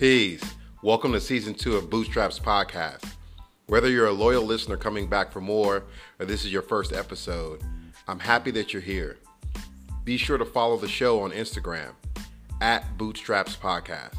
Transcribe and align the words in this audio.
Peace. 0.00 0.42
Welcome 0.82 1.12
to 1.12 1.20
season 1.20 1.52
two 1.52 1.76
of 1.76 1.90
Bootstraps 1.90 2.38
Podcast. 2.38 3.04
Whether 3.66 3.90
you're 3.90 4.06
a 4.06 4.12
loyal 4.12 4.42
listener 4.42 4.78
coming 4.78 5.06
back 5.06 5.30
for 5.30 5.42
more 5.42 5.84
or 6.18 6.24
this 6.24 6.46
is 6.46 6.50
your 6.50 6.62
first 6.62 6.94
episode, 6.94 7.60
I'm 8.08 8.18
happy 8.18 8.50
that 8.52 8.72
you're 8.72 8.80
here. 8.80 9.18
Be 10.04 10.16
sure 10.16 10.38
to 10.38 10.46
follow 10.46 10.78
the 10.78 10.88
show 10.88 11.20
on 11.20 11.32
Instagram 11.32 11.90
at 12.62 12.96
Bootstraps 12.96 13.56
Podcast. 13.56 14.16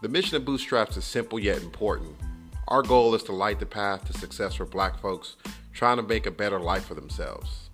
The 0.00 0.08
mission 0.08 0.38
of 0.38 0.46
Bootstraps 0.46 0.96
is 0.96 1.04
simple 1.04 1.38
yet 1.38 1.60
important. 1.60 2.16
Our 2.68 2.80
goal 2.80 3.14
is 3.14 3.22
to 3.24 3.32
light 3.32 3.60
the 3.60 3.66
path 3.66 4.06
to 4.06 4.14
success 4.14 4.54
for 4.54 4.64
black 4.64 4.98
folks 4.98 5.36
trying 5.74 5.98
to 5.98 6.02
make 6.02 6.24
a 6.24 6.30
better 6.30 6.58
life 6.58 6.86
for 6.86 6.94
themselves. 6.94 7.68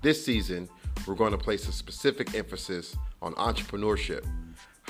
This 0.00 0.24
season, 0.24 0.70
we're 1.06 1.16
going 1.16 1.32
to 1.32 1.36
place 1.36 1.68
a 1.68 1.72
specific 1.72 2.34
emphasis 2.34 2.96
on 3.20 3.34
entrepreneurship 3.34 4.24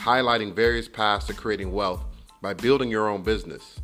highlighting 0.07 0.55
various 0.55 0.87
paths 0.87 1.27
to 1.27 1.35
creating 1.35 1.73
wealth 1.73 2.05
by 2.41 2.55
building 2.55 2.89
your 2.89 3.09
own 3.09 3.25
business. 3.25 3.81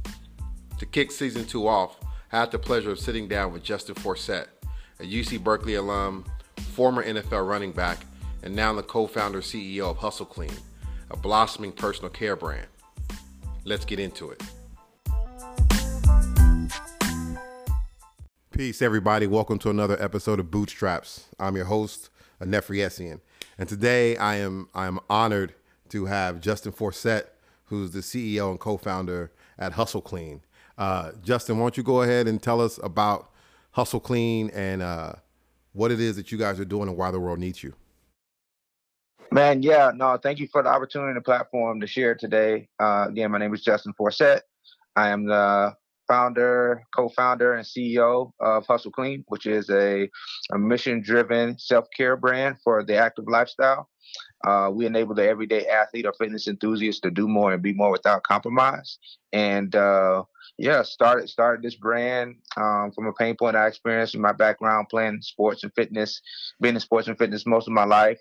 To 0.78 0.86
kick 0.86 1.10
season 1.10 1.44
two 1.44 1.66
off, 1.66 1.98
I 2.30 2.38
had 2.38 2.52
the 2.52 2.60
pleasure 2.60 2.92
of 2.92 3.00
sitting 3.00 3.26
down 3.26 3.52
with 3.52 3.64
Justin 3.64 3.96
Forsett, 3.96 4.46
a 5.00 5.02
UC 5.02 5.42
Berkeley 5.42 5.74
alum, 5.74 6.24
former 6.74 7.02
NFL 7.02 7.48
running 7.48 7.72
back, 7.72 7.98
and 8.44 8.54
now 8.54 8.72
the 8.72 8.84
co 8.84 9.08
founder 9.08 9.40
CEO 9.40 9.90
of 9.90 9.96
Hustle 9.96 10.24
Clean, 10.24 10.52
a 11.10 11.16
blossoming 11.16 11.72
personal 11.72 12.08
care 12.08 12.36
brand. 12.36 12.68
Let's 13.64 13.84
get 13.84 13.98
into 13.98 14.30
it. 14.30 14.40
Peace, 18.52 18.80
everybody. 18.80 19.26
Welcome 19.26 19.58
to 19.58 19.70
another 19.70 20.00
episode 20.00 20.38
of 20.38 20.52
Bootstraps. 20.52 21.26
I'm 21.40 21.56
your 21.56 21.64
host, 21.64 22.10
Nefri 22.40 22.78
Essien. 22.78 23.18
And 23.58 23.68
today 23.68 24.16
I 24.16 24.36
am 24.36 24.68
I 24.72 24.86
am 24.86 25.00
honored 25.10 25.54
to 25.92 26.06
have 26.06 26.40
Justin 26.40 26.72
Forsett, 26.72 27.24
who's 27.66 27.92
the 27.92 28.00
CEO 28.00 28.50
and 28.50 28.58
co-founder 28.58 29.30
at 29.58 29.72
Hustle 29.72 30.00
Clean. 30.00 30.40
Uh, 30.78 31.12
Justin, 31.22 31.58
why 31.58 31.64
don't 31.64 31.76
you 31.76 31.82
go 31.82 32.00
ahead 32.00 32.26
and 32.26 32.42
tell 32.42 32.62
us 32.62 32.80
about 32.82 33.30
Hustle 33.72 34.00
Clean 34.00 34.50
and 34.54 34.80
uh, 34.80 35.12
what 35.74 35.92
it 35.92 36.00
is 36.00 36.16
that 36.16 36.32
you 36.32 36.38
guys 36.38 36.58
are 36.58 36.64
doing 36.64 36.88
and 36.88 36.96
why 36.96 37.10
the 37.10 37.20
world 37.20 37.38
needs 37.38 37.62
you? 37.62 37.74
Man, 39.30 39.62
yeah, 39.62 39.92
no, 39.94 40.16
thank 40.16 40.38
you 40.38 40.48
for 40.48 40.62
the 40.62 40.70
opportunity 40.70 41.08
and 41.08 41.16
the 41.16 41.22
platform 41.22 41.80
to 41.80 41.86
share 41.86 42.14
today. 42.14 42.68
Uh, 42.80 43.06
again, 43.08 43.30
my 43.30 43.38
name 43.38 43.52
is 43.52 43.62
Justin 43.62 43.92
Forsett. 43.92 44.40
I 44.96 45.10
am 45.10 45.26
the 45.26 45.76
founder, 46.12 46.84
co-founder, 46.94 47.54
and 47.54 47.64
CEO 47.64 48.32
of 48.38 48.66
Hustle 48.66 48.90
Clean, 48.90 49.24
which 49.28 49.46
is 49.46 49.70
a, 49.70 50.06
a 50.52 50.58
mission-driven 50.58 51.58
self-care 51.58 52.18
brand 52.18 52.56
for 52.62 52.84
the 52.84 52.96
active 52.96 53.24
lifestyle. 53.28 53.88
Uh, 54.46 54.70
we 54.70 54.84
enable 54.84 55.14
the 55.14 55.26
everyday 55.26 55.66
athlete 55.66 56.04
or 56.04 56.12
fitness 56.12 56.48
enthusiast 56.48 57.02
to 57.02 57.10
do 57.10 57.26
more 57.26 57.54
and 57.54 57.62
be 57.62 57.72
more 57.72 57.90
without 57.90 58.24
compromise. 58.24 58.98
And 59.32 59.74
uh, 59.74 60.24
yeah, 60.58 60.82
started 60.82 61.30
started 61.30 61.62
this 61.62 61.76
brand 61.76 62.34
um, 62.58 62.92
from 62.94 63.06
a 63.06 63.12
pain 63.14 63.34
point 63.34 63.56
I 63.56 63.68
experienced 63.68 64.14
in 64.14 64.20
my 64.20 64.32
background 64.32 64.88
playing 64.90 65.22
sports 65.22 65.62
and 65.62 65.72
fitness, 65.74 66.20
being 66.60 66.74
in 66.74 66.80
sports 66.80 67.08
and 67.08 67.16
fitness 67.16 67.46
most 67.46 67.68
of 67.68 67.72
my 67.72 67.84
life, 67.84 68.20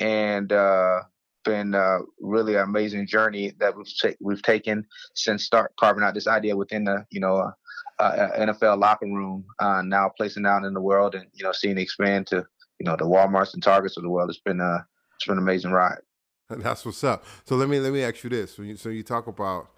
and 0.00 0.50
uh, 0.52 1.00
been 1.46 1.74
uh, 1.74 2.00
really 2.20 2.56
an 2.56 2.62
amazing 2.62 3.06
journey 3.06 3.52
that 3.58 3.74
we've 3.74 3.90
ta- 4.00 4.16
we've 4.20 4.42
taken 4.42 4.86
since 5.14 5.44
start 5.44 5.72
carving 5.80 6.04
out 6.04 6.12
this 6.12 6.26
idea 6.26 6.54
within 6.54 6.84
the 6.84 7.06
you 7.10 7.20
know 7.20 7.36
uh, 7.36 8.02
uh, 8.02 8.38
NFL 8.38 8.78
locker 8.78 9.06
room. 9.06 9.46
Uh, 9.58 9.80
now 9.82 10.10
placing 10.14 10.44
out 10.44 10.64
in 10.64 10.74
the 10.74 10.80
world 10.80 11.14
and 11.14 11.26
you 11.32 11.44
know 11.44 11.52
seeing 11.52 11.78
it 11.78 11.82
expand 11.82 12.26
to 12.26 12.44
you 12.78 12.84
know 12.84 12.96
the 12.96 13.04
WalMarts 13.04 13.54
and 13.54 13.62
Targets 13.62 13.96
of 13.96 14.02
the 14.02 14.10
world. 14.10 14.28
It's 14.28 14.40
been 14.40 14.60
a 14.60 14.86
it's 15.14 15.24
been 15.24 15.38
an 15.38 15.42
amazing 15.42 15.70
ride. 15.70 16.00
That's 16.50 16.84
what's 16.84 17.02
up. 17.02 17.24
So 17.44 17.56
let 17.56 17.68
me 17.68 17.80
let 17.80 17.92
me 17.92 18.02
ask 18.02 18.22
you 18.22 18.30
this: 18.30 18.54
so 18.54 18.62
you, 18.62 18.76
so 18.76 18.90
you 18.90 19.02
talk 19.02 19.26
about 19.26 19.70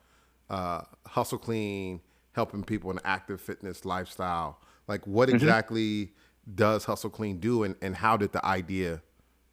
uh, 0.50 0.82
hustle 1.06 1.38
clean, 1.38 2.00
helping 2.32 2.64
people 2.64 2.90
in 2.90 2.98
active 3.04 3.40
fitness 3.40 3.84
lifestyle. 3.84 4.58
Like, 4.86 5.06
what 5.06 5.28
mm-hmm. 5.28 5.36
exactly 5.36 6.12
does 6.54 6.86
hustle 6.86 7.10
clean 7.10 7.38
do, 7.38 7.62
and, 7.62 7.76
and 7.82 7.96
how 7.96 8.16
did 8.16 8.32
the 8.32 8.44
idea 8.44 9.02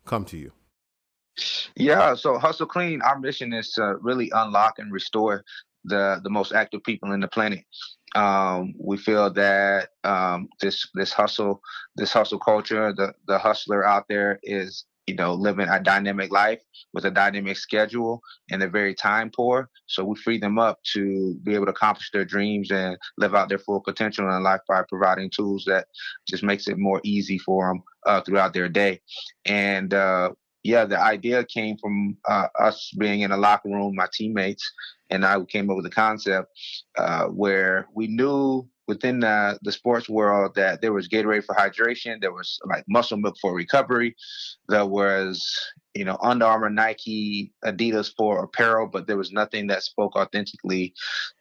come 0.06 0.24
to 0.26 0.38
you? 0.38 0.54
Yeah, 1.76 2.16
so 2.16 2.38
hustle 2.38 2.68
clean. 2.68 3.02
Our 3.02 3.20
mission 3.20 3.54
is 3.54 3.72
to 3.74 3.96
really 4.02 4.32
unlock 4.34 4.80
and 4.80 4.92
restore 4.92 5.44
the 5.84 6.20
the 6.24 6.30
most 6.30 6.54
active 6.54 6.84
people 6.84 7.12
in 7.12 7.20
the 7.20 7.28
planet. 7.28 7.64
Um, 8.16 8.74
we 8.80 8.98
feel 8.98 9.32
that 9.34 9.90
um, 10.04 10.48
this 10.62 10.88
this 10.94 11.12
hustle 11.12 11.62
this 11.96 12.14
hustle 12.14 12.40
culture, 12.40 12.94
the 12.94 13.14
the 13.28 13.38
hustler 13.38 13.86
out 13.86 14.06
there 14.08 14.40
is 14.44 14.86
you 15.08 15.16
know, 15.16 15.34
living 15.34 15.68
a 15.70 15.80
dynamic 15.80 16.32
life 16.32 16.62
with 16.94 17.06
a 17.06 17.12
dynamic 17.12 17.58
schedule 17.58 18.22
and 18.50 18.62
they're 18.62 18.70
very 18.70 18.96
time 18.96 19.30
poor. 19.36 19.70
So 19.86 20.04
we 20.04 20.16
free 20.16 20.40
them 20.40 20.58
up 20.58 20.80
to 20.94 21.36
be 21.44 21.54
able 21.54 21.66
to 21.66 21.72
accomplish 21.72 22.10
their 22.12 22.26
dreams 22.26 22.72
and 22.72 22.98
live 23.18 23.36
out 23.36 23.50
their 23.50 23.60
full 23.60 23.82
potential 23.82 24.30
in 24.30 24.44
life 24.44 24.62
by 24.68 24.82
providing 24.90 25.30
tools 25.30 25.64
that 25.68 25.88
just 26.28 26.44
makes 26.44 26.68
it 26.68 26.78
more 26.78 27.02
easy 27.04 27.38
for 27.38 27.68
them 27.68 27.84
uh, 28.06 28.22
throughout 28.22 28.54
their 28.54 28.70
day. 28.70 29.00
And 29.46 29.94
uh, 29.94 30.32
yeah, 30.66 30.84
the 30.84 31.00
idea 31.00 31.46
came 31.46 31.78
from 31.78 32.18
uh, 32.28 32.48
us 32.60 32.92
being 32.98 33.22
in 33.22 33.32
a 33.32 33.38
locker 33.38 33.70
room, 33.70 33.96
my 33.96 34.08
teammates 34.12 34.68
and 35.10 35.24
I 35.24 35.40
came 35.44 35.70
up 35.70 35.78
with 35.78 35.86
a 35.86 35.92
concept 35.92 36.52
uh, 36.98 37.26
where 37.26 37.88
we 37.94 38.08
knew 38.08 38.68
within 38.88 39.20
the, 39.20 39.60
the 39.62 39.72
sports 39.72 40.10
world 40.10 40.56
that 40.56 40.82
there 40.82 40.94
was 40.94 41.08
Gatorade 41.08 41.46
for 41.46 41.56
hydration, 41.56 42.22
there 42.22 42.32
was 42.32 42.60
like 42.66 42.84
muscle 42.88 43.18
milk 43.18 43.36
for 43.42 43.54
recovery, 43.54 44.16
there 44.68 44.86
was 44.86 45.48
you 45.94 46.04
know 46.04 46.18
Under 46.22 46.46
Armour, 46.46 46.70
Nike, 46.70 47.54
Adidas 47.64 48.12
for 48.18 48.44
apparel, 48.44 48.88
but 48.88 49.08
there 49.08 49.18
was 49.18 49.32
nothing 49.32 49.68
that 49.68 49.84
spoke 49.84 50.16
authentically 50.16 50.94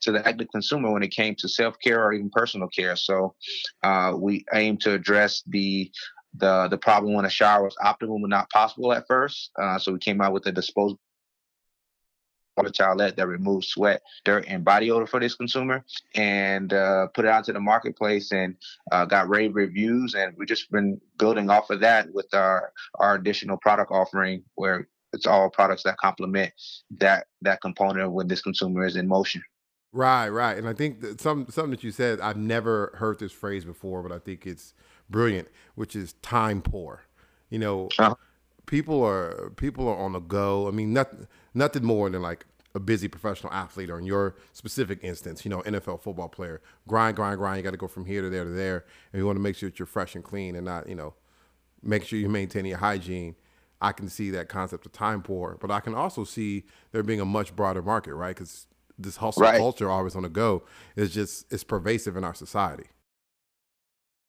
to 0.02 0.12
the 0.12 0.26
active 0.26 0.48
consumer 0.52 0.92
when 0.92 1.02
it 1.02 1.10
came 1.10 1.34
to 1.36 1.48
self 1.48 1.76
care 1.82 2.04
or 2.04 2.12
even 2.12 2.30
personal 2.30 2.68
care. 2.68 2.96
So 2.96 3.34
uh, 3.82 4.12
we 4.16 4.44
aim 4.54 4.76
to 4.78 4.92
address 4.92 5.42
the 5.46 5.90
the 6.36 6.68
the 6.68 6.78
problem 6.78 7.14
when 7.14 7.24
a 7.24 7.30
shower 7.30 7.64
was 7.64 7.76
optimal 7.82 8.20
but 8.20 8.30
not 8.30 8.50
possible 8.50 8.92
at 8.92 9.06
first. 9.06 9.50
Uh, 9.60 9.78
so 9.78 9.92
we 9.92 9.98
came 9.98 10.20
out 10.20 10.32
with 10.32 10.46
a 10.46 10.52
disposable 10.52 10.98
towelette 12.62 13.16
that 13.16 13.26
removes 13.26 13.68
sweat, 13.68 14.02
dirt, 14.24 14.44
and 14.46 14.64
body 14.64 14.90
odor 14.90 15.06
for 15.06 15.20
this 15.20 15.34
consumer, 15.34 15.84
and 16.14 16.72
uh, 16.72 17.08
put 17.08 17.24
it 17.24 17.30
out 17.30 17.44
to 17.44 17.52
the 17.52 17.60
marketplace 17.60 18.32
and 18.32 18.56
uh, 18.92 19.04
got 19.04 19.28
rave 19.28 19.54
reviews. 19.54 20.14
And 20.14 20.34
we've 20.36 20.48
just 20.48 20.70
been 20.70 21.00
building 21.18 21.50
off 21.50 21.70
of 21.70 21.80
that 21.80 22.12
with 22.12 22.32
our 22.32 22.72
our 22.96 23.14
additional 23.14 23.56
product 23.56 23.90
offering, 23.90 24.44
where 24.54 24.88
it's 25.12 25.26
all 25.26 25.50
products 25.50 25.82
that 25.84 25.96
complement 25.98 26.52
that 26.98 27.26
that 27.42 27.60
component 27.60 28.12
when 28.12 28.28
this 28.28 28.42
consumer 28.42 28.84
is 28.84 28.96
in 28.96 29.08
motion. 29.08 29.42
Right, 29.92 30.28
right, 30.28 30.58
and 30.58 30.68
I 30.68 30.72
think 30.72 31.00
that 31.02 31.20
some 31.20 31.46
something 31.50 31.70
that 31.70 31.84
you 31.84 31.92
said 31.92 32.20
I've 32.20 32.36
never 32.36 32.96
heard 32.98 33.20
this 33.20 33.30
phrase 33.30 33.64
before, 33.64 34.02
but 34.02 34.10
I 34.10 34.18
think 34.18 34.44
it's 34.44 34.74
brilliant, 35.14 35.46
which 35.76 35.94
is 35.94 36.14
time 36.14 36.60
poor. 36.60 37.04
You 37.48 37.60
know, 37.60 37.88
uh-huh. 37.98 38.16
people 38.66 39.02
are 39.04 39.52
people 39.56 39.88
are 39.88 39.96
on 39.96 40.12
the 40.12 40.20
go. 40.20 40.66
I 40.66 40.72
mean, 40.72 40.92
nothing 40.92 41.28
nothing 41.54 41.84
more 41.84 42.10
than 42.10 42.20
like 42.20 42.44
a 42.74 42.80
busy 42.80 43.06
professional 43.06 43.52
athlete 43.52 43.88
or 43.88 44.00
in 44.00 44.04
your 44.04 44.34
specific 44.52 44.98
instance, 45.02 45.44
you 45.44 45.48
know, 45.48 45.62
NFL 45.62 46.00
football 46.02 46.28
player, 46.28 46.60
grind, 46.88 47.14
grind, 47.14 47.38
grind. 47.38 47.58
You 47.58 47.62
got 47.62 47.70
to 47.70 47.76
go 47.76 47.86
from 47.86 48.04
here 48.04 48.22
to 48.22 48.28
there 48.28 48.42
to 48.42 48.50
there. 48.50 48.84
And 49.12 49.20
you 49.20 49.26
want 49.26 49.36
to 49.36 49.40
make 49.40 49.54
sure 49.54 49.70
that 49.70 49.78
you're 49.78 49.86
fresh 49.86 50.16
and 50.16 50.24
clean 50.24 50.56
and 50.56 50.64
not, 50.64 50.88
you 50.88 50.96
know, 50.96 51.14
make 51.80 52.04
sure 52.04 52.18
you 52.18 52.28
maintain 52.28 52.64
your 52.64 52.78
hygiene. 52.78 53.36
I 53.80 53.92
can 53.92 54.08
see 54.08 54.30
that 54.30 54.48
concept 54.48 54.84
of 54.86 54.92
time 54.92 55.22
poor, 55.22 55.56
but 55.60 55.70
I 55.70 55.78
can 55.78 55.94
also 55.94 56.24
see 56.24 56.64
there 56.90 57.04
being 57.04 57.20
a 57.20 57.24
much 57.24 57.54
broader 57.54 57.82
market, 57.82 58.14
right? 58.14 58.34
Because 58.34 58.66
this 58.98 59.18
hustle 59.18 59.42
right. 59.42 59.58
culture, 59.58 59.88
always 59.88 60.16
on 60.16 60.24
the 60.24 60.28
go, 60.28 60.64
is 60.96 61.14
just 61.14 61.52
it's 61.52 61.62
pervasive 61.62 62.16
in 62.16 62.24
our 62.24 62.34
society. 62.34 62.86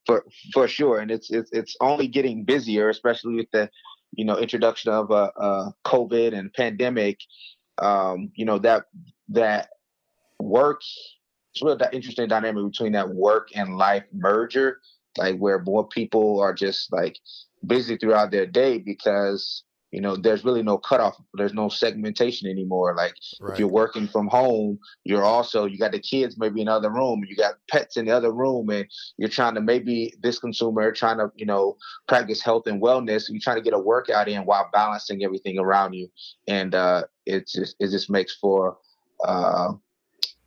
For 0.05 0.23
for 0.53 0.67
sure, 0.67 0.99
and 0.99 1.09
it's 1.09 1.31
it's 1.31 1.51
it's 1.51 1.75
only 1.81 2.07
getting 2.07 2.43
busier, 2.43 2.89
especially 2.89 3.35
with 3.35 3.49
the 3.51 3.69
you 4.13 4.25
know 4.25 4.37
introduction 4.37 4.91
of 4.91 5.11
uh, 5.11 5.31
uh, 5.39 5.71
COVID 5.85 6.37
and 6.37 6.53
pandemic, 6.53 7.19
um, 7.79 8.31
you 8.35 8.45
know 8.45 8.59
that 8.59 8.85
that 9.29 9.69
work. 10.39 10.81
It's 11.53 11.63
really 11.63 11.77
that 11.77 11.93
interesting 11.93 12.27
dynamic 12.27 12.71
between 12.71 12.91
that 12.93 13.09
work 13.09 13.49
and 13.55 13.77
life 13.77 14.03
merger, 14.13 14.79
like 15.17 15.37
where 15.37 15.59
more 15.59 15.87
people 15.87 16.39
are 16.39 16.53
just 16.53 16.91
like 16.91 17.17
busy 17.65 17.97
throughout 17.97 18.31
their 18.31 18.45
day 18.45 18.77
because 18.77 19.64
you 19.95 20.01
know 20.01 20.17
there's 20.17 20.43
really 20.43 20.61
no 20.61 20.77
cutoff 20.77 21.15
there's 21.35 21.53
no 21.53 21.69
segmentation 21.69 22.49
anymore 22.49 22.93
like 22.97 23.15
right. 23.39 23.53
if 23.53 23.59
you're 23.59 23.67
working 23.69 24.07
from 24.09 24.27
home 24.27 24.77
you're 25.05 25.23
also 25.23 25.65
you 25.65 25.77
got 25.77 25.93
the 25.93 25.99
kids 25.99 26.37
maybe 26.37 26.59
in 26.59 26.67
another 26.67 26.91
room 26.91 27.23
you 27.25 27.33
got 27.33 27.53
pets 27.71 27.95
in 27.95 28.05
the 28.05 28.11
other 28.11 28.33
room 28.33 28.69
and 28.69 28.85
you're 29.17 29.29
trying 29.29 29.55
to 29.55 29.61
maybe 29.61 30.13
this 30.21 30.37
consumer 30.37 30.91
trying 30.91 31.17
to 31.17 31.31
you 31.35 31.45
know 31.45 31.77
practice 32.09 32.41
health 32.41 32.67
and 32.67 32.81
wellness 32.81 33.29
you're 33.29 33.39
trying 33.41 33.55
to 33.55 33.63
get 33.63 33.73
a 33.73 33.79
workout 33.79 34.27
in 34.27 34.41
while 34.41 34.69
balancing 34.73 35.23
everything 35.23 35.57
around 35.57 35.93
you 35.93 36.09
and 36.49 36.75
uh 36.75 37.01
it 37.25 37.47
just 37.47 37.77
it 37.79 37.89
just 37.89 38.09
makes 38.09 38.35
for 38.35 38.77
uh 39.25 39.71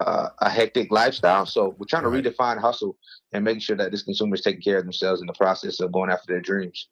uh, 0.00 0.28
a 0.42 0.48
hectic 0.48 0.92
lifestyle. 0.92 1.44
So 1.44 1.74
we're 1.76 1.86
trying 1.88 2.04
to 2.04 2.08
right. 2.08 2.22
redefine 2.22 2.60
hustle 2.60 2.96
and 3.32 3.44
making 3.44 3.62
sure 3.62 3.76
that 3.76 3.90
this 3.90 4.04
consumer 4.04 4.36
is 4.36 4.42
taking 4.42 4.62
care 4.62 4.78
of 4.78 4.84
themselves 4.84 5.20
in 5.20 5.26
the 5.26 5.32
process 5.32 5.80
of 5.80 5.90
going 5.90 6.08
after 6.08 6.32
their 6.32 6.40
dreams. 6.40 6.88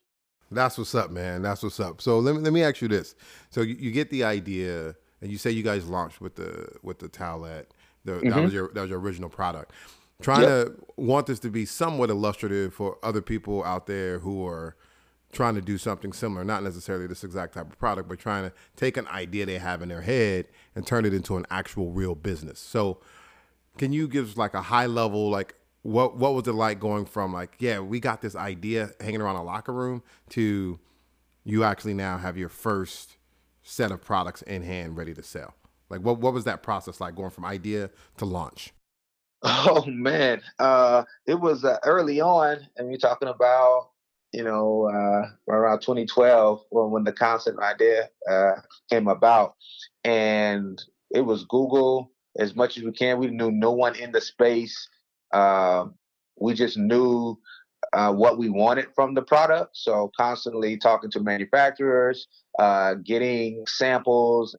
That's 0.50 0.78
what's 0.78 0.94
up, 0.94 1.10
man. 1.10 1.43
That's 1.43 1.62
what's 1.62 1.81
up. 1.81 2.00
So 2.00 2.19
let 2.19 2.34
me 2.37 2.40
let 2.40 2.52
me 2.52 2.62
ask 2.62 2.81
you 2.81 2.88
this. 2.88 3.14
So 3.50 3.62
you, 3.62 3.75
you 3.75 3.90
get 3.90 4.10
the 4.10 4.25
idea 4.25 4.94
and 5.20 5.31
you 5.31 5.38
say 5.38 5.50
you 5.50 5.62
guys 5.62 5.87
launched 5.87 6.20
with 6.20 6.37
the 6.37 6.69
with 6.82 6.98
the 6.98 7.08
towelette. 7.08 7.66
The, 8.04 8.12
mm-hmm. 8.12 8.28
That 8.31 8.43
was 8.43 8.52
your 8.52 8.70
that 8.75 8.82
was 8.82 8.90
your 8.90 9.00
original 9.00 9.28
product. 9.28 9.72
Trying 10.22 10.43
yep. 10.43 10.66
to 10.66 10.76
want 10.96 11.26
this 11.26 11.38
to 11.40 11.50
be 11.50 11.66
somewhat 11.66 12.08
illustrative 12.08 12.72
for 12.72 12.96
other 13.02 13.20
people 13.20 13.62
out 13.64 13.87
there 13.87 14.20
who 14.20 14.46
are 14.46 14.76
trying 15.32 15.54
to 15.54 15.60
do 15.60 15.76
something 15.76 16.12
similar, 16.12 16.43
not 16.43 16.62
necessarily 16.62 17.06
this 17.06 17.22
exact 17.22 17.52
type 17.52 17.70
of 17.70 17.78
product, 17.78 18.08
but 18.08 18.19
trying 18.19 18.48
to 18.48 18.52
take 18.76 18.96
an 18.96 19.06
idea 19.08 19.44
they 19.44 19.58
have 19.58 19.82
in 19.82 19.90
their 19.90 20.00
head 20.00 20.46
and 20.75 20.87
turn 20.87 21.04
it 21.04 21.12
into 21.12 21.37
an 21.37 21.44
actual 21.50 21.90
real 21.90 22.14
business. 22.14 22.58
So, 22.58 22.98
can 23.76 23.93
you 23.93 24.08
give 24.08 24.31
us 24.31 24.37
like 24.38 24.54
a 24.54 24.62
high 24.62 24.87
level 24.87 25.28
like 25.28 25.54
what 25.87 26.17
what 26.17 26.35
was 26.35 26.49
it 26.49 26.53
like 26.53 26.81
going 26.81 27.06
from 27.06 27.33
like 27.33 27.55
yeah 27.61 27.79
we 27.79 28.00
got 28.00 28.21
this 28.21 28.35
idea 28.35 28.91
hanging 29.00 29.21
around 29.21 29.37
a 29.37 29.43
locker 29.43 29.73
room 29.73 30.03
to 30.29 30.81
you 31.44 31.62
actually 31.62 31.94
now 31.94 32.19
have 32.19 32.37
your 32.37 32.49
first 32.49 33.17
set 33.62 33.93
of 33.93 34.03
products 34.03 34.43
in 34.43 34.62
hand 34.62 34.97
ready 34.97 35.15
to 35.15 35.23
sell? 35.23 35.55
Like 35.88 36.00
what 36.00 36.19
what 36.19 36.33
was 36.33 36.44
that 36.44 36.62
process 36.62 37.00
like 37.00 37.15
going 37.15 37.31
from 37.31 37.44
idea 37.44 37.91
to 38.19 38.25
launch? 38.25 38.73
Oh 39.43 39.85
man. 39.87 40.43
Uh 40.59 41.05
it 41.27 41.38
was 41.38 41.65
uh, 41.65 41.79
early 41.85 42.21
on 42.21 42.67
and 42.77 42.89
we're 42.89 42.97
talking 42.97 43.29
about 43.29 43.91
you 44.32 44.43
know 44.43 44.91
uh 44.93 45.53
around 45.53 45.81
2012 45.81 46.65
when, 46.71 46.91
when 46.91 47.05
the 47.05 47.12
concept 47.12 47.61
idea 47.61 48.09
uh 48.29 48.55
came 48.91 49.06
about. 49.06 49.55
And 50.03 50.82
it 51.12 51.21
was 51.21 51.44
google 51.44 52.11
as 52.39 52.56
much 52.56 52.77
as 52.77 52.82
we 52.82 52.91
can 52.91 53.21
we 53.21 53.29
knew 53.29 53.53
no 53.53 53.71
one 53.71 53.94
in 53.94 54.11
the 54.11 54.21
space 54.21 54.89
uh, 55.37 55.87
we 56.38 56.55
just 56.55 56.79
knew 56.79 57.38
uh, 57.93 58.12
what 58.12 58.38
we 58.38 58.49
wanted 58.49 58.87
from 58.94 59.15
the 59.15 59.23
product. 59.23 59.77
So 59.77 60.11
constantly 60.17 60.77
talking 60.79 61.11
to 61.11 61.21
manufacturers, 61.21 62.27
uh, 62.59 62.94
getting 62.94 63.65
samples, 63.67 64.56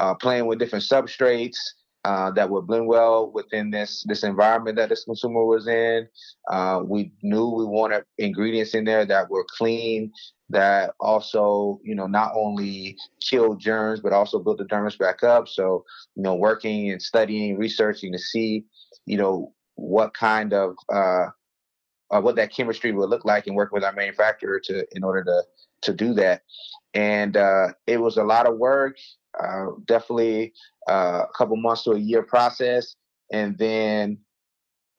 uh, 0.00 0.14
playing 0.14 0.46
with 0.46 0.58
different 0.58 0.84
substrates 0.84 1.58
uh, 2.04 2.32
that 2.32 2.50
would 2.50 2.66
blend 2.66 2.88
well 2.88 3.30
within 3.30 3.70
this 3.70 4.04
this 4.08 4.24
environment 4.24 4.76
that 4.76 4.88
this 4.88 5.04
consumer 5.04 5.44
was 5.44 5.68
in. 5.68 6.08
Uh, 6.50 6.82
we 6.84 7.12
knew 7.22 7.48
we 7.48 7.64
wanted 7.64 8.02
ingredients 8.18 8.74
in 8.74 8.84
there 8.84 9.06
that 9.06 9.30
were 9.30 9.46
clean, 9.56 10.10
that 10.50 10.94
also 10.98 11.78
you 11.84 11.94
know 11.94 12.08
not 12.08 12.32
only 12.34 12.96
kill 13.20 13.54
germs 13.54 14.00
but 14.00 14.12
also 14.12 14.40
build 14.40 14.58
the 14.58 14.64
dermis 14.64 14.98
back 14.98 15.22
up. 15.22 15.46
So 15.46 15.84
you 16.16 16.24
know 16.24 16.34
working 16.34 16.90
and 16.90 17.00
studying, 17.00 17.56
researching 17.56 18.10
to 18.12 18.18
see 18.18 18.64
you 19.06 19.16
know 19.16 19.52
what 19.82 20.14
kind 20.14 20.52
of 20.52 20.76
uh, 20.92 21.26
uh, 22.10 22.20
what 22.20 22.36
that 22.36 22.52
chemistry 22.52 22.92
would 22.92 23.08
look 23.08 23.24
like 23.24 23.46
and 23.46 23.56
work 23.56 23.72
with 23.72 23.82
our 23.82 23.92
manufacturer 23.92 24.60
to 24.60 24.86
in 24.92 25.02
order 25.02 25.24
to 25.24 25.42
to 25.82 25.92
do 25.92 26.14
that. 26.14 26.42
And 26.94 27.36
uh, 27.36 27.68
it 27.86 28.00
was 28.00 28.16
a 28.16 28.22
lot 28.22 28.46
of 28.46 28.58
work, 28.58 28.96
uh, 29.42 29.66
definitely 29.86 30.52
uh, 30.88 31.24
a 31.28 31.32
couple 31.36 31.56
months 31.56 31.82
to 31.84 31.92
a 31.92 31.98
year 31.98 32.22
process. 32.22 32.94
And 33.32 33.58
then 33.58 34.18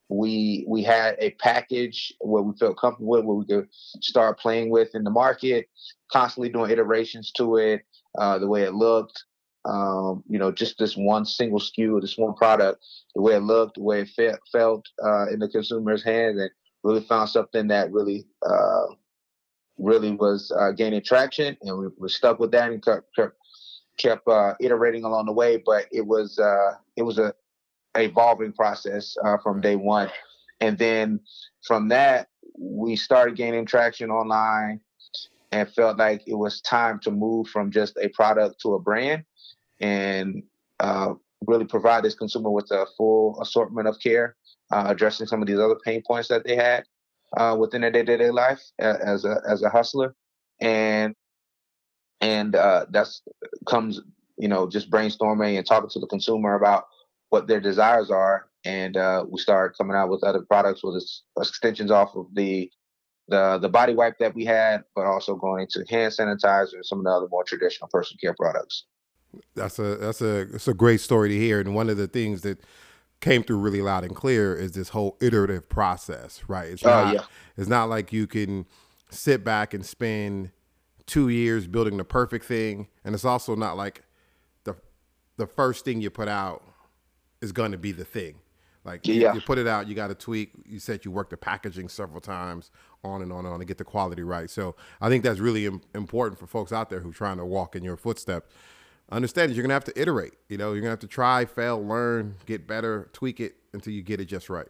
we 0.09 0.65
we 0.67 0.83
had 0.83 1.15
a 1.19 1.31
package 1.31 2.13
where 2.19 2.43
we 2.43 2.53
felt 2.57 2.77
comfortable 2.77 3.11
with, 3.11 3.25
where 3.25 3.37
we 3.37 3.45
could 3.45 3.67
start 4.01 4.39
playing 4.39 4.69
with 4.69 4.93
in 4.95 5.03
the 5.03 5.09
market, 5.09 5.69
constantly 6.11 6.49
doing 6.49 6.71
iterations 6.71 7.31
to 7.31 7.57
it, 7.57 7.83
uh, 8.17 8.37
the 8.37 8.47
way 8.47 8.63
it 8.63 8.73
looked, 8.73 9.23
um, 9.65 10.23
you 10.27 10.39
know, 10.39 10.51
just 10.51 10.77
this 10.77 10.97
one 10.97 11.25
single 11.25 11.59
SKU, 11.59 12.01
this 12.01 12.17
one 12.17 12.33
product, 12.33 12.83
the 13.15 13.21
way 13.21 13.35
it 13.35 13.43
looked, 13.43 13.75
the 13.75 13.83
way 13.83 14.01
it 14.01 14.09
fe- 14.09 14.35
felt 14.51 14.85
uh, 15.03 15.27
in 15.27 15.39
the 15.39 15.47
consumer's 15.47 16.03
hands, 16.03 16.39
and 16.39 16.49
really 16.83 17.01
found 17.01 17.29
something 17.29 17.67
that 17.67 17.91
really, 17.91 18.25
uh, 18.45 18.85
really 19.77 20.11
was 20.11 20.51
uh, 20.59 20.71
gaining 20.71 21.01
traction, 21.01 21.57
and 21.61 21.77
we 21.77 21.87
were 21.97 22.09
stuck 22.09 22.39
with 22.39 22.51
that 22.51 22.71
and 22.71 22.83
kept 22.83 23.07
kept, 23.15 23.35
kept 23.97 24.27
uh, 24.27 24.53
iterating 24.59 25.05
along 25.05 25.25
the 25.27 25.33
way. 25.33 25.61
But 25.65 25.85
it 25.91 26.05
was 26.05 26.37
uh, 26.39 26.73
it 26.97 27.03
was 27.03 27.17
a 27.17 27.33
evolving 27.95 28.53
process 28.53 29.15
uh, 29.23 29.37
from 29.41 29.61
day 29.61 29.77
one, 29.77 30.09
and 30.59 30.77
then 30.77 31.21
from 31.65 31.87
that 31.89 32.27
we 32.57 32.95
started 32.95 33.35
gaining 33.35 33.65
traction 33.65 34.11
online 34.11 34.79
and 35.51 35.69
felt 35.69 35.97
like 35.97 36.21
it 36.27 36.33
was 36.33 36.61
time 36.61 36.99
to 36.99 37.11
move 37.11 37.47
from 37.47 37.71
just 37.71 37.97
a 38.01 38.09
product 38.09 38.59
to 38.61 38.73
a 38.73 38.79
brand 38.79 39.23
and 39.83 40.41
uh, 40.79 41.13
really 41.45 41.65
provide 41.65 42.03
this 42.03 42.15
consumer 42.15 42.49
with 42.49 42.71
a 42.71 42.87
full 42.97 43.39
assortment 43.41 43.87
of 43.87 43.99
care, 43.99 44.35
uh, 44.71 44.85
addressing 44.87 45.27
some 45.27 45.41
of 45.41 45.47
these 45.47 45.59
other 45.59 45.77
pain 45.83 46.01
points 46.07 46.29
that 46.29 46.45
they 46.45 46.55
had 46.55 46.85
uh, 47.37 47.55
within 47.59 47.81
their 47.81 47.91
day-to-day 47.91 48.31
life 48.31 48.61
as 48.79 49.25
a 49.25 49.41
as 49.47 49.61
a 49.61 49.69
hustler, 49.69 50.15
and 50.61 51.13
and 52.21 52.55
uh, 52.55 52.85
that's 52.91 53.21
comes 53.67 54.01
you 54.37 54.47
know 54.47 54.69
just 54.69 54.89
brainstorming 54.89 55.57
and 55.57 55.67
talking 55.67 55.89
to 55.89 55.99
the 55.99 56.07
consumer 56.07 56.55
about 56.55 56.85
what 57.29 57.47
their 57.47 57.59
desires 57.59 58.09
are, 58.09 58.47
and 58.63 58.95
uh, 58.95 59.25
we 59.29 59.39
start 59.39 59.77
coming 59.77 59.97
out 59.97 60.09
with 60.09 60.23
other 60.23 60.43
products 60.43 60.81
with 60.81 61.03
extensions 61.37 61.91
off 61.91 62.15
of 62.15 62.27
the 62.33 62.71
the 63.27 63.57
the 63.61 63.69
body 63.69 63.93
wipe 63.93 64.17
that 64.19 64.33
we 64.33 64.45
had, 64.45 64.83
but 64.95 65.05
also 65.05 65.35
going 65.35 65.67
to 65.71 65.83
hand 65.89 66.13
sanitizer 66.13 66.75
and 66.75 66.85
some 66.85 66.99
of 66.99 67.03
the 67.03 67.11
other 67.11 67.27
more 67.29 67.43
traditional 67.43 67.89
personal 67.91 68.17
care 68.21 68.35
products. 68.39 68.85
That's 69.55 69.79
a 69.79 69.95
that's 69.97 70.21
a 70.21 70.41
it's 70.41 70.67
a 70.67 70.73
great 70.73 71.01
story 71.01 71.29
to 71.29 71.37
hear, 71.37 71.59
and 71.59 71.75
one 71.75 71.89
of 71.89 71.97
the 71.97 72.07
things 72.07 72.41
that 72.41 72.59
came 73.19 73.41
through 73.41 73.57
really 73.57 73.81
loud 73.81 74.03
and 74.03 74.15
clear 74.15 74.53
is 74.53 74.73
this 74.73 74.89
whole 74.89 75.17
iterative 75.21 75.69
process, 75.69 76.41
right? 76.47 76.69
It's 76.69 76.85
oh, 76.85 76.89
not, 76.89 77.07
uh, 77.07 77.11
yeah. 77.13 77.25
it's 77.57 77.69
not 77.69 77.89
like 77.89 78.11
you 78.11 78.27
can 78.27 78.65
sit 79.09 79.43
back 79.45 79.73
and 79.73 79.85
spend 79.85 80.51
two 81.05 81.29
years 81.29 81.65
building 81.67 81.97
the 81.97 82.03
perfect 82.03 82.45
thing, 82.45 82.87
and 83.03 83.15
it's 83.15 83.25
also 83.25 83.55
not 83.55 83.77
like 83.77 84.03
the 84.65 84.75
the 85.37 85.47
first 85.47 85.85
thing 85.85 86.01
you 86.01 86.09
put 86.09 86.27
out 86.27 86.63
is 87.41 87.51
going 87.51 87.71
to 87.71 87.77
be 87.77 87.91
the 87.91 88.05
thing. 88.05 88.35
Like 88.85 89.07
yeah. 89.07 89.29
you, 89.29 89.35
you 89.35 89.41
put 89.41 89.57
it 89.57 89.67
out, 89.67 89.87
you 89.87 89.95
got 89.95 90.07
to 90.07 90.15
tweak. 90.15 90.51
You 90.65 90.79
said 90.79 91.05
you 91.05 91.11
worked 91.11 91.29
the 91.29 91.37
packaging 91.37 91.87
several 91.87 92.19
times, 92.19 92.71
on 93.03 93.21
and 93.21 93.31
on 93.31 93.45
and 93.45 93.53
on 93.53 93.59
to 93.59 93.65
get 93.65 93.77
the 93.77 93.85
quality 93.85 94.23
right. 94.23 94.49
So 94.49 94.75
I 94.99 95.09
think 95.09 95.23
that's 95.23 95.39
really 95.39 95.65
Im- 95.65 95.81
important 95.95 96.39
for 96.39 96.47
folks 96.47 96.73
out 96.73 96.89
there 96.89 96.99
who 96.99 97.09
are 97.09 97.13
trying 97.13 97.37
to 97.37 97.45
walk 97.45 97.75
in 97.75 97.83
your 97.83 97.95
footsteps 97.95 98.49
understand 99.15 99.49
that 99.49 99.55
you're 99.55 99.63
gonna 99.63 99.73
have 99.73 99.83
to 99.85 100.01
iterate. 100.01 100.33
You 100.49 100.57
know, 100.57 100.73
you're 100.73 100.81
gonna 100.81 100.91
have 100.91 100.99
to 100.99 101.07
try, 101.07 101.45
fail, 101.45 101.85
learn, 101.85 102.35
get 102.45 102.67
better, 102.67 103.09
tweak 103.13 103.39
it 103.39 103.55
until 103.73 103.93
you 103.93 104.01
get 104.01 104.19
it 104.19 104.25
just 104.25 104.49
right. 104.49 104.67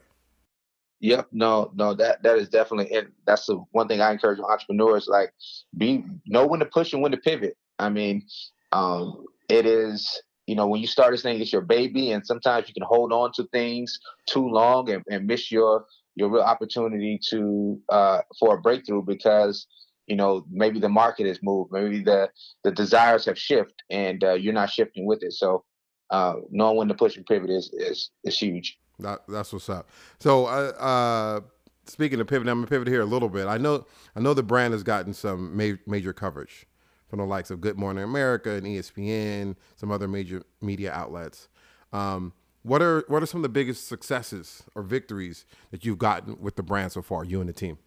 Yep. 1.00 1.28
No, 1.34 1.72
no, 1.76 1.94
that 1.96 2.24
that 2.24 2.38
is 2.38 2.48
definitely 2.48 2.96
and 2.96 3.10
that's 3.26 3.46
the 3.46 3.62
one 3.72 3.88
thing 3.88 4.00
I 4.00 4.12
encourage 4.12 4.40
entrepreneurs 4.40 5.08
like 5.08 5.34
be 5.78 6.06
know 6.26 6.48
when 6.48 6.62
to 6.62 6.66
push 6.66 6.94
and 6.94 7.02
when 7.02 7.12
to 7.12 7.18
pivot. 7.18 7.58
I 7.78 7.90
mean, 7.90 8.26
um, 8.72 9.26
it 9.50 9.66
is 9.66 10.22
you 10.48 10.56
know 10.56 10.68
when 10.68 10.80
you 10.80 10.88
start 10.88 11.12
this 11.12 11.22
thing, 11.22 11.42
it's 11.42 11.52
your 11.52 11.62
baby, 11.62 12.12
and 12.12 12.26
sometimes 12.26 12.70
you 12.70 12.74
can 12.74 12.84
hold 12.84 13.12
on 13.12 13.34
to 13.34 13.44
things 13.52 14.00
too 14.28 14.48
long 14.48 14.90
and, 14.90 15.04
and 15.10 15.28
miss 15.28 15.52
your 15.52 15.86
your 16.16 16.30
real 16.30 16.44
opportunity 16.44 17.20
to 17.30 17.80
uh, 17.90 18.22
for 18.40 18.56
a 18.56 18.62
breakthrough 18.62 19.04
because 19.04 19.68
you 20.08 20.16
know 20.16 20.46
maybe 20.50 20.80
the 20.80 20.90
market 20.90 21.26
has 21.26 21.40
moved 21.42 21.72
maybe 21.72 22.02
the 22.02 22.30
the 22.64 22.72
desires 22.72 23.26
have 23.26 23.38
shifted 23.38 23.76
and 23.90 24.24
uh, 24.24 24.34
you're 24.34 24.54
not 24.54 24.70
shifting 24.70 25.06
with 25.06 25.24
it. 25.24 25.34
So 25.34 25.64
uh, 26.10 26.36
knowing 26.52 26.78
when 26.78 26.88
to 26.90 26.94
push 26.94 27.18
and 27.18 27.26
pivot 27.26 27.50
is 27.50 27.72
is, 27.74 28.12
is 28.24 28.38
huge. 28.38 28.80
That, 29.00 29.22
that's 29.28 29.52
what's 29.52 29.70
up. 29.70 29.90
So 30.20 30.46
uh, 30.46 30.74
uh, 30.80 31.42
speaking 31.86 32.20
of 32.20 32.28
pivot 32.28 32.48
i'm 32.48 32.60
gonna 32.60 32.68
pivot 32.68 32.88
here 32.88 33.02
a 33.02 33.06
little 33.06 33.30
bit. 33.30 33.48
I 33.48 33.58
know 33.58 33.86
i 34.16 34.20
know 34.20 34.34
the 34.34 34.44
brand 34.44 34.74
has 34.74 34.84
gotten 34.84 35.14
some 35.14 35.56
ma- 35.56 35.78
major 35.88 36.14
coverage 36.14 36.66
from 37.08 37.20
the 37.20 37.26
likes 37.26 37.52
of 37.52 37.62
good 37.62 37.78
morning 37.78 38.04
america 38.04 38.52
and 38.52 38.66
espn 38.66 39.56
some 39.76 39.92
other 39.92 40.08
major 40.08 40.44
media 40.62 40.92
outlets. 40.92 41.48
Um, 41.92 42.34
what 42.64 42.82
are 42.82 43.04
what 43.08 43.22
are 43.22 43.26
some 43.26 43.40
of 43.40 43.44
the 43.44 43.50
biggest 43.50 43.88
successes 43.88 44.64
or 44.74 44.84
victories 44.84 45.46
that 45.72 45.86
you've 45.86 45.98
gotten 45.98 46.40
with 46.40 46.56
the 46.56 46.64
brand 46.64 46.92
so 46.92 47.02
far 47.02 47.24
you 47.24 47.40
and 47.40 47.50
the 47.50 47.54
team 47.54 47.78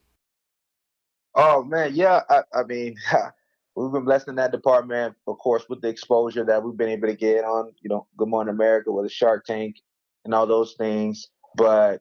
Oh 1.36 1.62
man, 1.62 1.94
yeah. 1.94 2.22
I, 2.30 2.42
I 2.54 2.62
mean, 2.64 2.96
we've 3.76 3.92
been 3.92 4.04
blessed 4.04 4.28
in 4.28 4.36
that 4.36 4.52
department, 4.52 5.14
of 5.26 5.38
course, 5.38 5.64
with 5.68 5.82
the 5.82 5.88
exposure 5.88 6.44
that 6.44 6.62
we've 6.62 6.76
been 6.76 6.88
able 6.88 7.08
to 7.08 7.14
get 7.14 7.44
on, 7.44 7.72
you 7.82 7.90
know, 7.90 8.06
Good 8.16 8.28
Morning 8.28 8.54
America 8.54 8.90
with 8.90 9.04
a 9.04 9.10
Shark 9.10 9.44
Tank 9.44 9.76
and 10.24 10.34
all 10.34 10.46
those 10.46 10.74
things. 10.78 11.28
But 11.54 12.00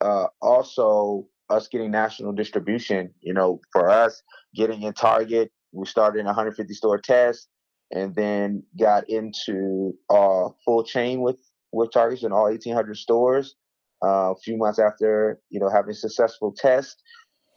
uh, 0.00 0.26
also 0.40 1.28
us 1.48 1.68
getting 1.68 1.92
national 1.92 2.32
distribution. 2.32 3.14
You 3.20 3.34
know, 3.34 3.60
for 3.70 3.88
us 3.88 4.20
getting 4.54 4.82
in 4.82 4.94
Target, 4.94 5.52
we 5.70 5.86
started 5.86 6.18
in 6.18 6.26
150 6.26 6.74
store 6.74 6.98
test, 6.98 7.48
and 7.92 8.12
then 8.16 8.64
got 8.78 9.08
into 9.08 9.92
uh, 10.10 10.48
full 10.64 10.82
chain 10.82 11.20
with 11.20 11.36
with 11.70 11.92
Targets 11.92 12.24
in 12.24 12.32
all 12.32 12.44
1,800 12.44 12.96
stores. 12.96 13.54
Uh, 14.04 14.32
a 14.32 14.36
few 14.42 14.56
months 14.56 14.80
after, 14.80 15.38
you 15.48 15.60
know, 15.60 15.70
having 15.70 15.94
successful 15.94 16.52
test, 16.52 17.00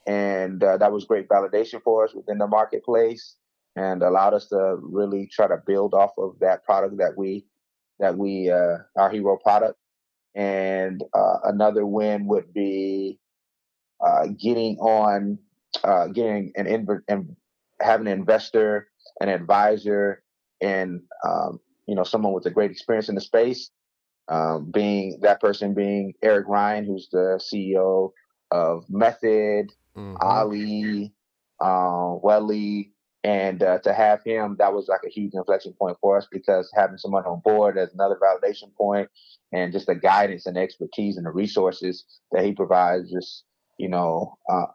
and 0.05 0.63
uh, 0.63 0.77
that 0.77 0.91
was 0.91 1.05
great 1.05 1.27
validation 1.27 1.81
for 1.83 2.05
us 2.05 2.13
within 2.13 2.37
the 2.37 2.47
marketplace 2.47 3.35
and 3.75 4.03
allowed 4.03 4.33
us 4.33 4.47
to 4.47 4.77
really 4.81 5.27
try 5.27 5.47
to 5.47 5.57
build 5.65 5.93
off 5.93 6.11
of 6.17 6.37
that 6.39 6.63
product 6.63 6.97
that 6.97 7.17
we 7.17 7.45
that 7.99 8.17
we 8.17 8.49
uh, 8.49 8.77
our 8.97 9.09
hero 9.09 9.37
product 9.37 9.77
and 10.35 11.03
uh, 11.13 11.37
another 11.45 11.85
win 11.85 12.27
would 12.27 12.53
be 12.53 13.19
uh, 14.05 14.27
getting 14.39 14.77
on 14.77 15.37
uh, 15.83 16.07
getting 16.07 16.51
an 16.55 16.65
inv- 16.65 17.03
and 17.07 17.35
having 17.81 18.07
an 18.07 18.13
investor 18.13 18.87
an 19.21 19.29
advisor 19.29 20.23
and 20.61 21.01
um, 21.27 21.59
you 21.87 21.95
know, 21.95 22.03
someone 22.03 22.33
with 22.33 22.45
a 22.45 22.51
great 22.51 22.71
experience 22.71 23.09
in 23.09 23.15
the 23.15 23.21
space. 23.21 23.69
Um, 24.27 24.71
being 24.71 25.19
that 25.21 25.39
person 25.39 25.75
being 25.75 26.13
Eric 26.23 26.47
Ryan, 26.47 26.85
who's 26.85 27.09
the 27.11 27.39
CEO 27.39 28.11
of 28.49 28.85
Method, 28.89 29.71
mm-hmm. 29.95 30.15
Olly, 30.21 31.13
uh, 31.59 32.15
Welly, 32.21 32.91
and 33.23 33.63
uh, 33.63 33.79
to 33.79 33.93
have 33.93 34.23
him, 34.23 34.55
that 34.59 34.73
was 34.73 34.87
like 34.87 35.01
a 35.05 35.09
huge 35.09 35.33
inflection 35.33 35.73
point 35.73 35.97
for 35.99 36.17
us 36.17 36.27
because 36.31 36.69
having 36.75 36.97
someone 36.97 37.25
on 37.25 37.41
board 37.43 37.77
as 37.77 37.93
another 37.93 38.19
validation 38.21 38.73
point, 38.75 39.09
and 39.51 39.71
just 39.73 39.87
the 39.87 39.95
guidance 39.95 40.45
and 40.45 40.57
expertise 40.57 41.17
and 41.17 41.25
the 41.25 41.31
resources 41.31 42.05
that 42.31 42.45
he 42.45 42.53
provides, 42.53 43.11
just 43.11 43.45
you 43.77 43.89
know, 43.89 44.37
uh, 44.49 44.65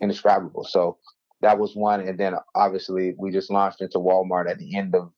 indescribable. 0.00 0.64
So 0.64 0.98
that 1.40 1.58
was 1.58 1.74
one, 1.74 2.00
and 2.00 2.18
then 2.18 2.34
obviously 2.54 3.14
we 3.18 3.30
just 3.30 3.50
launched 3.50 3.80
into 3.80 3.98
Walmart 3.98 4.50
at 4.50 4.58
the 4.58 4.76
end 4.76 4.94
of 4.94 5.12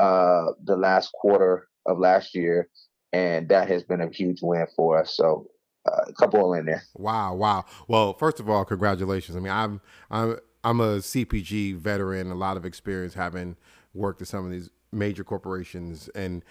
uh, 0.00 0.52
the 0.64 0.76
last 0.76 1.12
quarter 1.12 1.68
of 1.86 1.98
last 1.98 2.34
year, 2.34 2.68
and 3.12 3.48
that 3.48 3.68
has 3.68 3.82
been 3.82 4.00
a 4.00 4.08
huge 4.08 4.40
win 4.42 4.66
for 4.76 5.00
us. 5.00 5.16
So 5.16 5.48
Uh, 5.86 6.04
a 6.08 6.12
couple 6.12 6.54
in 6.54 6.66
there. 6.66 6.82
Wow, 6.94 7.34
wow. 7.34 7.64
Well, 7.88 8.12
first 8.12 8.38
of 8.38 8.50
all, 8.50 8.64
congratulations. 8.64 9.36
I 9.36 9.40
mean, 9.40 9.52
I'm 9.52 9.80
I'm 10.10 10.36
I'm 10.62 10.80
a 10.80 10.98
CPG 10.98 11.76
veteran, 11.76 12.30
a 12.30 12.34
lot 12.34 12.56
of 12.56 12.64
experience 12.64 13.14
having 13.14 13.56
worked 13.94 14.20
at 14.20 14.28
some 14.28 14.44
of 14.44 14.50
these 14.50 14.70
major 14.92 15.24
corporations 15.24 16.08
and 16.14 16.44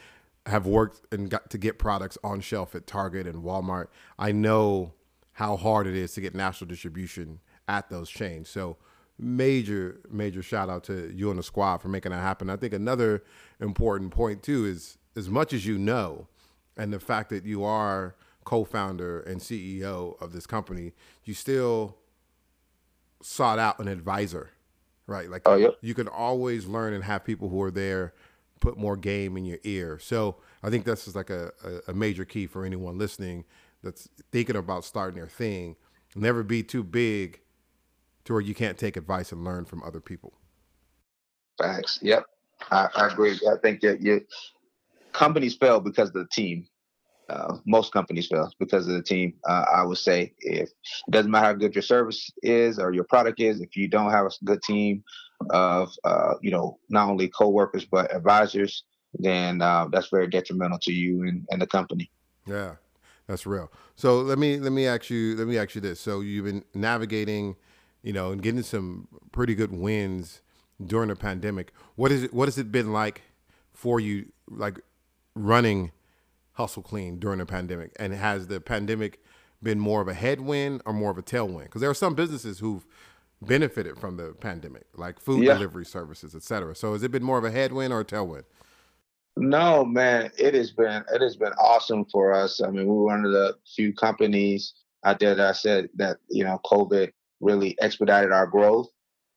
have 0.45 0.65
worked 0.65 1.01
and 1.13 1.29
got 1.29 1.49
to 1.51 1.57
get 1.57 1.77
products 1.77 2.17
on 2.23 2.41
shelf 2.41 2.73
at 2.73 2.87
Target 2.87 3.27
and 3.27 3.43
Walmart. 3.43 3.87
I 4.17 4.31
know 4.31 4.93
how 5.33 5.57
hard 5.57 5.87
it 5.87 5.95
is 5.95 6.13
to 6.13 6.21
get 6.21 6.33
national 6.33 6.67
distribution 6.67 7.39
at 7.67 7.89
those 7.89 8.09
chains. 8.09 8.49
So 8.49 8.77
major, 9.17 9.99
major 10.09 10.41
shout 10.41 10.69
out 10.69 10.83
to 10.85 11.13
you 11.13 11.29
and 11.29 11.37
the 11.37 11.43
squad 11.43 11.77
for 11.77 11.89
making 11.89 12.11
that 12.11 12.21
happen. 12.21 12.49
I 12.49 12.55
think 12.55 12.73
another 12.73 13.23
important 13.59 14.11
point 14.11 14.41
too 14.41 14.65
is 14.65 14.97
as 15.15 15.29
much 15.29 15.53
as 15.53 15.65
you 15.65 15.77
know, 15.77 16.27
and 16.77 16.91
the 16.91 16.99
fact 16.99 17.29
that 17.29 17.45
you 17.45 17.63
are 17.63 18.15
co-founder 18.49 19.19
and 19.19 19.39
CEO 19.39 20.19
of 20.19 20.33
this 20.33 20.47
company, 20.47 20.91
you 21.23 21.35
still 21.35 21.95
sought 23.21 23.59
out 23.59 23.77
an 23.77 23.87
advisor, 23.87 24.49
right? 25.05 25.29
Like 25.29 25.43
oh, 25.45 25.53
yep. 25.53 25.75
you 25.81 25.93
can 25.93 26.07
always 26.07 26.65
learn 26.65 26.93
and 26.93 27.03
have 27.03 27.23
people 27.23 27.49
who 27.49 27.61
are 27.61 27.69
there 27.69 28.15
put 28.59 28.75
more 28.75 28.97
game 28.97 29.37
in 29.37 29.45
your 29.45 29.59
ear. 29.63 29.99
So 29.99 30.37
I 30.63 30.71
think 30.71 30.83
that's 30.83 31.03
just 31.03 31.15
like 31.15 31.29
a, 31.29 31.51
a, 31.63 31.91
a 31.91 31.93
major 31.93 32.25
key 32.25 32.47
for 32.47 32.65
anyone 32.65 32.97
listening 32.97 33.45
that's 33.83 34.09
thinking 34.31 34.55
about 34.55 34.83
starting 34.83 35.15
their 35.15 35.27
thing. 35.27 35.75
Never 36.15 36.41
be 36.41 36.63
too 36.63 36.83
big 36.83 37.41
to 38.25 38.33
where 38.33 38.41
you 38.41 38.55
can't 38.55 38.79
take 38.79 38.97
advice 38.97 39.31
and 39.31 39.43
learn 39.43 39.65
from 39.65 39.83
other 39.83 39.99
people. 39.99 40.33
Facts. 41.59 41.99
Yep. 42.01 42.25
I, 42.71 42.87
I 42.95 43.07
agree. 43.09 43.39
I 43.47 43.57
think 43.61 43.81
that 43.81 44.01
you 44.01 44.25
companies 45.13 45.55
fail 45.55 45.79
because 45.79 46.07
of 46.07 46.15
the 46.15 46.27
team. 46.31 46.65
Uh, 47.29 47.57
most 47.65 47.93
companies 47.93 48.27
fail 48.27 48.51
because 48.59 48.87
of 48.87 48.93
the 48.93 49.03
team. 49.03 49.33
Uh, 49.47 49.65
I 49.73 49.83
would 49.83 49.97
say 49.97 50.33
if 50.39 50.69
it 50.69 51.11
doesn't 51.11 51.29
matter 51.29 51.45
how 51.45 51.53
good 51.53 51.75
your 51.75 51.81
service 51.81 52.31
is 52.41 52.79
or 52.79 52.91
your 52.93 53.03
product 53.03 53.39
is, 53.39 53.61
if 53.61 53.75
you 53.75 53.87
don't 53.87 54.09
have 54.09 54.25
a 54.25 54.31
good 54.45 54.61
team 54.63 55.03
of 55.51 55.93
uh, 56.03 56.33
you 56.41 56.51
know 56.51 56.79
not 56.89 57.09
only 57.09 57.27
coworkers 57.27 57.85
but 57.85 58.13
advisors, 58.13 58.83
then 59.13 59.61
uh, 59.61 59.87
that's 59.91 60.09
very 60.09 60.27
detrimental 60.27 60.79
to 60.79 60.91
you 60.91 61.23
and, 61.23 61.45
and 61.51 61.61
the 61.61 61.67
company. 61.67 62.09
Yeah, 62.47 62.75
that's 63.27 63.45
real. 63.45 63.71
So 63.95 64.21
let 64.21 64.39
me 64.39 64.59
let 64.59 64.71
me 64.71 64.87
ask 64.87 65.09
you 65.09 65.35
let 65.35 65.47
me 65.47 65.57
ask 65.57 65.75
you 65.75 65.81
this. 65.81 65.99
So 65.99 66.21
you've 66.21 66.45
been 66.45 66.63
navigating, 66.73 67.55
you 68.01 68.13
know, 68.13 68.31
and 68.31 68.41
getting 68.41 68.63
some 68.63 69.07
pretty 69.31 69.53
good 69.53 69.71
wins 69.71 70.41
during 70.83 71.09
the 71.09 71.15
pandemic. 71.15 71.73
What 71.95 72.11
is 72.11 72.23
it? 72.23 72.33
What 72.33 72.47
has 72.47 72.57
it 72.57 72.71
been 72.71 72.91
like 72.91 73.21
for 73.71 73.99
you, 73.99 74.31
like 74.49 74.79
running 75.35 75.91
Hustle 76.59 76.83
Clean 76.83 77.17
during 77.17 77.39
the 77.39 77.45
pandemic? 77.45 77.95
And 77.97 78.13
has 78.13 78.47
the 78.47 78.59
pandemic 78.59 79.23
been 79.63 79.79
more 79.79 80.01
of 80.01 80.09
a 80.09 80.13
headwind 80.13 80.81
or 80.85 80.91
more 80.91 81.09
of 81.09 81.17
a 81.17 81.23
tailwind? 81.23 81.63
Because 81.63 81.79
there 81.79 81.89
are 81.89 81.95
some 81.95 82.15
businesses 82.15 82.59
who've 82.59 82.85
benefited 83.41 83.97
from 83.97 84.17
the 84.17 84.35
pandemic, 84.41 84.83
like 84.95 85.21
food 85.21 85.45
yeah. 85.45 85.53
delivery 85.53 85.85
services, 85.85 86.35
et 86.35 86.43
cetera. 86.43 86.75
So 86.75 86.91
has 86.91 87.01
it 87.01 87.11
been 87.11 87.23
more 87.23 87.37
of 87.37 87.45
a 87.45 87.51
headwind 87.51 87.93
or 87.93 88.01
a 88.01 88.05
tailwind? 88.05 88.43
No, 89.37 89.85
man, 89.85 90.31
it 90.37 90.53
has 90.53 90.71
been 90.71 91.01
it 91.13 91.21
has 91.21 91.37
been 91.37 91.53
awesome 91.53 92.03
for 92.11 92.33
us. 92.33 92.61
I 92.61 92.67
mean, 92.67 92.87
we 92.87 92.93
were 92.93 93.05
one 93.05 93.23
of 93.23 93.31
the 93.31 93.55
few 93.73 93.93
companies 93.93 94.73
out 95.05 95.19
there 95.21 95.35
that 95.35 95.47
I 95.47 95.53
said 95.53 95.87
that 95.95 96.17
you 96.29 96.43
know 96.43 96.59
COVID 96.65 97.09
really 97.39 97.77
expedited 97.79 98.33
our 98.33 98.47
growth. 98.47 98.89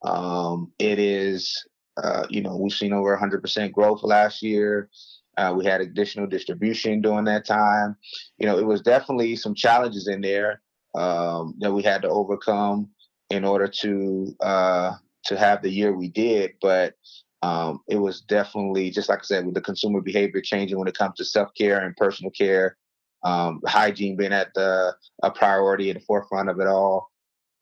Um, 0.03 0.73
it 0.77 0.99
is, 0.99 1.65
uh, 1.95 2.25
you 2.29 2.41
know, 2.41 2.57
we've 2.57 2.73
seen 2.73 2.91
over 2.91 3.17
100% 3.17 3.71
growth 3.71 4.03
last 4.03 4.41
year. 4.41 4.89
Uh, 5.37 5.53
we 5.55 5.65
had 5.65 5.81
additional 5.81 6.27
distribution 6.27 7.01
during 7.01 7.25
that 7.25 7.45
time. 7.45 7.95
You 8.37 8.45
know, 8.45 8.57
it 8.57 8.65
was 8.65 8.81
definitely 8.81 9.35
some 9.35 9.55
challenges 9.55 10.07
in 10.07 10.21
there 10.21 10.61
um, 10.95 11.55
that 11.59 11.71
we 11.71 11.81
had 11.81 12.01
to 12.03 12.09
overcome 12.09 12.89
in 13.29 13.43
order 13.43 13.67
to 13.67 14.35
uh, 14.41 14.93
to 15.25 15.37
have 15.37 15.61
the 15.61 15.69
year 15.69 15.93
we 15.93 16.09
did. 16.09 16.53
But 16.61 16.95
um, 17.41 17.81
it 17.87 17.97
was 17.97 18.21
definitely 18.21 18.89
just 18.89 19.09
like 19.09 19.19
I 19.19 19.23
said, 19.23 19.45
with 19.45 19.55
the 19.55 19.61
consumer 19.61 20.01
behavior 20.01 20.41
changing 20.41 20.77
when 20.77 20.87
it 20.87 20.97
comes 20.97 21.15
to 21.17 21.25
self 21.25 21.53
care 21.55 21.79
and 21.79 21.95
personal 21.97 22.31
care, 22.31 22.77
um, 23.23 23.61
hygiene 23.65 24.15
being 24.15 24.33
at 24.33 24.53
the 24.53 24.95
a 25.23 25.31
priority 25.31 25.89
at 25.89 25.95
the 25.95 26.05
forefront 26.05 26.49
of 26.49 26.59
it 26.59 26.67
all. 26.67 27.11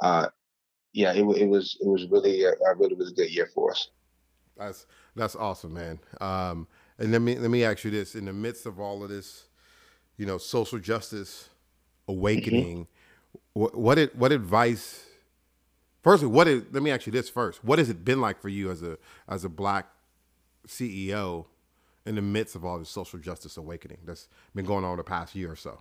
Uh, 0.02 0.28
yeah, 0.94 1.14
it, 1.14 1.24
it 1.38 1.48
was 1.48 1.78
it 1.80 1.88
was 1.88 2.08
really 2.10 2.44
a, 2.44 2.52
a, 2.52 2.76
really 2.76 2.96
really 2.96 3.14
good 3.14 3.32
year 3.32 3.50
for 3.54 3.72
us. 3.72 3.90
That's 4.58 4.86
that's 5.16 5.36
awesome, 5.36 5.74
man. 5.74 6.00
Um, 6.20 6.68
and 7.02 7.12
let 7.12 7.22
me 7.22 7.38
let 7.38 7.52
me 7.52 7.64
ask 7.64 7.84
you 7.84 7.92
this: 7.92 8.16
in 8.16 8.26
the 8.26 8.34
midst 8.34 8.66
of 8.66 8.80
all 8.80 9.04
of 9.04 9.10
this, 9.10 9.46
you 10.18 10.26
know, 10.26 10.38
social 10.38 10.80
justice 10.80 11.50
awakening, 12.08 12.86
mm-hmm. 12.86 13.60
what 13.60 13.76
what, 13.76 14.16
what 14.16 14.32
advice 14.32 15.06
Firstly, 16.02 16.28
what 16.28 16.48
is, 16.48 16.64
let 16.72 16.82
me 16.82 16.92
ask 16.92 17.06
you 17.06 17.12
this 17.12 17.30
first. 17.30 17.64
What 17.64 17.80
has 17.80 17.90
it 17.90 18.04
been 18.04 18.22
like 18.22 18.42
for 18.42 18.50
you 18.50 18.72
as 18.72 18.82
a 18.82 18.98
as 19.28 19.46
a 19.46 19.50
black 19.50 19.88
CEO 20.68 21.46
in 22.06 22.16
the 22.16 22.22
midst 22.22 22.56
of 22.56 22.66
all 22.66 22.80
this 22.80 22.90
social 22.90 23.20
justice 23.20 23.58
awakening 23.58 24.00
that's 24.04 24.28
been 24.56 24.66
going 24.66 24.84
on 24.84 24.98
the 24.98 25.04
past 25.04 25.36
year 25.36 25.52
or 25.52 25.56
so? 25.56 25.80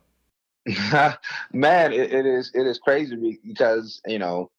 Man, 1.52 1.92
it, 1.92 2.12
it 2.12 2.26
is 2.26 2.50
it 2.54 2.66
is 2.66 2.78
crazy 2.78 3.38
because 3.46 4.02
you 4.06 4.18
know 4.18 4.50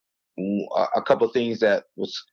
a 0.96 1.02
couple 1.02 1.28
things 1.28 1.60
that 1.60 1.84
was 1.96 2.26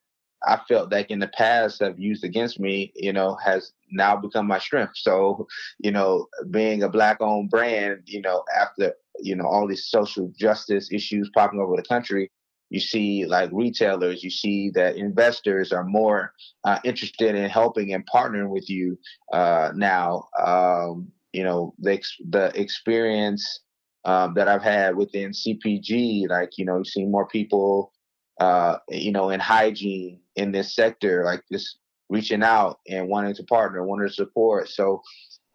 I 0.47 0.61
felt 0.69 0.93
like 0.93 1.11
in 1.11 1.19
the 1.19 1.29
past 1.29 1.81
have 1.81 1.99
used 1.99 2.25
against 2.25 2.61
me, 2.61 2.93
you 2.95 3.13
know, 3.13 3.37
has 3.45 3.73
now 3.91 4.17
become 4.17 4.47
my 4.47 4.59
strength. 4.59 4.97
So, 4.97 5.47
you 5.79 5.91
know, 5.91 6.27
being 6.51 6.83
a 6.83 6.89
black 6.89 7.19
owned 7.21 7.51
brand, 7.51 8.03
you 8.07 8.21
know, 8.21 8.45
after 8.57 8.95
you 9.21 9.35
know 9.35 9.47
all 9.47 9.67
these 9.67 9.87
social 9.87 10.33
justice 10.39 10.93
issues 10.93 11.31
popping 11.35 11.61
over 11.61 11.77
the 11.77 11.83
country, 11.83 12.31
you 12.71 12.81
see 12.81 13.25
like 13.25 13.51
retailers 13.53 14.23
you 14.23 14.31
see 14.31 14.71
that 14.71 14.97
investors 14.97 15.73
are 15.73 15.85
more 15.85 16.33
uh, 16.65 16.79
interested 16.85 17.35
in 17.35 17.49
helping 17.49 17.93
and 17.93 18.07
partnering 18.13 18.51
with 18.51 18.69
you 18.69 18.99
uh, 19.33 19.71
now 19.75 20.29
um, 20.39 21.09
you 21.33 21.43
know 21.43 21.75
the, 21.79 22.01
the 22.31 22.61
experience 22.61 23.61
um, 24.05 24.35
that 24.35 24.49
i've 24.49 24.63
had 24.63 24.97
within 24.97 25.31
cpg 25.31 26.29
like 26.29 26.51
you 26.59 26.65
know 26.65 26.79
you 26.79 26.85
see 26.85 27.05
more 27.05 27.27
people 27.27 27.93
uh, 28.41 28.77
you 28.89 29.13
know 29.13 29.31
in 29.31 29.41
hygiene 29.41 30.21
in 30.39 30.53
this 30.53 30.75
sector 30.75 31.25
like 31.25 31.43
just 31.53 31.79
reaching 32.09 32.43
out 32.43 32.79
and 32.89 33.09
wanting 33.09 33.35
to 33.35 33.43
partner 33.45 33.85
wanting 33.85 34.09
to 34.09 34.15
support. 34.15 34.69
So 34.69 35.03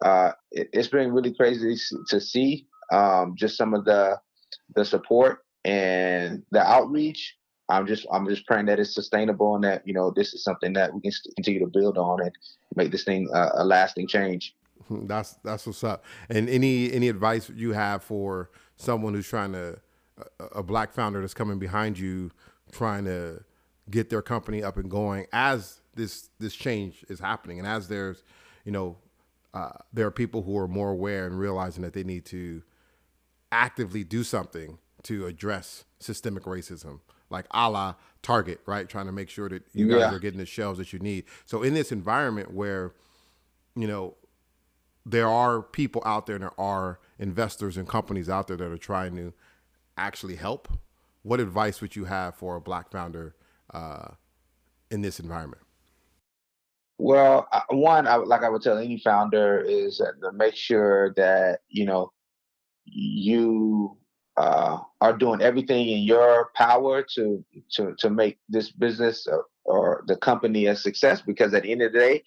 uh, 0.04 0.32
it, 0.52 0.68
has 0.74 0.88
been 0.88 1.12
really 1.12 1.34
crazy 1.34 1.76
to 2.08 2.20
see 2.20 2.66
um, 2.92 3.34
just 3.36 3.56
some 3.56 3.74
of 3.74 3.84
the 3.84 4.18
the 4.76 4.84
support 4.84 5.44
and 5.64 6.42
the 6.50 6.62
outreach. 6.62 7.36
I'm 7.70 7.86
just 7.86 8.06
i'm 8.12 8.28
just 8.28 8.46
praying 8.46 8.66
that 8.66 8.78
it's 8.78 8.94
sustainable 8.94 9.54
and 9.54 9.64
that 9.64 9.86
you 9.86 9.94
know 9.94 10.12
this 10.14 10.34
is 10.34 10.44
something 10.44 10.74
that 10.74 10.92
we 10.92 11.00
can 11.00 11.12
continue 11.34 11.60
to 11.60 11.66
build 11.66 11.96
on 11.96 12.20
and 12.20 12.30
make 12.76 12.92
this 12.92 13.04
thing 13.04 13.26
uh, 13.34 13.52
a 13.54 13.64
lasting 13.64 14.06
change. 14.06 14.54
That's 14.90 15.38
that's 15.42 15.66
what's 15.66 15.82
up. 15.82 16.04
And 16.28 16.48
any 16.50 16.92
any 16.92 17.08
advice 17.08 17.50
you 17.54 17.72
have 17.72 18.02
for 18.02 18.50
someone 18.76 19.14
who's 19.14 19.26
trying 19.26 19.52
to 19.52 19.80
a, 20.38 20.44
a 20.56 20.62
black 20.62 20.92
founder 20.92 21.20
that's 21.22 21.34
coming 21.34 21.58
behind 21.58 21.98
you 21.98 22.30
trying 22.70 23.04
to 23.06 23.42
get 23.90 24.10
their 24.10 24.22
company 24.22 24.62
up 24.62 24.76
and 24.76 24.90
going 24.90 25.26
as 25.32 25.80
this 25.94 26.30
this 26.38 26.54
change 26.54 27.04
is 27.08 27.20
happening 27.20 27.58
and 27.58 27.68
as 27.68 27.88
there's 27.88 28.22
you 28.64 28.72
know 28.72 28.96
uh, 29.54 29.70
there 29.92 30.06
are 30.06 30.10
people 30.10 30.42
who 30.42 30.58
are 30.58 30.66
more 30.66 30.90
aware 30.90 31.26
and 31.26 31.38
realizing 31.38 31.82
that 31.82 31.92
they 31.92 32.02
need 32.02 32.24
to 32.26 32.62
actively 33.52 34.02
do 34.02 34.24
something 34.24 34.78
to 35.04 35.26
address 35.26 35.84
systemic 36.00 36.42
racism, 36.42 37.00
like 37.30 37.46
a 37.52 37.70
la 37.70 37.94
Target, 38.22 38.60
right? 38.66 38.88
Trying 38.88 39.06
to 39.06 39.12
make 39.12 39.30
sure 39.30 39.48
that 39.48 39.62
you 39.72 39.88
guys 39.88 40.00
yeah. 40.00 40.12
are 40.12 40.18
getting 40.18 40.38
the 40.38 40.46
shelves 40.46 40.78
that 40.78 40.92
you 40.92 40.98
need. 40.98 41.24
So 41.44 41.62
in 41.62 41.74
this 41.74 41.92
environment 41.92 42.52
where, 42.52 42.94
you 43.76 43.86
know, 43.86 44.16
there 45.06 45.28
are 45.28 45.62
people 45.62 46.02
out 46.06 46.26
there 46.26 46.36
and 46.36 46.44
there 46.44 46.60
are 46.60 46.98
investors 47.18 47.76
and 47.76 47.86
companies 47.86 48.28
out 48.28 48.48
there 48.48 48.56
that 48.56 48.72
are 48.72 48.78
trying 48.78 49.14
to 49.16 49.34
actually 49.96 50.36
help. 50.36 50.68
What 51.22 51.38
advice 51.38 51.80
would 51.80 51.94
you 51.94 52.06
have 52.06 52.34
for 52.34 52.56
a 52.56 52.60
black 52.60 52.90
founder 52.90 53.36
uh, 53.74 54.14
in 54.90 55.02
this 55.02 55.20
environment? 55.20 55.62
Well, 56.98 57.48
one, 57.70 58.06
I, 58.06 58.16
like 58.16 58.44
I 58.44 58.48
would 58.48 58.62
tell 58.62 58.78
any 58.78 58.98
founder, 58.98 59.60
is 59.60 59.98
to 59.98 60.32
make 60.32 60.54
sure 60.54 61.12
that 61.16 61.60
you 61.68 61.84
know 61.84 62.12
you 62.84 63.98
uh, 64.36 64.78
are 65.00 65.16
doing 65.16 65.42
everything 65.42 65.88
in 65.88 66.02
your 66.04 66.50
power 66.54 67.04
to 67.16 67.44
to 67.72 67.94
to 67.98 68.10
make 68.10 68.38
this 68.48 68.70
business 68.70 69.26
or, 69.26 69.46
or 69.64 70.04
the 70.06 70.16
company 70.16 70.66
a 70.66 70.76
success. 70.76 71.20
Because 71.20 71.52
at 71.52 71.64
the 71.64 71.72
end 71.72 71.82
of 71.82 71.92
the 71.92 71.98
day, 71.98 72.22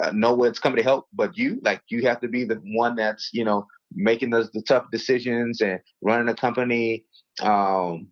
uh, 0.00 0.12
no 0.12 0.34
one's 0.34 0.60
coming 0.60 0.76
to 0.76 0.82
help 0.82 1.06
but 1.12 1.36
you. 1.36 1.58
Like 1.62 1.82
you 1.88 2.02
have 2.02 2.20
to 2.20 2.28
be 2.28 2.44
the 2.44 2.60
one 2.76 2.94
that's 2.94 3.30
you 3.32 3.44
know 3.44 3.66
making 3.92 4.30
those 4.30 4.50
the 4.52 4.62
tough 4.62 4.86
decisions 4.92 5.60
and 5.60 5.80
running 6.02 6.26
the 6.26 6.34
company 6.34 7.04
um, 7.42 8.08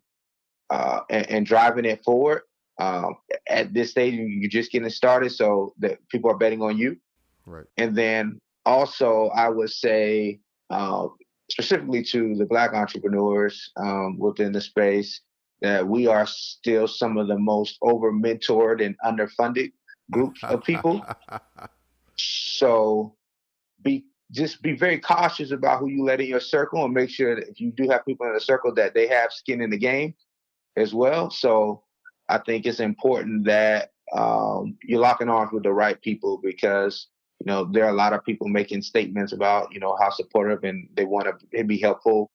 uh, 0.73 1.01
and, 1.09 1.29
and, 1.29 1.45
driving 1.45 1.85
it 1.85 2.03
forward. 2.03 2.41
Um, 2.79 3.17
at 3.47 3.73
this 3.73 3.91
stage, 3.91 4.15
you're 4.15 4.49
just 4.49 4.71
getting 4.71 4.89
started, 4.89 5.31
so 5.31 5.75
that 5.77 5.99
people 6.09 6.31
are 6.31 6.37
betting 6.37 6.63
on 6.63 6.77
you. 6.77 6.97
Right. 7.45 7.65
And 7.77 7.95
then 7.95 8.39
also, 8.65 9.29
I 9.35 9.49
would 9.49 9.69
say 9.69 10.39
uh, 10.71 11.07
specifically 11.51 12.03
to 12.05 12.35
the 12.35 12.45
Black 12.45 12.73
entrepreneurs 12.73 13.71
um, 13.77 14.17
within 14.17 14.51
the 14.51 14.61
space 14.61 15.21
that 15.61 15.87
we 15.87 16.07
are 16.07 16.25
still 16.25 16.87
some 16.87 17.17
of 17.17 17.27
the 17.27 17.37
most 17.37 17.77
over 17.83 18.11
mentored 18.11 18.83
and 18.83 18.95
underfunded 19.05 19.71
groups 20.11 20.41
of 20.43 20.63
people. 20.63 21.05
so 22.17 23.15
be 23.83 24.05
just 24.31 24.63
be 24.63 24.75
very 24.75 24.99
cautious 24.99 25.51
about 25.51 25.79
who 25.79 25.87
you 25.87 26.03
let 26.03 26.19
in 26.19 26.27
your 26.27 26.39
circle 26.39 26.83
and 26.83 26.93
make 26.93 27.11
sure 27.11 27.35
that 27.35 27.47
if 27.47 27.59
you 27.59 27.71
do 27.71 27.87
have 27.87 28.03
people 28.03 28.25
in 28.25 28.33
the 28.33 28.41
circle 28.41 28.73
that 28.73 28.95
they 28.95 29.05
have 29.07 29.31
skin 29.31 29.61
in 29.61 29.69
the 29.69 29.77
game 29.77 30.15
as 30.75 30.93
well. 30.93 31.29
So 31.29 31.83
I 32.29 32.37
think 32.39 32.65
it's 32.65 32.79
important 32.79 33.45
that 33.45 33.91
um, 34.13 34.77
you're 34.83 34.99
locking 34.99 35.29
arms 35.29 35.51
with 35.51 35.63
the 35.63 35.73
right 35.73 35.99
people 36.01 36.39
because 36.41 37.07
you 37.39 37.51
know 37.51 37.65
there 37.65 37.85
are 37.85 37.89
a 37.89 37.95
lot 37.95 38.13
of 38.13 38.23
people 38.23 38.47
making 38.47 38.81
statements 38.81 39.33
about 39.33 39.73
you 39.73 39.79
know 39.79 39.97
how 39.99 40.09
supportive 40.09 40.63
and 40.63 40.87
they 40.95 41.05
want 41.05 41.27
to 41.27 41.63
be 41.63 41.77
helpful, 41.79 42.31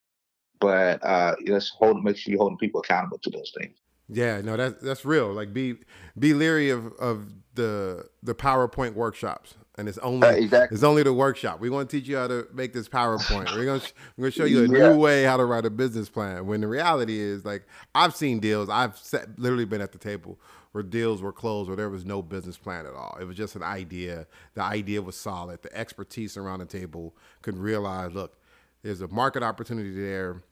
but 0.61 1.05
uh, 1.05 1.35
let's 1.47 1.71
hold 1.71 2.03
make 2.03 2.17
sure 2.17 2.33
you're 2.33 2.39
holding 2.39 2.59
people 2.59 2.81
accountable 2.81 3.19
to 3.19 3.31
those 3.31 3.53
things. 3.59 3.77
Yeah, 4.09 4.41
no, 4.41 4.57
that's 4.57 4.83
that's 4.83 5.05
real. 5.05 5.33
Like 5.33 5.53
be 5.53 5.77
be 6.19 6.35
leery 6.35 6.71
of 6.71 6.93
of 6.95 7.33
the 7.55 8.07
the 8.23 8.35
PowerPoint 8.35 8.95
workshops, 8.95 9.55
and 9.79 9.89
it's 9.89 9.99
only 9.99 10.27
uh, 10.27 10.33
exactly. 10.33 10.75
it's 10.75 10.85
only 10.85 11.05
the 11.05 11.13
workshop. 11.13 11.61
We're 11.61 11.71
going 11.71 11.87
to 11.87 11.97
teach 11.97 12.09
you 12.09 12.17
how 12.17 12.27
to 12.27 12.47
make 12.53 12.73
this 12.73 12.89
PowerPoint. 12.89 13.55
we're 13.57 13.65
gonna 13.65 13.81
we're 14.17 14.25
gonna 14.25 14.33
show 14.33 14.45
you 14.45 14.65
a 14.65 14.69
yeah. 14.69 14.91
new 14.91 14.99
way 14.99 15.23
how 15.23 15.37
to 15.37 15.45
write 15.45 15.65
a 15.65 15.71
business 15.71 16.09
plan. 16.09 16.47
When 16.47 16.61
the 16.61 16.69
reality 16.69 17.19
is, 17.19 17.45
like 17.45 17.65
I've 17.95 18.15
seen 18.15 18.41
deals, 18.41 18.69
I've 18.69 18.99
set, 18.99 19.39
literally 19.39 19.65
been 19.65 19.81
at 19.81 19.93
the 19.93 19.99
table 19.99 20.39
where 20.73 20.83
deals 20.83 21.23
were 21.23 21.33
closed 21.33 21.69
where 21.69 21.77
there 21.77 21.89
was 21.89 22.05
no 22.05 22.21
business 22.21 22.59
plan 22.59 22.85
at 22.85 22.93
all. 22.93 23.17
It 23.21 23.25
was 23.25 23.37
just 23.37 23.57
an 23.57 23.63
idea. 23.63 24.27
The 24.55 24.63
idea 24.63 25.01
was 25.01 25.17
solid. 25.17 25.63
The 25.63 25.75
expertise 25.77 26.37
around 26.37 26.59
the 26.59 26.67
table 26.67 27.17
could 27.41 27.57
realize, 27.57 28.13
look, 28.13 28.37
there's 28.83 29.01
a 29.01 29.09
market 29.09 29.43
opportunity 29.43 29.91
there. 29.91 30.43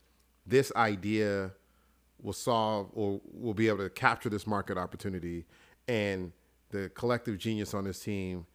This 0.45 0.71
idea 0.75 1.51
will 2.21 2.33
solve 2.33 2.89
or 2.93 3.21
will 3.31 3.53
be 3.53 3.67
able 3.67 3.79
to 3.79 3.89
capture 3.89 4.29
this 4.29 4.47
market 4.47 4.77
opportunity 4.77 5.45
and 5.87 6.31
the 6.71 6.89
collective 6.95 7.37
genius 7.37 7.73
on 7.73 7.83
this 7.83 7.99
team 7.99 8.47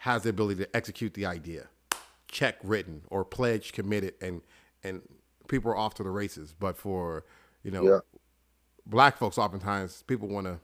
has 0.00 0.22
the 0.22 0.30
ability 0.30 0.64
to 0.64 0.76
execute 0.76 1.12
the 1.12 1.26
idea. 1.26 1.68
Check 2.26 2.56
written 2.62 3.02
or 3.10 3.24
pledge 3.24 3.72
committed 3.72 4.14
and 4.20 4.40
and 4.82 5.02
people 5.48 5.70
are 5.70 5.76
off 5.76 5.94
to 5.94 6.02
the 6.02 6.10
races. 6.10 6.54
But 6.58 6.76
for 6.76 7.24
you 7.62 7.70
know 7.70 7.84
yeah. 7.84 7.98
black 8.86 9.18
folks 9.18 9.36
oftentimes 9.36 10.02
people 10.06 10.28
want 10.28 10.46
to 10.46 10.58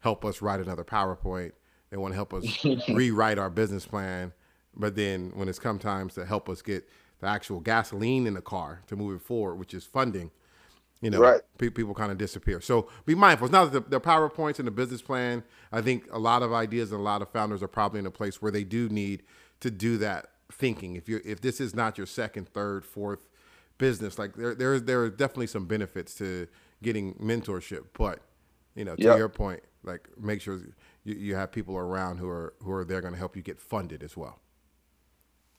help 0.00 0.24
us 0.24 0.42
write 0.42 0.60
another 0.60 0.84
powerpoint. 0.84 1.52
They 1.90 1.96
want 1.96 2.12
to 2.12 2.16
help 2.16 2.34
us 2.34 2.64
rewrite 2.88 3.38
our 3.38 3.48
business 3.48 3.86
plan. 3.86 4.32
But 4.74 4.96
then 4.96 5.32
when 5.34 5.48
it's 5.48 5.58
come 5.58 5.78
times 5.78 6.14
to 6.14 6.26
help 6.26 6.48
us 6.48 6.60
get 6.60 6.86
the 7.20 7.28
actual 7.28 7.60
gasoline 7.60 8.26
in 8.26 8.34
the 8.34 8.42
car 8.42 8.82
to 8.88 8.96
move 8.96 9.20
it 9.20 9.22
forward 9.22 9.54
which 9.54 9.72
is 9.72 9.84
funding 9.84 10.30
you 11.02 11.10
know, 11.10 11.18
right. 11.18 11.40
pe- 11.58 11.68
people 11.68 11.94
kind 11.94 12.12
of 12.12 12.16
disappear. 12.16 12.60
So 12.60 12.88
be 13.04 13.14
mindful. 13.14 13.46
It's 13.46 13.52
not 13.52 13.72
the, 13.72 13.80
the 13.80 14.00
PowerPoints 14.00 14.58
and 14.58 14.66
the 14.66 14.72
business 14.72 15.02
plan. 15.02 15.42
I 15.72 15.82
think 15.82 16.06
a 16.12 16.18
lot 16.18 16.42
of 16.42 16.52
ideas 16.52 16.92
and 16.92 17.00
a 17.00 17.02
lot 17.02 17.20
of 17.20 17.28
founders 17.28 17.62
are 17.62 17.68
probably 17.68 17.98
in 17.98 18.06
a 18.06 18.10
place 18.10 18.40
where 18.40 18.52
they 18.52 18.64
do 18.64 18.88
need 18.88 19.24
to 19.60 19.70
do 19.70 19.98
that 19.98 20.28
thinking. 20.50 20.94
If 20.94 21.08
you 21.08 21.20
if 21.24 21.40
this 21.40 21.60
is 21.60 21.74
not 21.74 21.98
your 21.98 22.06
second, 22.06 22.48
third, 22.48 22.84
fourth 22.86 23.26
business, 23.78 24.16
like 24.18 24.36
there 24.36 24.54
there 24.54 24.78
there 24.78 25.02
are 25.02 25.10
definitely 25.10 25.48
some 25.48 25.66
benefits 25.66 26.14
to 26.14 26.46
getting 26.82 27.14
mentorship. 27.14 27.86
But 27.94 28.20
you 28.76 28.84
know, 28.84 28.94
to 28.94 29.02
yep. 29.02 29.18
your 29.18 29.28
point, 29.28 29.62
like 29.82 30.08
make 30.16 30.40
sure 30.40 30.60
you, 31.02 31.14
you 31.14 31.34
have 31.34 31.50
people 31.50 31.76
around 31.76 32.18
who 32.18 32.28
are 32.28 32.54
who 32.62 32.70
are 32.70 32.84
there 32.84 33.00
going 33.00 33.12
to 33.12 33.18
help 33.18 33.34
you 33.34 33.42
get 33.42 33.60
funded 33.60 34.04
as 34.04 34.16
well. 34.16 34.38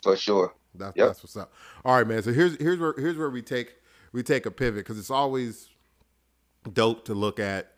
For 0.01 0.15
sure. 0.15 0.53
That's 0.73 0.95
yep. 0.95 1.07
that's 1.07 1.21
what's 1.21 1.35
up. 1.35 1.53
All 1.83 1.97
right, 1.97 2.07
man. 2.07 2.23
So 2.23 2.31
here's 2.31 2.55
here's 2.55 2.79
where 2.79 2.93
here's 2.97 3.17
where 3.17 3.29
we 3.29 3.41
take 3.41 3.75
we 4.13 4.23
take 4.23 4.45
a 4.45 4.51
pivot 4.51 4.85
because 4.85 4.97
it's 4.97 5.11
always 5.11 5.69
dope 6.71 7.05
to 7.05 7.13
look 7.13 7.39
at 7.39 7.73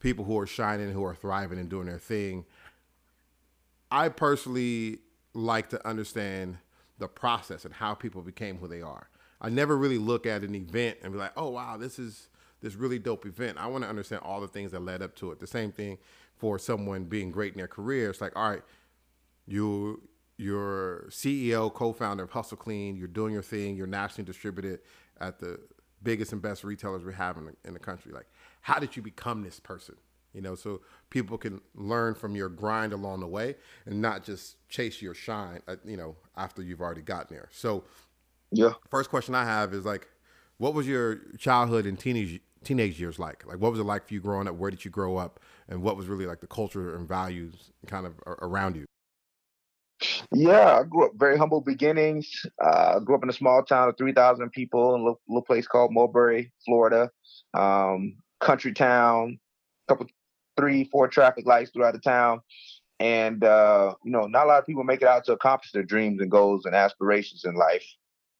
people 0.00 0.24
who 0.24 0.38
are 0.38 0.46
shining, 0.46 0.92
who 0.92 1.04
are 1.04 1.14
thriving 1.14 1.58
and 1.58 1.70
doing 1.70 1.86
their 1.86 1.98
thing. 1.98 2.44
I 3.90 4.08
personally 4.10 4.98
like 5.32 5.70
to 5.70 5.88
understand 5.88 6.58
the 6.98 7.08
process 7.08 7.64
and 7.64 7.72
how 7.72 7.94
people 7.94 8.20
became 8.20 8.58
who 8.58 8.68
they 8.68 8.82
are. 8.82 9.08
I 9.40 9.48
never 9.48 9.76
really 9.76 9.98
look 9.98 10.26
at 10.26 10.42
an 10.42 10.54
event 10.54 10.98
and 11.02 11.12
be 11.12 11.18
like, 11.18 11.32
"Oh 11.36 11.50
wow, 11.50 11.76
this 11.76 11.98
is 11.98 12.28
this 12.60 12.74
really 12.74 12.98
dope 12.98 13.26
event." 13.26 13.58
I 13.58 13.66
want 13.66 13.84
to 13.84 13.88
understand 13.88 14.22
all 14.22 14.40
the 14.40 14.48
things 14.48 14.72
that 14.72 14.80
led 14.80 15.02
up 15.02 15.14
to 15.16 15.30
it. 15.30 15.38
The 15.38 15.46
same 15.46 15.72
thing 15.72 15.98
for 16.36 16.58
someone 16.58 17.04
being 17.04 17.30
great 17.30 17.52
in 17.52 17.58
their 17.58 17.68
career. 17.68 18.10
It's 18.10 18.20
like, 18.20 18.36
all 18.36 18.50
right, 18.50 18.62
you 19.46 20.08
you're 20.38 21.06
CEO, 21.08 21.72
co-founder 21.72 22.24
of 22.24 22.30
Hustle 22.30 22.58
Clean. 22.58 22.96
You're 22.96 23.08
doing 23.08 23.32
your 23.32 23.42
thing. 23.42 23.76
You're 23.76 23.86
nationally 23.86 24.26
distributed 24.26 24.80
at 25.18 25.38
the 25.38 25.60
biggest 26.06 26.32
and 26.32 26.40
best 26.40 26.64
retailers 26.64 27.04
we 27.04 27.12
have 27.12 27.36
in 27.36 27.46
the, 27.46 27.52
in 27.64 27.74
the 27.74 27.80
country. 27.80 28.12
Like, 28.12 28.26
how 28.62 28.78
did 28.78 28.96
you 28.96 29.02
become 29.02 29.42
this 29.42 29.60
person? 29.60 29.96
You 30.32 30.42
know, 30.42 30.54
so 30.54 30.82
people 31.10 31.38
can 31.38 31.60
learn 31.74 32.14
from 32.14 32.36
your 32.36 32.48
grind 32.48 32.92
along 32.92 33.20
the 33.20 33.26
way 33.26 33.56
and 33.86 34.00
not 34.00 34.24
just 34.24 34.56
chase 34.68 35.00
your 35.00 35.14
shine, 35.14 35.60
uh, 35.66 35.76
you 35.84 35.96
know, 35.96 36.16
after 36.36 36.62
you've 36.62 36.80
already 36.80 37.02
gotten 37.02 37.34
there. 37.36 37.48
So, 37.52 37.84
yeah. 38.52 38.74
First 38.90 39.10
question 39.10 39.34
I 39.34 39.44
have 39.44 39.74
is 39.74 39.84
like, 39.84 40.08
what 40.58 40.74
was 40.74 40.86
your 40.86 41.20
childhood 41.38 41.86
and 41.86 41.98
teenage 41.98 42.40
teenage 42.64 43.00
years 43.00 43.18
like? 43.18 43.46
Like, 43.46 43.58
what 43.58 43.70
was 43.70 43.80
it 43.80 43.84
like 43.84 44.06
for 44.06 44.14
you 44.14 44.20
growing 44.20 44.48
up? 44.48 44.56
Where 44.56 44.70
did 44.70 44.84
you 44.84 44.90
grow 44.90 45.16
up? 45.16 45.40
And 45.68 45.82
what 45.82 45.96
was 45.96 46.06
really 46.06 46.26
like 46.26 46.40
the 46.40 46.46
culture 46.46 46.94
and 46.96 47.08
values 47.08 47.72
kind 47.86 48.06
of 48.06 48.14
around 48.26 48.76
you? 48.76 48.86
Yeah, 50.32 50.78
I 50.80 50.82
grew 50.84 51.06
up 51.06 51.12
very 51.16 51.38
humble 51.38 51.60
beginnings. 51.60 52.44
Uh, 52.62 53.00
grew 53.00 53.14
up 53.14 53.22
in 53.22 53.30
a 53.30 53.34
small 53.34 53.62
town 53.62 53.88
of 53.88 53.96
3,000 53.96 54.50
people 54.50 54.94
in 54.94 55.00
a 55.00 55.04
little, 55.04 55.20
little, 55.28 55.42
place 55.42 55.66
called 55.66 55.92
Mulberry, 55.92 56.52
Florida. 56.64 57.10
Um, 57.54 58.16
country 58.40 58.72
town, 58.72 59.38
couple, 59.88 60.06
three, 60.56 60.84
four 60.84 61.08
traffic 61.08 61.46
lights 61.46 61.70
throughout 61.70 61.94
the 61.94 62.00
town. 62.00 62.40
And, 62.98 63.44
uh, 63.44 63.94
you 64.04 64.10
know, 64.10 64.26
not 64.26 64.46
a 64.46 64.48
lot 64.48 64.58
of 64.58 64.66
people 64.66 64.84
make 64.84 65.02
it 65.02 65.08
out 65.08 65.24
to 65.24 65.32
accomplish 65.32 65.72
their 65.72 65.82
dreams 65.82 66.20
and 66.20 66.30
goals 66.30 66.64
and 66.64 66.74
aspirations 66.74 67.44
in 67.44 67.54
life. 67.54 67.84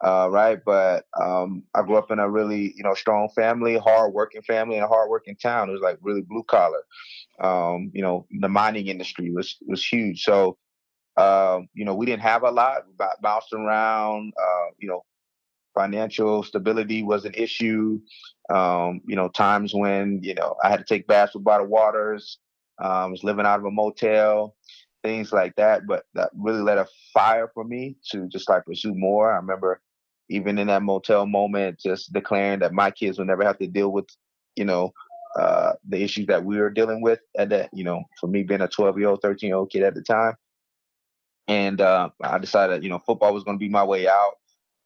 Uh, 0.04 0.28
right. 0.30 0.58
But 0.64 1.04
um, 1.18 1.62
I 1.74 1.82
grew 1.82 1.96
up 1.96 2.10
in 2.10 2.18
a 2.18 2.28
really, 2.28 2.74
you 2.76 2.82
know, 2.82 2.94
strong 2.94 3.30
family, 3.34 3.78
hard 3.78 4.12
working 4.12 4.42
family, 4.42 4.76
and 4.76 4.84
a 4.84 4.88
hard 4.88 5.08
working 5.08 5.36
town. 5.36 5.70
It 5.70 5.72
was 5.72 5.80
like 5.80 5.98
really 6.02 6.22
blue 6.22 6.44
collar. 6.44 6.82
Um, 7.40 7.90
you 7.94 8.02
know, 8.02 8.26
the 8.40 8.48
mining 8.48 8.88
industry 8.88 9.30
was 9.30 9.56
was 9.66 9.84
huge. 9.84 10.22
So 10.22 10.58
um, 11.16 11.68
you 11.74 11.84
know, 11.84 11.94
we 11.94 12.06
didn't 12.06 12.22
have 12.22 12.42
a 12.42 12.50
lot, 12.50 12.84
b- 12.98 13.04
bounced 13.22 13.52
around. 13.52 14.32
Uh, 14.40 14.66
you 14.78 14.88
know, 14.88 15.04
financial 15.74 16.42
stability 16.42 17.02
was 17.02 17.24
an 17.24 17.34
issue. 17.34 18.00
Um, 18.50 19.00
you 19.06 19.16
know, 19.16 19.28
times 19.28 19.74
when 19.74 20.20
you 20.22 20.34
know 20.34 20.56
I 20.62 20.68
had 20.68 20.78
to 20.78 20.84
take 20.84 21.06
baths 21.06 21.34
with 21.34 21.44
bottled 21.44 21.70
waters. 21.70 22.38
Um, 22.78 23.12
was 23.12 23.24
living 23.24 23.46
out 23.46 23.58
of 23.58 23.64
a 23.64 23.70
motel, 23.70 24.54
things 25.02 25.32
like 25.32 25.56
that. 25.56 25.86
But 25.86 26.04
that 26.12 26.30
really 26.36 26.60
lit 26.60 26.76
a 26.76 26.86
fire 27.14 27.50
for 27.54 27.64
me 27.64 27.96
to 28.10 28.28
just 28.28 28.50
like 28.50 28.66
pursue 28.66 28.94
more. 28.94 29.32
I 29.32 29.36
remember 29.36 29.80
even 30.28 30.58
in 30.58 30.66
that 30.68 30.82
motel 30.82 31.26
moment, 31.26 31.78
just 31.78 32.12
declaring 32.12 32.58
that 32.60 32.72
my 32.72 32.90
kids 32.90 33.18
would 33.18 33.28
never 33.28 33.44
have 33.44 33.58
to 33.58 33.66
deal 33.66 33.92
with, 33.92 34.06
you 34.56 34.64
know, 34.64 34.92
uh, 35.38 35.72
the 35.88 36.02
issues 36.02 36.26
that 36.26 36.44
we 36.44 36.58
were 36.58 36.70
dealing 36.70 37.00
with. 37.00 37.20
And 37.38 37.50
that, 37.52 37.70
you 37.72 37.84
know, 37.84 38.02
for 38.20 38.26
me 38.26 38.42
being 38.42 38.62
a 38.62 38.68
12 38.68 38.98
year 38.98 39.08
old, 39.08 39.22
13 39.22 39.48
year 39.48 39.56
old 39.56 39.70
kid 39.70 39.82
at 39.82 39.94
the 39.94 40.02
time, 40.02 40.34
and 41.48 41.80
uh, 41.80 42.10
I 42.20 42.38
decided, 42.38 42.82
you 42.82 42.90
know, 42.90 42.98
football 42.98 43.32
was 43.32 43.44
going 43.44 43.58
to 43.58 43.64
be 43.64 43.68
my 43.68 43.84
way 43.84 44.08
out. 44.08 44.38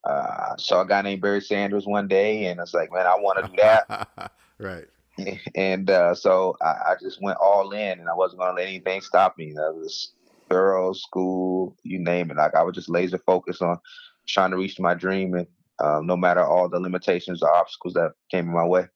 Uh, 0.04 0.56
saw 0.56 0.82
a 0.82 0.86
guy 0.86 1.02
named 1.02 1.20
Barry 1.20 1.40
Sanders 1.40 1.86
one 1.86 2.08
day, 2.08 2.46
and 2.46 2.58
I 2.58 2.62
was 2.62 2.74
like, 2.74 2.92
man, 2.92 3.06
I 3.06 3.16
want 3.16 3.44
to 3.44 3.50
do 3.50 3.56
that. 3.58 4.32
right. 4.58 4.86
And 5.54 5.90
uh, 5.90 6.14
so 6.14 6.56
I, 6.62 6.92
I, 6.92 6.94
just 6.98 7.20
went 7.20 7.36
all 7.42 7.72
in, 7.72 7.98
and 7.98 8.08
I 8.08 8.14
wasn't 8.14 8.40
going 8.40 8.56
to 8.56 8.62
let 8.62 8.68
anything 8.68 9.02
stop 9.02 9.36
me. 9.36 9.52
That 9.52 9.74
was 9.74 10.12
thorough 10.48 10.94
school, 10.94 11.76
you 11.82 11.98
name 11.98 12.30
it. 12.30 12.38
Like 12.38 12.54
I 12.54 12.62
was 12.62 12.74
just 12.74 12.88
laser 12.88 13.18
focused 13.18 13.60
on 13.60 13.78
trying 14.26 14.50
to 14.52 14.56
reach 14.56 14.80
my 14.80 14.94
dream, 14.94 15.34
and 15.34 15.46
um, 15.78 16.06
no 16.06 16.16
matter 16.16 16.42
all 16.42 16.70
the 16.70 16.80
limitations 16.80 17.42
or 17.42 17.54
obstacles 17.54 17.92
that 17.94 18.12
came 18.30 18.46
in 18.46 18.54
my 18.54 18.64
way. 18.64 18.86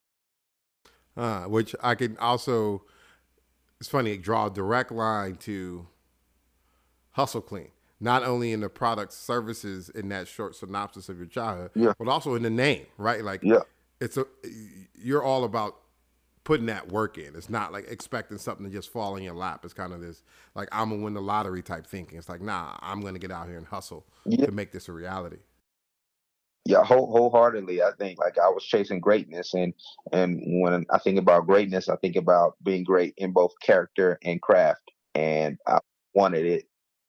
Uh, 1.15 1.43
which 1.43 1.75
I 1.83 1.95
can 1.95 2.17
also 2.17 2.85
it's 3.85 3.91
funny, 3.91 4.17
draw 4.17 4.47
a 4.47 4.51
direct 4.51 4.91
line 4.91 5.37
to 5.37 5.87
hustle 7.15 7.41
clean. 7.41 7.69
Not 8.01 8.25
only 8.25 8.53
in 8.53 8.61
the 8.61 8.69
products, 8.69 9.17
services 9.17 9.89
in 9.89 10.09
that 10.11 10.29
short 10.29 10.55
synopsis 10.57 11.09
of 11.09 11.17
your 11.17 11.27
childhood, 11.27 11.71
Yeah. 11.75 11.93
but 11.99 12.09
also 12.09 12.35
in 12.35 12.43
the 12.43 12.51
name, 12.51 12.87
right? 12.99 13.25
Like 13.25 13.43
Yeah. 13.43 13.61
it's 14.01 14.17
a 14.17 14.27
you're 14.95 15.23
all 15.23 15.45
about 15.45 15.77
putting 16.43 16.67
that 16.67 16.89
work 16.89 17.17
in. 17.17 17.35
It's 17.37 17.49
not 17.49 17.73
like 17.73 17.87
expecting 17.89 18.37
something 18.37 18.67
to 18.67 18.73
just 18.73 18.91
fall 18.91 19.17
in 19.17 19.23
your 19.23 19.35
lap. 19.35 19.65
It's 19.65 19.73
kind 19.73 19.93
of 19.95 20.01
this 20.01 20.23
like 20.55 20.69
I'm 20.73 20.91
gonna 20.91 21.03
win 21.03 21.15
the 21.15 21.23
lottery 21.23 21.63
type 21.63 21.87
thinking. 21.87 22.19
It's 22.19 22.29
like, 22.29 22.43
nah, 22.43 22.77
I'm 22.81 23.01
gonna 23.01 23.19
get 23.19 23.31
out 23.31 23.47
here 23.49 23.57
and 23.57 23.67
hustle 23.67 24.05
Yeah. 24.27 24.47
to 24.47 24.53
make 24.53 24.73
this 24.73 24.89
a 24.89 24.93
reality. 24.93 25.39
Yeah, 26.67 26.83
whole, 26.83 27.07
wholeheartedly. 27.11 27.83
I 27.83 27.93
think 27.99 28.19
like 28.19 28.39
I 28.39 28.49
was 28.49 28.65
chasing 28.65 28.99
greatness, 28.99 29.55
and 29.55 29.73
and 30.13 30.41
when 30.63 30.85
I 30.91 30.99
think 30.99 31.19
about 31.19 31.47
greatness, 31.47 31.89
I 31.91 31.97
think 31.97 32.17
about 32.17 32.57
being 32.63 32.85
great 32.85 33.15
in 33.19 33.33
both 33.33 33.53
character 33.61 34.19
and 34.23 34.41
craft. 34.43 34.91
And 35.15 35.59
I 35.67 35.79
wanted 36.15 36.45
it. 36.47 36.65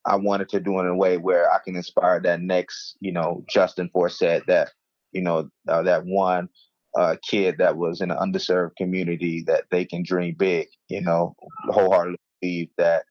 I 0.06 0.16
wanted 0.16 0.50
to 0.50 0.60
do 0.60 0.78
it 0.80 0.84
in 0.84 0.88
a 0.88 0.96
way 0.96 1.18
where 1.18 1.52
I 1.52 1.60
can 1.64 1.76
inspire 1.76 2.20
that 2.22 2.42
next, 2.42 2.96
you 3.00 3.12
know, 3.12 3.44
Justin 3.50 3.90
Forsett, 3.94 4.46
that 4.46 4.72
you 5.12 5.22
know, 5.22 5.50
uh, 5.68 5.82
that 5.84 6.06
one 6.06 6.50
uh, 6.98 7.16
kid 7.28 7.58
that 7.58 7.78
was 7.78 8.02
in 8.02 8.12
an 8.12 8.18
underserved 8.18 8.76
community, 8.76 9.44
that 9.48 9.64
they 9.72 9.86
can 9.86 10.04
dream 10.04 10.36
big. 10.38 10.68
You 10.90 11.02
know, 11.02 11.36
wholeheartedly 11.70 12.20
believe 12.42 12.70
that, 12.78 13.06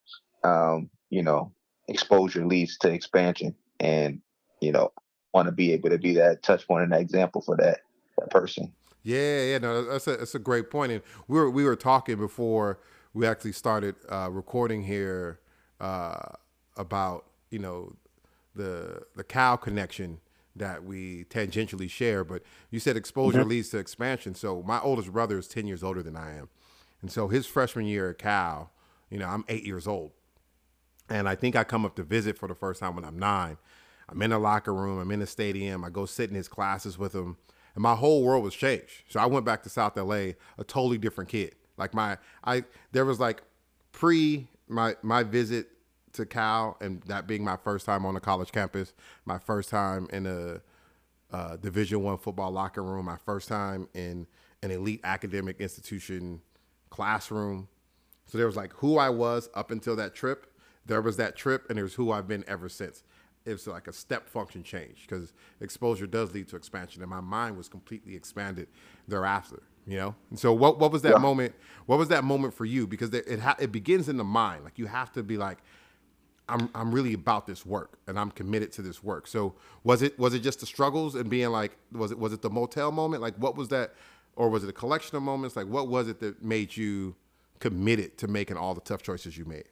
um, 0.44 0.90
you 1.11 1.22
know, 1.22 1.52
exposure 1.88 2.46
leads 2.46 2.78
to 2.78 2.92
expansion, 2.92 3.54
and 3.80 4.20
you 4.61 4.72
know, 4.72 4.92
want 5.33 5.46
to 5.46 5.52
be 5.52 5.72
able 5.72 5.90
to 5.90 5.98
be 5.98 6.14
that 6.14 6.42
touch 6.42 6.66
point 6.66 6.85
and 6.85 6.92
that 6.92 7.00
example 7.00 7.40
for 7.40 7.57
that 7.57 7.80
that 8.18 8.30
person. 8.30 8.72
Yeah, 9.02 9.42
yeah, 9.42 9.59
no, 9.59 9.85
that's 9.85 10.07
a 10.07 10.16
that's 10.16 10.35
a 10.35 10.38
great 10.38 10.70
point. 10.70 10.92
And 10.92 11.02
we 11.28 11.38
were 11.38 11.50
we 11.50 11.64
were 11.64 11.76
talking 11.76 12.16
before 12.16 12.78
we 13.12 13.26
actually 13.26 13.52
started 13.52 13.96
uh, 14.09 14.28
recording 14.30 14.85
here 14.85 15.40
uh, 15.80 16.37
about 16.76 17.26
you 17.50 17.58
know 17.58 17.94
the 18.54 19.02
the 19.16 19.24
Cal 19.24 19.56
connection 19.56 20.20
that 20.56 20.84
we 20.84 21.24
tangentially 21.24 21.90
share. 21.90 22.24
But 22.24 22.42
you 22.70 22.78
said 22.78 22.96
exposure 22.96 23.40
mm-hmm. 23.40 23.50
leads 23.50 23.70
to 23.70 23.78
expansion. 23.78 24.34
So 24.34 24.62
my 24.62 24.80
oldest 24.80 25.12
brother 25.12 25.38
is 25.38 25.48
ten 25.48 25.66
years 25.66 25.82
older 25.82 26.02
than 26.02 26.16
I 26.16 26.37
am, 26.37 26.48
and 27.02 27.10
so 27.10 27.28
his 27.28 27.46
freshman 27.46 27.87
year 27.87 28.10
at 28.10 28.18
Cal, 28.18 28.70
you 29.10 29.18
know, 29.18 29.28
I'm 29.28 29.44
eight 29.48 29.64
years 29.64 29.87
old, 29.87 30.12
and 31.08 31.28
I 31.28 31.34
think 31.34 31.56
I 31.56 31.64
come 31.64 31.84
up 31.84 31.96
to 31.96 32.02
visit 32.02 32.38
for 32.38 32.48
the 32.48 32.54
first 32.54 32.80
time 32.80 32.94
when 32.94 33.04
I'm 33.04 33.18
nine. 33.18 33.58
I'm 34.08 34.20
in 34.20 34.30
the 34.30 34.38
locker 34.38 34.74
room. 34.74 34.98
I'm 34.98 35.10
in 35.10 35.20
the 35.20 35.26
stadium. 35.26 35.82
I 35.82 35.90
go 35.90 36.04
sit 36.04 36.28
in 36.28 36.37
his 36.37 36.48
classes 36.48 36.98
with 36.98 37.14
him, 37.14 37.37
and 37.74 37.82
my 37.82 37.94
whole 37.94 38.22
world 38.22 38.44
was 38.44 38.54
changed. 38.54 39.04
So 39.08 39.18
I 39.18 39.26
went 39.26 39.46
back 39.46 39.62
to 39.62 39.68
South 39.68 39.96
LA, 39.96 40.32
a 40.58 40.64
totally 40.66 40.98
different 40.98 41.30
kid. 41.30 41.54
Like 41.76 41.94
my, 41.94 42.18
I 42.44 42.64
there 42.92 43.04
was 43.04 43.18
like 43.18 43.42
pre 43.92 44.48
my 44.68 44.96
my 45.02 45.22
visit 45.22 45.68
to 46.14 46.27
Cal, 46.27 46.77
and 46.81 47.03
that 47.05 47.27
being 47.27 47.44
my 47.44 47.57
first 47.57 47.87
time 47.87 48.05
on 48.07 48.16
a 48.16 48.20
college 48.20 48.53
campus, 48.53 48.92
my 49.24 49.38
first 49.38 49.68
time 49.70 50.09
in 50.12 50.27
a 50.27 50.61
uh, 51.35 51.57
Division 51.57 52.03
One 52.03 52.18
football 52.18 52.50
locker 52.50 52.83
room, 52.83 53.07
my 53.07 53.16
first 53.24 53.48
time 53.48 53.88
in 53.94 54.27
an 54.62 54.70
elite 54.70 55.00
academic 55.05 55.61
institution 55.61 56.40
classroom. 56.90 57.68
So 58.27 58.38
there 58.38 58.46
was 58.46 58.57
like 58.57 58.72
who 58.74 58.98
I 58.98 59.11
was 59.11 59.48
up 59.55 59.70
until 59.70 59.96
that 59.96 60.14
trip. 60.14 60.46
There 60.87 61.00
was 61.03 61.16
that 61.16 61.37
trip, 61.37 61.66
and 61.68 61.79
there's 61.79 61.94
who 61.94 62.12
I've 62.12 62.29
been 62.29 62.44
ever 62.46 62.68
since. 62.68 63.03
It's 63.46 63.66
like 63.66 63.88
a 63.88 63.92
step 63.92 64.29
function 64.29 64.62
change 64.62 65.07
because 65.07 65.35
exposure 65.61 66.07
does 66.07 66.33
lead 66.33 66.48
to 66.48 66.57
expansion, 66.57 67.03
and 67.03 67.11
my 67.11 67.20
mind 67.20 67.57
was 67.59 67.68
completely 67.68 68.14
expanded 68.16 68.68
thereafter. 69.09 69.62
You 69.87 69.98
know, 69.98 70.14
and 70.31 70.38
so 70.38 70.50
what? 70.55 70.79
What 70.79 70.92
was 70.92 71.03
that 71.03 71.12
Yeah. 71.12 71.18
moment? 71.18 71.55
What 71.85 71.98
was 71.98 72.09
that 72.09 72.24
moment 72.24 72.55
for 72.55 72.64
you? 72.64 72.87
Because 72.87 73.12
it 73.12 73.27
it, 73.29 73.40
ha- 73.40 73.57
it 73.59 73.70
begins 73.70 74.09
in 74.09 74.16
the 74.16 74.24
mind. 74.24 74.64
Like 74.64 74.79
you 74.79 74.87
have 74.87 75.12
to 75.12 75.22
be 75.22 75.37
like, 75.37 75.59
I'm 76.48 76.68
I'm 76.74 76.92
really 76.92 77.14
about 77.14 77.46
this 77.46 77.64
work 77.64 77.98
and 78.07 78.18
I'm 78.18 78.30
committed 78.30 78.72
to 78.72 78.83
this 78.83 79.02
work. 79.02 79.26
So 79.26 79.54
was 79.83 80.02
it 80.02 80.18
was 80.18 80.35
it 80.35 80.40
just 80.40 80.61
the 80.61 80.66
struggles 80.66 81.14
and 81.14 81.28
being 81.30 81.50
like 81.50 81.76
was 81.92 82.11
it 82.11 82.18
was 82.18 82.33
it 82.33 82.42
the 82.42 82.50
motel 82.50 82.92
moment? 82.92 83.22
Like 83.22 83.35
what 83.37 83.57
was 83.57 83.68
that 83.68 83.94
or 84.37 84.48
was 84.48 84.64
it 84.64 84.68
a 84.68 84.72
collection 84.72 85.16
of 85.16 85.22
moments? 85.22 85.57
Like 85.57 85.66
what 85.66 85.88
was 85.88 86.09
it 86.09 86.20
that 86.20 86.42
made 86.42 86.76
you 86.76 87.14
committed 87.61 88.18
to 88.18 88.28
making 88.28 88.57
all 88.57 88.74
the 88.74 88.80
tough 88.83 89.02
choices 89.02 89.38
you 89.38 89.44
made? 89.44 89.64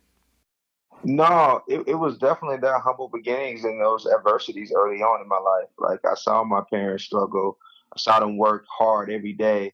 No, 1.05 1.63
it, 1.67 1.83
it 1.89 1.95
was 1.95 2.17
definitely 2.17 2.59
that 2.59 2.81
humble 2.81 3.09
beginnings 3.09 3.65
and 3.65 3.81
those 3.81 4.07
adversities 4.07 4.73
early 4.75 5.03
on 5.03 5.21
in 5.21 5.29
my 5.29 5.39
life. 5.39 5.69
Like 5.79 6.01
I 6.05 6.15
saw 6.15 6.45
my 6.45 6.63
parents 6.71 7.05
struggle. 7.05 7.59
I 7.93 7.99
saw 7.99 8.21
them 8.21 8.39
work 8.39 8.65
hard 8.71 9.11
every 9.11 9.33
day, 9.33 9.73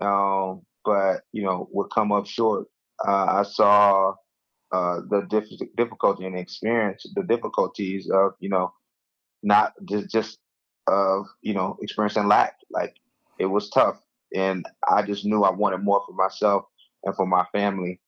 um, 0.00 0.62
but 0.84 1.22
you 1.32 1.42
know 1.42 1.68
would 1.70 1.90
come 1.90 2.12
up 2.12 2.26
short. 2.26 2.66
Uh, 3.06 3.26
I 3.40 3.42
saw 3.42 4.14
uh, 4.72 5.00
the 5.08 5.22
diff- 5.28 5.76
difficulty 5.76 6.26
and 6.26 6.38
experience 6.38 7.06
the 7.14 7.22
difficulties 7.22 8.08
of 8.10 8.34
you 8.40 8.48
know 8.48 8.72
not 9.42 9.72
just 9.84 10.10
just 10.10 10.38
of 10.86 11.26
you 11.42 11.54
know 11.54 11.76
experiencing 11.82 12.28
lack. 12.28 12.56
Like 12.70 12.96
it 13.38 13.46
was 13.46 13.70
tough, 13.70 14.00
and 14.34 14.64
I 14.88 15.02
just 15.02 15.24
knew 15.24 15.44
I 15.44 15.50
wanted 15.50 15.78
more 15.78 16.02
for 16.06 16.12
myself 16.12 16.64
and 17.04 17.14
for 17.16 17.26
my 17.26 17.44
family 17.52 18.00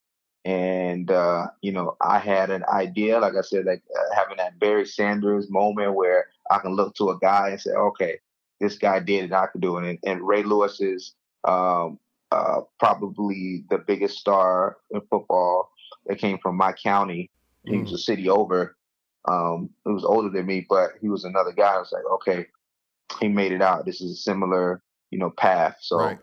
and 0.44 1.10
uh, 1.10 1.46
you 1.60 1.72
know 1.72 1.96
I 2.00 2.18
had 2.18 2.50
an 2.50 2.64
idea, 2.68 3.18
like 3.20 3.34
I 3.36 3.42
said, 3.42 3.66
like 3.66 3.82
uh, 3.96 4.14
having 4.14 4.38
that 4.38 4.58
Barry 4.58 4.86
Sanders 4.86 5.50
moment 5.50 5.94
where 5.94 6.26
I 6.50 6.58
can 6.58 6.74
look 6.74 6.94
to 6.96 7.10
a 7.10 7.18
guy 7.18 7.50
and 7.50 7.60
say, 7.60 7.70
okay, 7.70 8.18
this 8.60 8.76
guy 8.76 9.00
did 9.00 9.24
it, 9.24 9.32
I 9.32 9.46
can 9.46 9.60
do 9.60 9.78
it. 9.78 9.88
And, 9.88 9.98
and 10.04 10.26
Ray 10.26 10.42
Lewis 10.42 10.80
is 10.80 11.14
um, 11.44 11.98
uh, 12.30 12.62
probably 12.78 13.64
the 13.70 13.78
biggest 13.78 14.18
star 14.18 14.78
in 14.90 15.00
football 15.02 15.70
that 16.06 16.18
came 16.18 16.38
from 16.38 16.56
my 16.56 16.72
county. 16.72 17.30
He 17.64 17.78
was 17.78 17.92
a 17.92 17.98
city 17.98 18.28
over. 18.28 18.76
Um, 19.28 19.70
he 19.84 19.92
was 19.92 20.04
older 20.04 20.28
than 20.28 20.46
me, 20.46 20.66
but 20.68 20.92
he 21.00 21.08
was 21.08 21.24
another 21.24 21.52
guy. 21.52 21.74
I 21.74 21.78
was 21.78 21.92
like, 21.92 22.04
okay, 22.14 22.46
he 23.20 23.28
made 23.28 23.52
it 23.52 23.62
out. 23.62 23.86
This 23.86 24.00
is 24.00 24.12
a 24.12 24.16
similar, 24.16 24.82
you 25.10 25.18
know, 25.18 25.30
path. 25.30 25.76
So 25.80 25.98
Right. 25.98 26.18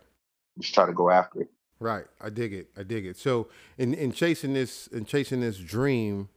just 0.60 0.74
try 0.74 0.86
to 0.86 0.94
go 0.94 1.10
after 1.10 1.42
it. 1.42 1.50
Right. 1.80 2.06
I 2.20 2.30
dig 2.30 2.54
it. 2.54 2.70
I 2.78 2.84
dig 2.84 3.06
it. 3.06 3.18
So 3.18 3.48
in 3.78 3.94
in 3.94 4.12
chasing 4.12 4.54
this 4.54 4.88
in 4.88 5.06
chasing 5.06 5.40
this 5.40 5.58
dream, 5.58 6.28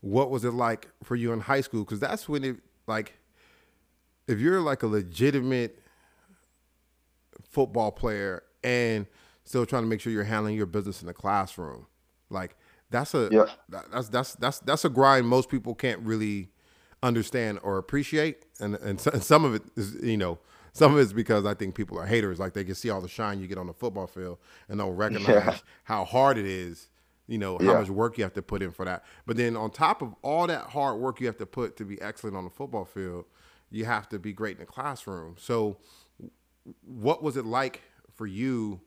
what 0.00 0.30
was 0.30 0.44
it 0.44 0.52
like 0.52 0.88
for 1.02 1.16
you 1.16 1.32
in 1.32 1.40
high 1.40 1.60
school? 1.60 1.84
Because 1.84 2.00
that's 2.00 2.28
when 2.30 2.44
it 2.44 2.56
like 2.86 3.12
if 4.26 4.38
you're 4.38 4.60
like 4.62 4.82
a 4.82 4.86
legitimate 4.86 5.78
football 7.42 7.92
player 7.92 8.42
and 8.64 9.06
still 9.44 9.66
trying 9.66 9.82
to 9.82 9.88
make 9.88 10.00
sure 10.00 10.12
you're 10.12 10.24
handling 10.24 10.56
your 10.56 10.66
business 10.66 11.02
in 11.02 11.06
the 11.06 11.12
classroom, 11.14 11.86
like 12.30 12.56
that's 12.90 13.14
a 13.14 13.28
Yeah. 13.30 13.46
that's 13.90 14.08
that's 14.08 14.34
that's 14.34 14.58
that's 14.60 14.84
a 14.84 14.88
grind 14.88 15.26
most 15.26 15.48
people 15.48 15.74
can't 15.74 16.00
really 16.00 16.50
understand 17.02 17.58
or 17.62 17.78
appreciate, 17.78 18.44
and 18.60 18.74
and 18.76 19.00
so- 19.00 19.10
and 19.12 19.22
some 19.22 19.44
of 19.44 19.54
it 19.54 19.62
is 19.76 19.94
you 20.02 20.16
know 20.16 20.38
some 20.72 20.92
of 20.94 21.00
it's 21.00 21.12
because 21.12 21.44
I 21.46 21.54
think 21.54 21.74
people 21.74 21.98
are 21.98 22.06
haters, 22.06 22.38
like 22.38 22.52
they 22.52 22.62
can 22.64 22.74
see 22.76 22.90
all 22.90 23.00
the 23.00 23.08
shine 23.08 23.40
you 23.40 23.46
get 23.48 23.58
on 23.58 23.66
the 23.66 23.72
football 23.74 24.06
field 24.06 24.38
and 24.68 24.78
don't 24.78 24.94
recognize 25.06 25.26
Yeah. 25.28 25.58
how 25.84 26.04
hard 26.04 26.38
it 26.38 26.46
is. 26.46 26.88
You 27.26 27.38
know 27.38 27.58
how 27.58 27.64
Yeah. 27.64 27.78
much 27.80 27.90
work 27.90 28.18
you 28.18 28.24
have 28.24 28.34
to 28.34 28.42
put 28.42 28.60
in 28.62 28.70
for 28.72 28.84
that. 28.84 29.04
But 29.26 29.36
then 29.36 29.56
on 29.56 29.70
top 29.70 30.02
of 30.02 30.14
all 30.22 30.46
that 30.48 30.66
hard 30.70 30.98
work 31.00 31.20
you 31.20 31.26
have 31.26 31.38
to 31.38 31.46
put 31.46 31.76
to 31.78 31.84
be 31.84 32.00
excellent 32.00 32.36
on 32.36 32.44
the 32.44 32.50
football 32.50 32.84
field, 32.84 33.24
you 33.70 33.84
have 33.84 34.08
to 34.10 34.18
be 34.18 34.32
great 34.32 34.56
in 34.56 34.60
the 34.60 34.66
classroom. 34.66 35.36
So, 35.38 35.78
what 36.84 37.22
was 37.22 37.36
it 37.36 37.44
like 37.46 37.82
for 38.16 38.26
you 38.26 38.80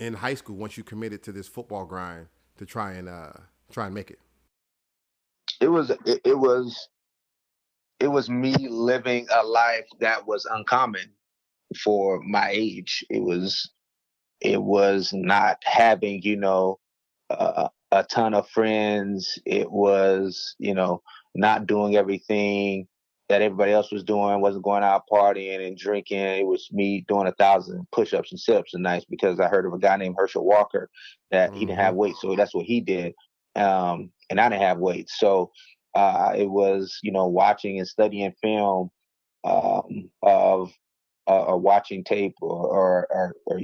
in 0.00 0.14
high 0.14 0.34
school 0.34 0.56
once 0.56 0.76
you 0.76 0.84
committed 0.84 1.22
to 1.22 1.32
this 1.32 1.46
football 1.48 1.84
grind 1.84 2.26
to 2.58 2.66
try 2.66 2.92
and 2.92 3.08
uh, 3.08 3.32
try 3.70 3.86
and 3.86 3.94
make 3.94 4.10
it? 4.10 4.18
it 5.60 5.68
was 5.68 5.90
it, 5.90 6.20
it 6.24 6.38
was 6.38 6.88
it 8.00 8.08
was 8.08 8.28
me 8.28 8.54
living 8.68 9.26
a 9.32 9.44
life 9.46 9.86
that 10.00 10.26
was 10.26 10.46
uncommon 10.46 11.10
for 11.82 12.20
my 12.22 12.50
age 12.50 13.04
it 13.10 13.22
was 13.22 13.70
it 14.40 14.62
was 14.62 15.12
not 15.12 15.58
having 15.64 16.22
you 16.22 16.36
know 16.36 16.78
a, 17.30 17.70
a 17.92 18.02
ton 18.04 18.34
of 18.34 18.48
friends 18.50 19.38
it 19.46 19.70
was 19.70 20.54
you 20.58 20.74
know 20.74 21.02
not 21.34 21.66
doing 21.66 21.96
everything 21.96 22.86
that 23.28 23.42
everybody 23.42 23.72
else 23.72 23.90
was 23.90 24.04
doing 24.04 24.40
wasn't 24.40 24.64
going 24.64 24.82
out 24.82 25.04
partying 25.10 25.66
and 25.66 25.78
drinking 25.78 26.18
it 26.18 26.46
was 26.46 26.68
me 26.72 27.04
doing 27.08 27.26
a 27.26 27.32
thousand 27.32 27.86
push-ups 27.92 28.32
and 28.32 28.40
sit-ups 28.40 28.74
a 28.74 28.78
night 28.78 29.04
because 29.08 29.40
i 29.40 29.48
heard 29.48 29.66
of 29.66 29.72
a 29.72 29.78
guy 29.78 29.96
named 29.96 30.14
herschel 30.18 30.44
walker 30.44 30.90
that 31.30 31.54
he 31.54 31.64
didn't 31.64 31.78
have 31.78 31.94
weight 31.94 32.14
so 32.16 32.34
that's 32.36 32.54
what 32.54 32.66
he 32.66 32.80
did 32.80 33.14
um, 33.56 34.10
and 34.30 34.40
I 34.40 34.48
didn't 34.48 34.62
have 34.62 34.78
weights. 34.78 35.18
So 35.18 35.50
uh, 35.94 36.32
it 36.36 36.48
was, 36.48 36.98
you 37.02 37.12
know, 37.12 37.26
watching 37.26 37.78
and 37.78 37.88
studying 37.88 38.34
film 38.42 38.90
um, 39.44 40.10
of 40.22 40.72
uh, 41.26 41.44
or 41.44 41.58
watching 41.58 42.04
tape 42.04 42.34
or 42.40 42.66
or, 42.66 43.08
or 43.10 43.34
or 43.46 43.60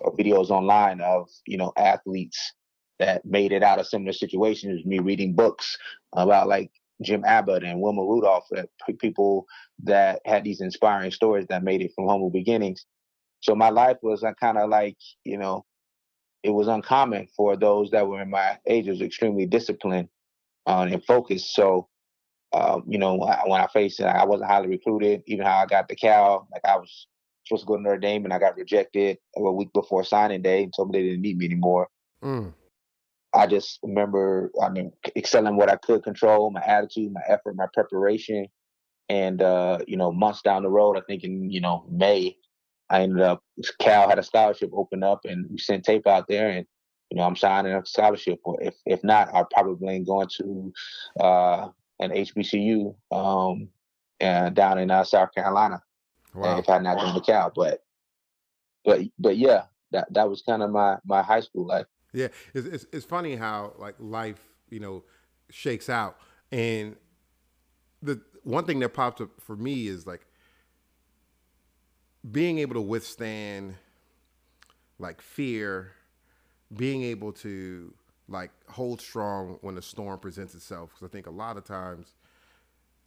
or 0.00 0.16
videos 0.16 0.50
online 0.50 1.00
of 1.00 1.28
you 1.46 1.56
know 1.56 1.72
athletes 1.76 2.52
that 2.98 3.24
made 3.24 3.52
it 3.52 3.62
out 3.62 3.80
of 3.80 3.86
similar 3.86 4.12
situations. 4.12 4.84
Me 4.84 4.98
reading 4.98 5.34
books 5.34 5.76
about 6.14 6.48
like 6.48 6.70
Jim 7.00 7.24
Abbott 7.24 7.64
and 7.64 7.80
Wilma 7.80 8.02
Rudolph, 8.02 8.46
people 9.00 9.46
that 9.84 10.20
had 10.24 10.44
these 10.44 10.60
inspiring 10.60 11.10
stories 11.10 11.46
that 11.48 11.64
made 11.64 11.82
it 11.82 11.92
from 11.94 12.08
humble 12.08 12.30
beginnings. 12.30 12.84
So 13.40 13.54
my 13.54 13.70
life 13.70 13.96
was 14.02 14.24
kind 14.40 14.58
of 14.58 14.68
like 14.68 14.96
you 15.24 15.38
know 15.38 15.64
it 16.42 16.50
was 16.50 16.68
uncommon 16.68 17.28
for 17.36 17.56
those 17.56 17.90
that 17.90 18.06
were 18.06 18.20
in 18.20 18.30
my 18.30 18.58
age. 18.66 18.86
It 18.86 18.90
was 18.90 19.00
extremely 19.00 19.46
disciplined 19.46 20.08
uh, 20.66 20.86
and 20.90 21.04
focused. 21.04 21.54
So, 21.54 21.88
uh, 22.52 22.80
you 22.86 22.98
know, 22.98 23.14
when 23.46 23.60
I 23.60 23.66
faced 23.72 24.00
it, 24.00 24.06
I 24.06 24.24
wasn't 24.24 24.50
highly 24.50 24.68
recruited. 24.68 25.22
Even 25.26 25.46
how 25.46 25.58
I 25.58 25.66
got 25.66 25.88
the 25.88 25.96
Cal, 25.96 26.48
like 26.52 26.64
I 26.64 26.76
was 26.76 27.06
supposed 27.46 27.62
to 27.62 27.66
go 27.66 27.76
to 27.76 27.82
Notre 27.82 27.98
Dame 27.98 28.24
and 28.24 28.34
I 28.34 28.38
got 28.38 28.56
rejected 28.56 29.18
a 29.36 29.52
week 29.52 29.72
before 29.72 30.04
signing 30.04 30.42
day 30.42 30.64
and 30.64 30.72
told 30.74 30.90
me 30.90 31.00
they 31.00 31.08
didn't 31.08 31.22
need 31.22 31.38
me 31.38 31.46
anymore. 31.46 31.88
Mm. 32.22 32.52
I 33.34 33.46
just 33.46 33.78
remember, 33.82 34.50
I 34.62 34.68
mean, 34.68 34.92
excelling 35.16 35.56
what 35.56 35.70
I 35.70 35.76
could 35.76 36.02
control, 36.02 36.50
my 36.50 36.62
attitude, 36.62 37.12
my 37.12 37.22
effort, 37.28 37.56
my 37.56 37.66
preparation. 37.72 38.46
And, 39.08 39.42
uh, 39.42 39.78
you 39.86 39.96
know, 39.96 40.12
months 40.12 40.42
down 40.42 40.62
the 40.62 40.70
road, 40.70 40.96
I 40.96 41.02
think 41.06 41.24
in, 41.24 41.50
you 41.50 41.60
know, 41.60 41.86
May, 41.90 42.36
I 42.90 43.02
ended 43.02 43.22
up, 43.22 43.42
Cal 43.78 44.08
had 44.08 44.18
a 44.18 44.22
scholarship 44.22 44.70
open 44.72 45.02
up 45.02 45.20
and 45.24 45.46
we 45.50 45.58
sent 45.58 45.84
tape 45.84 46.06
out 46.06 46.28
there 46.28 46.50
and, 46.50 46.66
you 47.10 47.16
know, 47.16 47.24
I'm 47.24 47.36
signing 47.36 47.72
a 47.72 47.84
scholarship. 47.84 48.40
Or 48.44 48.62
if, 48.62 48.74
if 48.86 49.02
not, 49.02 49.28
I'll 49.34 49.46
probably 49.46 49.98
going 50.00 50.28
to 50.38 50.72
uh, 51.20 51.68
an 52.00 52.10
HBCU 52.10 52.94
um, 53.10 53.68
uh, 54.20 54.50
down 54.50 54.78
in 54.78 54.90
uh, 54.90 55.04
South 55.04 55.34
Carolina. 55.34 55.82
Wow. 56.34 56.58
if 56.58 56.68
I 56.68 56.74
had 56.74 56.82
not 56.82 56.96
gone 56.96 57.14
to 57.14 57.20
Cal. 57.20 57.52
But, 57.54 57.80
but, 58.84 59.00
but 59.18 59.36
yeah, 59.36 59.64
that, 59.90 60.12
that 60.14 60.28
was 60.28 60.42
kind 60.42 60.62
of 60.62 60.70
my, 60.70 60.96
my 61.04 61.22
high 61.22 61.40
school 61.40 61.66
life. 61.66 61.86
Yeah, 62.12 62.28
it's, 62.54 62.66
it's, 62.66 62.86
it's 62.92 63.04
funny 63.06 63.36
how 63.36 63.74
like 63.78 63.94
life, 63.98 64.40
you 64.70 64.80
know, 64.80 65.04
shakes 65.50 65.88
out, 65.88 66.18
and 66.50 66.96
the 68.02 68.20
one 68.42 68.64
thing 68.64 68.80
that 68.80 68.90
pops 68.90 69.20
up 69.20 69.30
for 69.40 69.56
me 69.56 69.86
is 69.86 70.06
like 70.06 70.26
being 72.30 72.58
able 72.58 72.74
to 72.74 72.80
withstand 72.80 73.74
like 74.98 75.20
fear, 75.20 75.92
being 76.76 77.02
able 77.02 77.32
to 77.32 77.92
like 78.28 78.50
hold 78.68 79.00
strong 79.00 79.58
when 79.62 79.74
the 79.74 79.82
storm 79.82 80.18
presents 80.18 80.54
itself. 80.54 80.90
Because 80.90 81.08
I 81.08 81.10
think 81.10 81.26
a 81.26 81.30
lot 81.30 81.56
of 81.56 81.64
times 81.64 82.14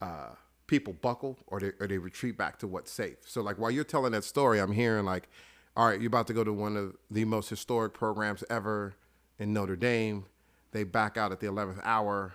uh, 0.02 0.30
people 0.68 0.94
buckle 0.94 1.38
or 1.48 1.60
they, 1.60 1.72
or 1.80 1.88
they 1.88 1.98
retreat 1.98 2.38
back 2.38 2.60
to 2.60 2.68
what's 2.68 2.92
safe. 2.92 3.18
So 3.26 3.42
like 3.42 3.58
while 3.58 3.72
you're 3.72 3.84
telling 3.84 4.12
that 4.12 4.24
story, 4.24 4.60
I'm 4.60 4.72
hearing 4.74 5.06
like 5.06 5.30
all 5.76 5.88
right, 5.88 6.00
you're 6.00 6.08
about 6.08 6.28
to 6.28 6.34
go 6.34 6.44
to 6.44 6.54
one 6.54 6.78
of 6.78 6.96
the 7.12 7.26
most 7.26 7.50
historic 7.50 7.94
programs 7.94 8.44
ever 8.50 8.96
in 9.40 9.54
Notre 9.54 9.76
Dame. 9.76 10.26
They 10.72 10.84
back 10.84 11.18
out 11.18 11.32
at 11.32 11.40
the 11.40 11.48
11th 11.48 11.80
hour. 11.84 12.34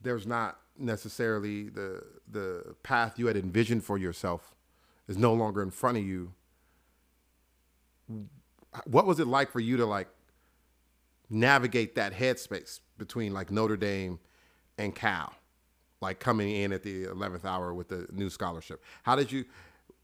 There's 0.00 0.26
not 0.26 0.58
necessarily 0.76 1.68
the 1.68 2.02
the 2.30 2.74
path 2.82 3.18
you 3.18 3.26
had 3.26 3.36
envisioned 3.36 3.84
for 3.84 3.98
yourself 3.98 4.54
is 5.08 5.16
no 5.16 5.32
longer 5.32 5.62
in 5.62 5.70
front 5.70 5.96
of 5.96 6.04
you. 6.04 6.32
What 8.84 9.06
was 9.06 9.18
it 9.18 9.26
like 9.26 9.50
for 9.50 9.60
you 9.60 9.76
to 9.78 9.86
like 9.86 10.08
navigate 11.30 11.94
that 11.94 12.12
headspace 12.12 12.80
between 12.98 13.32
like 13.32 13.50
Notre 13.50 13.76
Dame 13.76 14.18
and 14.76 14.94
Cal, 14.94 15.32
like 16.00 16.20
coming 16.20 16.50
in 16.50 16.72
at 16.72 16.82
the 16.82 17.04
11th 17.04 17.44
hour 17.44 17.72
with 17.72 17.88
the 17.88 18.06
new 18.12 18.30
scholarship? 18.30 18.82
How 19.02 19.16
did 19.16 19.32
you 19.32 19.46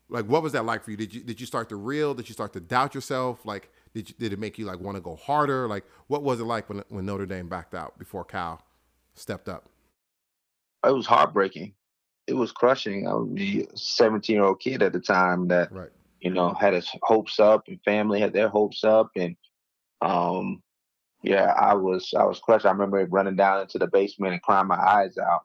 like 0.08 0.26
what 0.26 0.42
was 0.42 0.52
that 0.52 0.64
like 0.64 0.84
for 0.84 0.90
you? 0.90 0.96
Did 0.96 1.14
you 1.14 1.22
did 1.22 1.40
you 1.40 1.46
start 1.46 1.68
to 1.70 1.76
reel? 1.76 2.14
Did 2.14 2.28
you 2.28 2.32
start 2.32 2.52
to 2.54 2.60
doubt 2.60 2.94
yourself? 2.94 3.44
Like 3.44 3.70
did 3.94 4.08
you, 4.10 4.14
did 4.18 4.32
it 4.32 4.38
make 4.38 4.58
you 4.58 4.66
like 4.66 4.80
want 4.80 4.96
to 4.96 5.00
go 5.00 5.16
harder? 5.16 5.66
Like 5.66 5.84
what 6.08 6.22
was 6.22 6.40
it 6.40 6.44
like 6.44 6.68
when 6.68 6.82
when 6.88 7.06
Notre 7.06 7.26
Dame 7.26 7.48
backed 7.48 7.74
out 7.74 7.98
before 7.98 8.24
Cal 8.24 8.62
stepped 9.14 9.48
up? 9.48 9.68
It 10.86 10.94
was 10.94 11.06
heartbreaking. 11.06 11.74
It 12.26 12.34
was 12.34 12.52
crushing. 12.52 13.06
I 13.08 13.14
was 13.14 13.28
a 13.38 13.66
17 13.76 14.34
year 14.34 14.44
old 14.44 14.60
kid 14.60 14.82
at 14.82 14.92
the 14.92 15.00
time 15.00 15.48
that 15.48 15.72
right. 15.72 15.90
you 16.20 16.30
know 16.30 16.52
had 16.52 16.74
his 16.74 16.90
hopes 17.02 17.40
up 17.40 17.64
and 17.68 17.80
family 17.84 18.20
had 18.20 18.32
their 18.32 18.48
hopes 18.48 18.84
up 18.84 19.10
and 19.16 19.36
um 20.02 20.62
yeah 21.22 21.52
I 21.58 21.74
was 21.74 22.12
I 22.16 22.24
was 22.24 22.40
crushed. 22.40 22.66
I 22.66 22.70
remember 22.70 23.06
running 23.06 23.36
down 23.36 23.62
into 23.62 23.78
the 23.78 23.86
basement 23.86 24.34
and 24.34 24.42
crying 24.42 24.66
my 24.66 24.76
eyes 24.76 25.16
out 25.16 25.44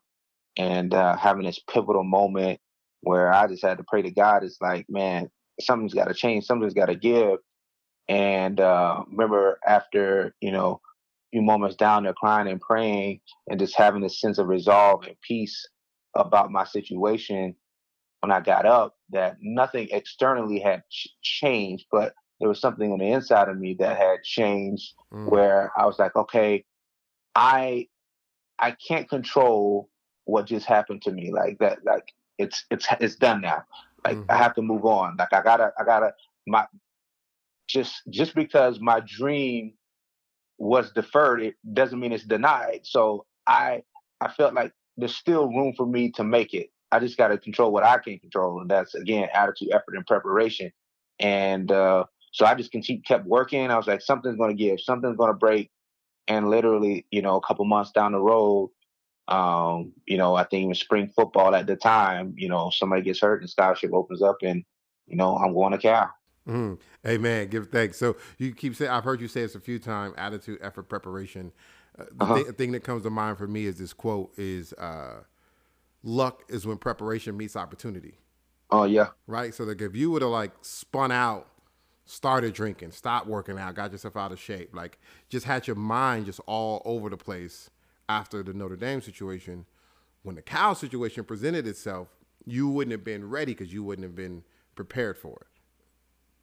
and 0.58 0.94
uh, 0.94 1.16
having 1.16 1.46
this 1.46 1.60
pivotal 1.60 2.04
moment 2.04 2.60
where 3.02 3.34
I 3.34 3.48
just 3.48 3.64
had 3.64 3.78
to 3.78 3.86
pray 3.88 4.02
to 4.02 4.12
God. 4.12 4.44
It's 4.44 4.60
like, 4.62 4.86
man, 4.90 5.30
something's 5.60 5.94
got 5.94 6.08
to 6.08 6.14
change. 6.14 6.46
Something's 6.46 6.74
got 6.74 6.88
to 6.88 6.96
give. 6.96 7.40
And 8.08 8.60
uh, 8.60 9.04
remember, 9.10 9.60
after 9.66 10.36
you 10.42 10.52
know, 10.52 10.82
a 10.84 11.30
few 11.32 11.42
moments 11.42 11.76
down 11.76 12.04
there, 12.04 12.14
crying 12.14 12.48
and 12.48 12.60
praying, 12.60 13.22
and 13.48 13.60
just 13.60 13.78
having 13.78 14.02
this 14.02 14.20
sense 14.20 14.38
of 14.38 14.48
resolve 14.48 15.06
and 15.06 15.16
peace 15.22 15.68
about 16.16 16.52
my 16.52 16.66
situation. 16.66 17.56
When 18.22 18.32
I 18.32 18.42
got 18.42 18.66
up, 18.66 18.98
that 19.12 19.38
nothing 19.42 19.88
externally 19.92 20.60
had 20.60 20.84
ch- 20.92 21.08
changed, 21.22 21.86
but 21.90 22.14
there 22.40 22.50
was 22.50 22.60
something 22.60 22.92
on 22.92 23.00
the 23.00 23.12
inside 23.12 23.48
of 23.48 23.58
me 23.58 23.76
that 23.80 23.98
had 23.98 24.24
changed, 24.24 24.94
mm. 25.14 25.30
where 25.30 25.72
I 25.78 25.86
was 25.86 26.00
like, 26.00 26.16
okay, 26.16 26.66
I 27.36 27.88
I 28.58 28.72
can't 28.72 29.10
control 29.10 29.90
what 30.26 30.46
just 30.46 30.66
happened 30.66 31.02
to 31.04 31.12
me. 31.12 31.32
Like 31.32 31.60
that, 31.60 31.80
like 31.86 32.14
it's 32.40 32.66
it's 32.72 32.88
it's 33.00 33.16
done 33.16 33.42
now. 33.42 33.64
Like 34.04 34.18
mm-hmm. 34.18 34.32
I 34.32 34.38
have 34.38 34.56
to 34.56 34.62
move 34.62 34.86
on. 34.86 35.18
Like 35.20 35.34
I 35.34 35.44
gotta 35.44 35.72
I 35.78 35.84
gotta 35.84 36.14
my 36.48 36.66
just 37.68 38.02
just 38.10 38.34
because 38.34 38.80
my 38.80 39.02
dream 39.06 39.74
was 40.58 40.92
deferred, 40.92 41.42
it 41.42 41.56
doesn't 41.74 42.00
mean 42.00 42.12
it's 42.12 42.24
denied. 42.24 42.82
So 42.84 43.26
I 43.46 43.84
I 44.20 44.30
felt 44.30 44.54
like 44.56 44.74
there's 44.98 45.16
still 45.16 45.48
room 45.48 45.74
for 45.76 45.86
me 45.86 46.12
to 46.14 46.24
make 46.24 46.54
it. 46.54 46.72
I 46.92 47.00
just 47.00 47.18
gotta 47.18 47.38
control 47.38 47.72
what 47.72 47.84
I 47.84 48.00
can 48.00 48.18
control, 48.18 48.62
and 48.62 48.72
that's 48.72 48.96
again 48.96 49.28
attitude, 49.34 49.72
effort, 49.72 49.96
and 49.96 50.08
preparation. 50.08 50.72
And 51.20 51.72
uh, 51.72 52.06
so 52.32 52.46
I 52.46 52.56
just 52.56 52.72
continue, 52.72 53.02
kept 53.02 53.26
working. 53.26 53.70
I 53.70 53.78
was 53.78 53.88
like, 53.88 54.02
something's 54.02 54.38
gonna 54.38 54.54
give, 54.54 54.80
something's 54.80 55.18
gonna 55.18 55.34
break. 55.34 55.70
And 56.28 56.50
literally, 56.50 57.06
you 57.12 57.22
know, 57.22 57.36
a 57.36 57.42
couple 57.42 57.66
months 57.66 57.92
down 57.92 58.12
the 58.14 58.20
road, 58.20 58.70
um, 59.30 59.94
you 60.06 60.18
know, 60.18 60.36
I 60.36 60.44
think 60.44 60.64
even 60.64 60.76
spring 60.76 61.08
football 61.16 61.54
at 61.56 61.68
the 61.68 61.76
time, 61.76 62.34
you 62.36 62.50
know, 62.50 62.70
somebody 62.72 63.04
gets 63.04 63.22
hurt 63.22 63.42
and 63.42 63.50
scholarship 63.50 63.94
opens 63.94 64.22
up 64.22 64.38
and, 64.42 64.64
you 65.08 65.16
know, 65.16 65.38
I'm 65.38 65.54
going 65.54 65.72
to 65.72 65.78
Cal. 65.78 66.12
Mm. 66.48 66.80
Amen. 67.08 67.48
Give 67.48 67.68
thanks. 67.68 67.98
So 67.98 68.18
you 68.40 68.54
keep 68.54 68.76
saying, 68.76 68.90
I've 68.90 69.04
heard 69.04 69.22
you 69.22 69.28
say 69.28 69.42
this 69.42 69.54
a 69.54 69.60
few 69.60 69.78
times, 69.78 70.16
attitude, 70.18 70.58
effort, 70.62 70.90
preparation. 70.90 71.52
Uh, 71.98 72.06
the 72.12 72.24
uh-huh. 72.24 72.36
th- 72.36 72.48
thing 72.56 72.72
that 72.72 72.84
comes 72.84 73.04
to 73.04 73.12
mind 73.12 73.38
for 73.38 73.48
me 73.48 73.66
is 73.66 73.78
this 73.78 73.94
quote 73.94 74.32
is, 74.38 74.74
uh, 74.74 75.22
luck 76.02 76.44
is 76.50 76.66
when 76.66 76.78
preparation 76.78 77.38
meets 77.38 77.56
opportunity. 77.56 78.16
Oh 78.72 78.86
yeah. 78.86 79.08
Right. 79.28 79.54
So 79.54 79.64
like 79.64 79.82
if 79.82 79.96
you 79.96 80.10
would 80.12 80.22
have 80.22 80.32
like 80.32 80.52
spun 80.62 81.12
out, 81.12 81.48
started 82.06 82.54
drinking, 82.54 82.92
stopped 82.92 83.28
working 83.28 83.60
out, 83.60 83.76
got 83.76 83.92
yourself 83.92 84.18
out 84.18 84.32
of 84.32 84.40
shape, 84.40 84.74
like 84.74 84.98
just 85.30 85.46
had 85.46 85.68
your 85.68 85.76
mind 85.76 86.26
just 86.26 86.40
all 86.48 86.82
over 86.86 87.10
the 87.10 87.18
place, 87.18 87.70
after 88.10 88.44
the 88.44 88.54
Notre 88.54 88.76
Dame 88.76 89.02
situation, 89.02 89.66
when 90.24 90.36
the 90.36 90.42
Cal 90.42 90.76
situation 90.76 91.24
presented 91.24 91.66
itself, 91.66 92.10
you 92.46 92.68
wouldn't 92.68 92.92
have 92.92 93.04
been 93.04 93.30
ready 93.30 93.54
because 93.54 93.72
you 93.72 93.84
wouldn't 93.84 94.04
have 94.04 94.16
been 94.16 94.44
prepared 94.76 95.18
for 95.18 95.38
it. 95.42 95.48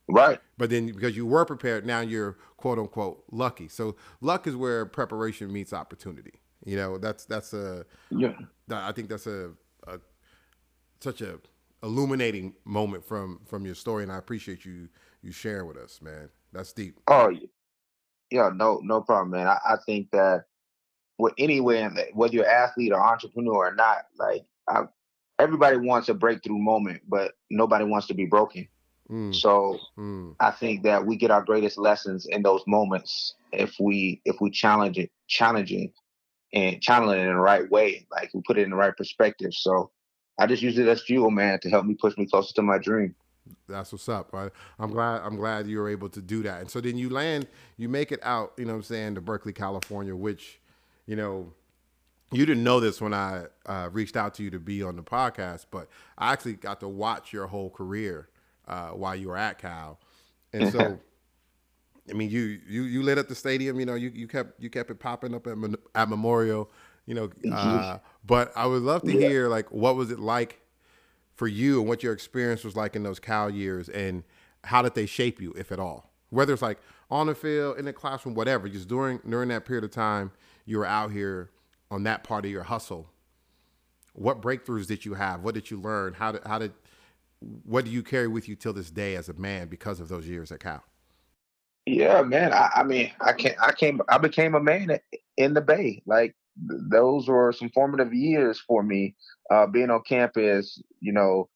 Right. 0.09 0.41
But 0.57 0.71
then 0.71 0.87
because 0.87 1.17
you 1.17 1.27
were 1.27 1.45
prepared, 1.45 1.85
now 1.85 2.01
you're 2.01 2.39
quote 2.57 2.79
unquote 2.79 3.25
lucky. 3.31 3.69
So 3.69 3.97
luck 4.21 4.47
is 4.47 4.55
where 4.55 4.87
preparation 4.87 5.53
meets 5.53 5.73
opportunity. 5.73 6.41
You 6.65 6.77
know, 6.77 6.97
that's 6.97 7.25
that's 7.25 7.53
a 7.53 7.85
yeah. 8.11 8.35
I 8.71 8.93
think 8.93 9.09
that's 9.09 9.27
a, 9.27 9.51
a 9.87 9.99
such 11.01 11.21
a 11.23 11.41
illuminating 11.83 12.55
moment 12.65 13.05
from 13.05 13.41
from 13.47 13.67
your 13.67 13.75
story, 13.75 14.05
and 14.05 14.13
I 14.13 14.19
appreciate 14.19 14.65
you 14.65 14.89
you 15.23 15.33
sharing 15.33 15.67
with 15.67 15.77
us, 15.77 16.01
man. 16.01 16.29
That's 16.53 16.73
deep. 16.73 16.99
Oh, 17.09 17.31
yeah, 18.31 18.51
no, 18.55 18.81
no 18.83 19.01
problem, 19.03 19.31
man. 19.31 19.47
I, 19.49 19.59
I 19.67 19.77
think 19.85 20.11
that 20.13 20.47
with 21.19 21.35
anywhere, 21.39 21.91
whether 22.13 22.35
you're 22.35 22.47
athlete 22.49 22.93
or 22.93 23.01
entrepreneur 23.01 23.69
or 23.69 23.75
not, 23.75 24.07
like 24.19 24.45
I, 24.69 24.85
everybody 25.39 25.77
wants 25.77 26.09
a 26.09 26.15
breakthrough 26.15 26.59
moment, 26.59 27.03
but 27.09 27.33
nobody 27.51 27.85
wants 27.85 28.07
to 28.09 28.15
be 28.15 28.27
broken. 28.27 28.69
Mm. 29.11 29.35
So 29.35 29.79
mm. 29.97 30.35
I 30.41 30.51
think 30.51 30.83
that 30.83 31.07
we 31.07 31.17
get 31.17 31.31
our 31.31 31.43
greatest 31.43 31.79
lessons 31.79 32.27
in 32.27 32.43
those 32.43 32.63
moments 32.67 33.35
if 33.53 33.77
we 33.79 34.21
if 34.25 34.41
we 34.41 34.51
challenge 34.51 34.99
it, 34.99 35.11
challenging 35.29 35.93
and 36.53 36.81
channeling 36.81 37.21
it 37.21 37.23
in 37.23 37.35
the 37.35 37.41
right 37.41 37.71
way, 37.71 38.07
like 38.11 38.31
we 38.35 38.43
put 38.47 38.59
it 38.59 38.63
in 38.63 38.71
the 38.71 38.77
right 38.77 38.97
perspective. 38.97 39.53
So 39.53 39.91
I 40.39 40.47
just 40.47 40.63
use 40.63 40.79
it 40.79 40.89
as 40.89 41.03
fuel, 41.03 41.31
man, 41.31 41.61
to 41.61 41.71
help 41.71 41.87
me 41.87 41.95
push 41.95 42.17
me 42.17 42.27
closer 42.27 42.53
to 42.55 42.63
my 42.63 42.79
dream. 42.79 43.15
That's 43.69 43.93
what's 43.93 44.09
up. 44.09 44.35
I, 44.35 44.51
I'm 44.79 44.91
glad 44.91 45.23
I'm 45.23 45.37
glad 45.37 45.69
you 45.69 45.79
were 45.79 45.89
able 45.89 46.09
to 46.11 46.21
do 46.21 46.43
that. 46.43 46.63
And 46.63 46.71
so 46.71 46.81
then 46.81 46.99
you 46.99 47.09
land, 47.11 47.47
you 47.77 47.89
make 47.89 48.11
it 48.11 48.21
out, 48.25 48.53
you 48.57 48.65
know 48.65 48.73
what 48.73 48.79
I'm 48.79 48.83
saying, 48.83 49.15
to 49.15 49.21
Berkeley, 49.21 49.53
California, 49.53 50.17
which 50.17 50.61
you 51.07 51.17
know, 51.17 51.53
you 52.33 52.45
didn't 52.45 52.65
know 52.65 52.81
this 52.81 53.01
when 53.01 53.15
I 53.15 53.45
uh, 53.67 53.89
reached 53.93 54.17
out 54.17 54.35
to 54.35 54.43
you 54.43 54.51
to 54.51 54.59
be 54.59 54.83
on 54.83 54.97
the 54.97 55.03
podcast, 55.03 55.67
but 55.71 55.89
I 56.19 56.33
actually 56.33 56.55
got 56.55 56.81
to 56.81 56.89
watch 56.89 57.33
your 57.33 57.47
whole 57.47 57.71
career 57.71 58.29
uh, 58.67 58.89
while 58.89 59.15
you 59.15 59.29
were 59.29 59.37
at 59.37 59.59
Cal, 59.59 59.99
and 60.53 60.71
so. 60.73 60.99
I 62.09 62.13
mean, 62.13 62.31
you 62.31 62.61
you 62.69 62.83
you 62.83 63.03
lit 63.03 63.19
up 63.19 63.27
the 63.27 63.35
stadium. 63.35 63.81
You 63.81 63.87
know, 63.87 63.97
you, 63.97 64.13
you 64.15 64.29
kept 64.29 64.63
you 64.63 64.71
kept 64.71 64.93
it 64.93 65.01
popping 65.01 65.35
up 65.35 65.49
at, 65.49 65.57
at 65.97 66.09
Memorial. 66.09 66.71
You 67.05 67.15
know, 67.15 67.31
uh, 67.53 67.99
but 68.25 68.53
I 68.55 68.65
would 68.65 68.83
love 68.83 69.03
to 69.03 69.13
yeah. 69.13 69.29
hear 69.29 69.49
like 69.49 69.73
what 69.73 69.97
was 69.97 70.13
it 70.13 70.21
like 70.21 70.61
for 71.35 71.49
you 71.49 71.81
and 71.81 71.89
what 71.89 72.05
your 72.05 72.13
experience 72.13 72.63
was 72.63 72.77
like 72.77 72.95
in 72.95 73.03
those 73.03 73.19
Cal 73.19 73.51
years, 73.51 73.89
and 73.89 74.23
how 74.63 74.83
did 74.83 74.95
they 74.95 75.05
shape 75.05 75.41
you, 75.41 75.53
if 75.59 75.73
at 75.73 75.81
all? 75.81 76.13
whether 76.31 76.53
it's 76.53 76.63
like 76.63 76.79
on 77.11 77.27
the 77.27 77.35
field, 77.35 77.79
in 77.79 77.85
the 77.85 77.93
classroom, 77.93 78.35
whatever, 78.35 78.69
just 78.69 78.89
during 78.89 79.19
during 79.29 79.49
that 79.49 79.65
period 79.65 79.85
of 79.85 79.91
time 79.91 80.31
you 80.67 80.79
were 80.79 80.87
out 80.87 81.13
here 81.13 81.51
on 81.91 82.03
that 82.03 82.25
part 82.25 82.45
of 82.45 82.51
your 82.51 82.65
hustle. 82.65 83.09
What 84.13 84.43
breakthroughs 84.43 84.87
did 84.87 85.05
you 85.05 85.15
have? 85.15 85.43
What 85.43 85.55
did 85.55 85.71
you 85.71 85.81
learn? 85.81 86.15
How 86.15 86.33
did 86.33 86.43
how 86.45 86.59
did 86.59 86.73
what 87.65 87.85
do 87.85 87.91
you 87.91 88.03
carry 88.03 88.29
with 88.29 88.49
you 88.49 88.57
till 88.57 88.73
this 88.73 88.91
day 88.91 89.15
as 89.15 89.29
a 89.29 89.35
man 89.35 89.69
because 89.69 90.01
of 90.01 90.09
those 90.09 90.27
years 90.27 90.51
at 90.51 90.61
Cal? 90.61 90.83
Yeah, 91.87 92.23
man. 92.23 92.53
I, 92.53 92.71
I 92.77 92.83
mean, 92.83 93.13
I 93.21 93.33
can't, 93.33 93.57
I 93.61 93.73
came 93.73 94.01
I 94.09 94.19
became 94.19 94.55
a 94.55 94.61
man 94.61 94.99
in 95.37 95.55
the 95.55 95.61
Bay. 95.61 96.03
Like 96.07 96.35
those 96.57 97.29
were 97.29 97.53
some 97.53 97.71
formative 97.71 98.13
years 98.13 98.59
for 98.59 98.83
me. 98.83 99.15
Uh, 99.51 99.67
being 99.67 99.91
on 99.91 100.03
campus, 100.03 100.83
you 101.01 101.13
know, 101.13 101.49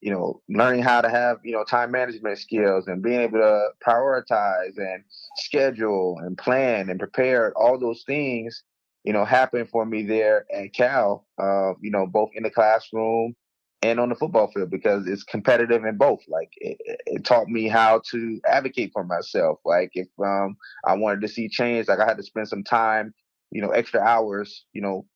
you 0.00 0.10
know, 0.10 0.40
learning 0.48 0.82
how 0.82 1.00
to 1.00 1.10
have, 1.10 1.38
you 1.44 1.52
know, 1.52 1.64
time 1.64 1.90
management 1.90 2.38
skills 2.38 2.86
and 2.86 3.02
being 3.02 3.20
able 3.20 3.38
to 3.38 3.68
prioritize 3.86 4.76
and 4.78 5.04
schedule 5.36 6.18
and 6.20 6.38
plan 6.38 6.88
and 6.88 6.98
prepare 6.98 7.52
all 7.56 7.78
those 7.78 8.02
things, 8.06 8.62
you 9.04 9.12
know, 9.12 9.24
happened 9.24 9.68
for 9.68 9.84
me 9.84 10.02
there 10.02 10.46
at 10.54 10.72
Cal, 10.72 11.26
uh, 11.38 11.72
you 11.80 11.90
know, 11.90 12.06
both 12.06 12.30
in 12.34 12.42
the 12.42 12.50
classroom 12.50 13.34
and 13.82 13.98
on 13.98 14.08
the 14.08 14.14
football 14.14 14.50
field 14.52 14.70
because 14.70 15.06
it's 15.06 15.22
competitive 15.22 15.84
in 15.84 15.96
both. 15.96 16.20
Like 16.28 16.50
it, 16.56 16.78
it 17.06 17.24
taught 17.24 17.48
me 17.48 17.68
how 17.68 18.00
to 18.10 18.40
advocate 18.46 18.92
for 18.92 19.04
myself. 19.04 19.58
Like 19.64 19.90
if 19.94 20.08
um, 20.22 20.56
I 20.84 20.94
wanted 20.96 21.20
to 21.22 21.28
see 21.28 21.48
change, 21.48 21.88
like 21.88 21.98
I 21.98 22.06
had 22.06 22.16
to 22.16 22.22
spend 22.22 22.48
some 22.48 22.64
time, 22.64 23.14
you 23.50 23.60
know, 23.60 23.70
extra 23.70 24.00
hours, 24.00 24.64
you 24.72 24.80
know, 24.80 25.06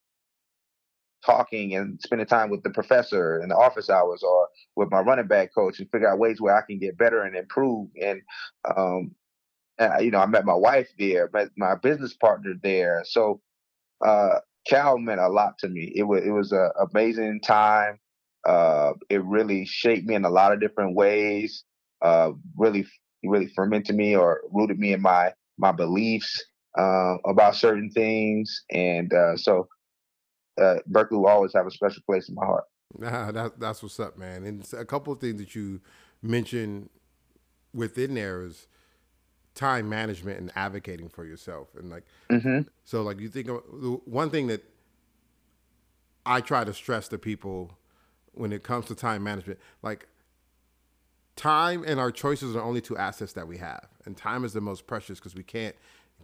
talking 1.25 1.75
and 1.75 2.01
spending 2.03 2.27
time 2.27 2.51
with 2.51 2.63
the 2.63 2.71
professor 2.71 3.41
in 3.43 3.49
the 3.49 3.57
office 3.57 3.89
hours 3.89 4.23
or 4.23 4.49
with 4.77 4.91
my 4.91 5.01
running 5.01 5.27
back 5.27 5.55
coach 5.55 5.79
and 5.79 5.91
figure 5.91 6.09
out 6.09 6.19
ways 6.19 6.41
where 6.41 6.57
I 6.57 6.63
can 6.63 6.79
get 6.79 6.99
better 6.99 7.23
and 7.23 7.37
improve. 7.37 7.89
And, 8.01 8.21
um, 8.77 9.15
you 10.01 10.11
know, 10.11 10.19
I 10.19 10.27
met 10.27 10.45
my 10.45 10.55
wife 10.55 10.89
there, 10.99 11.31
met 11.33 11.49
my 11.57 11.75
business 11.75 12.15
partner 12.15 12.55
there. 12.63 13.03
So, 13.07 13.41
uh, 14.05 14.41
Cal 14.67 14.99
meant 14.99 15.21
a 15.21 15.29
lot 15.29 15.59
to 15.59 15.69
me. 15.69 15.93
It 15.95 16.05
was, 16.05 16.23
it 16.25 16.31
was 16.31 16.53
an 16.53 16.71
amazing 16.91 17.41
time. 17.41 17.99
Uh, 18.47 18.93
it 19.11 19.23
really 19.25 19.65
shaped 19.67 20.07
me 20.07 20.15
in 20.15 20.25
a 20.25 20.31
lot 20.31 20.53
of 20.53 20.61
different 20.61 20.95
ways. 20.95 21.65
Uh, 22.03 22.33
really, 22.57 22.87
really 23.25 23.47
fermented 23.55 23.97
me 23.97 24.15
or 24.15 24.43
rooted 24.53 24.79
me 24.79 24.93
in 24.93 25.01
my, 25.01 25.33
my 25.59 25.73
beliefs, 25.73 26.45
uh, 26.79 27.17
about 27.25 27.57
certain 27.57 27.91
things. 27.91 28.63
And, 28.71 29.13
uh, 29.13 29.37
so, 29.37 29.69
uh, 30.61 30.77
Berkeley 30.87 31.19
will 31.19 31.27
always 31.27 31.53
have 31.55 31.67
a 31.67 31.71
special 31.71 32.03
place 32.07 32.29
in 32.29 32.35
my 32.35 32.45
heart. 32.45 32.64
Nah, 32.99 33.33
that, 33.33 33.59
that's 33.59 33.83
what's 33.83 33.99
up, 33.99 34.17
man. 34.17 34.45
And 34.45 34.67
a 34.77 34.85
couple 34.85 35.12
of 35.12 35.21
things 35.21 35.38
that 35.40 35.55
you 35.55 35.81
mentioned 36.23 36.90
within 37.73 38.14
there 38.14 38.43
is 38.43 38.69
time 39.55 39.88
management 39.88 40.38
and 40.38 40.53
advocating 40.57 41.09
for 41.09 41.25
yourself. 41.25 41.69
And 41.77 41.90
like, 41.90 42.05
mm-hmm. 42.31 42.69
so 42.85 43.03
like 43.03 43.21
you 43.21 43.29
think 43.29 43.49
of 43.49 43.62
one 44.05 44.31
thing 44.31 44.47
that 44.49 44.64
I 46.27 46.40
try 46.40 46.64
to 46.64 46.73
stress 46.73 47.09
to 47.09 47.19
people 47.19 47.77
when 48.33 48.53
it 48.53 48.62
comes 48.62 48.87
to 48.87 48.95
time 48.95 49.23
management, 49.23 49.59
like 49.83 50.09
time 51.37 51.85
and 51.87 52.01
our 52.01 52.11
choices 52.11 52.57
are 52.57 52.62
only 52.62 52.81
two 52.81 52.97
assets 52.97 53.33
that 53.35 53.47
we 53.47 53.59
have. 53.59 53.88
And 54.05 54.17
time 54.17 54.45
is 54.45 54.53
the 54.53 54.61
most 54.61 54.87
precious 54.87 55.19
because 55.19 55.35
we 55.35 55.43
can't 55.43 55.75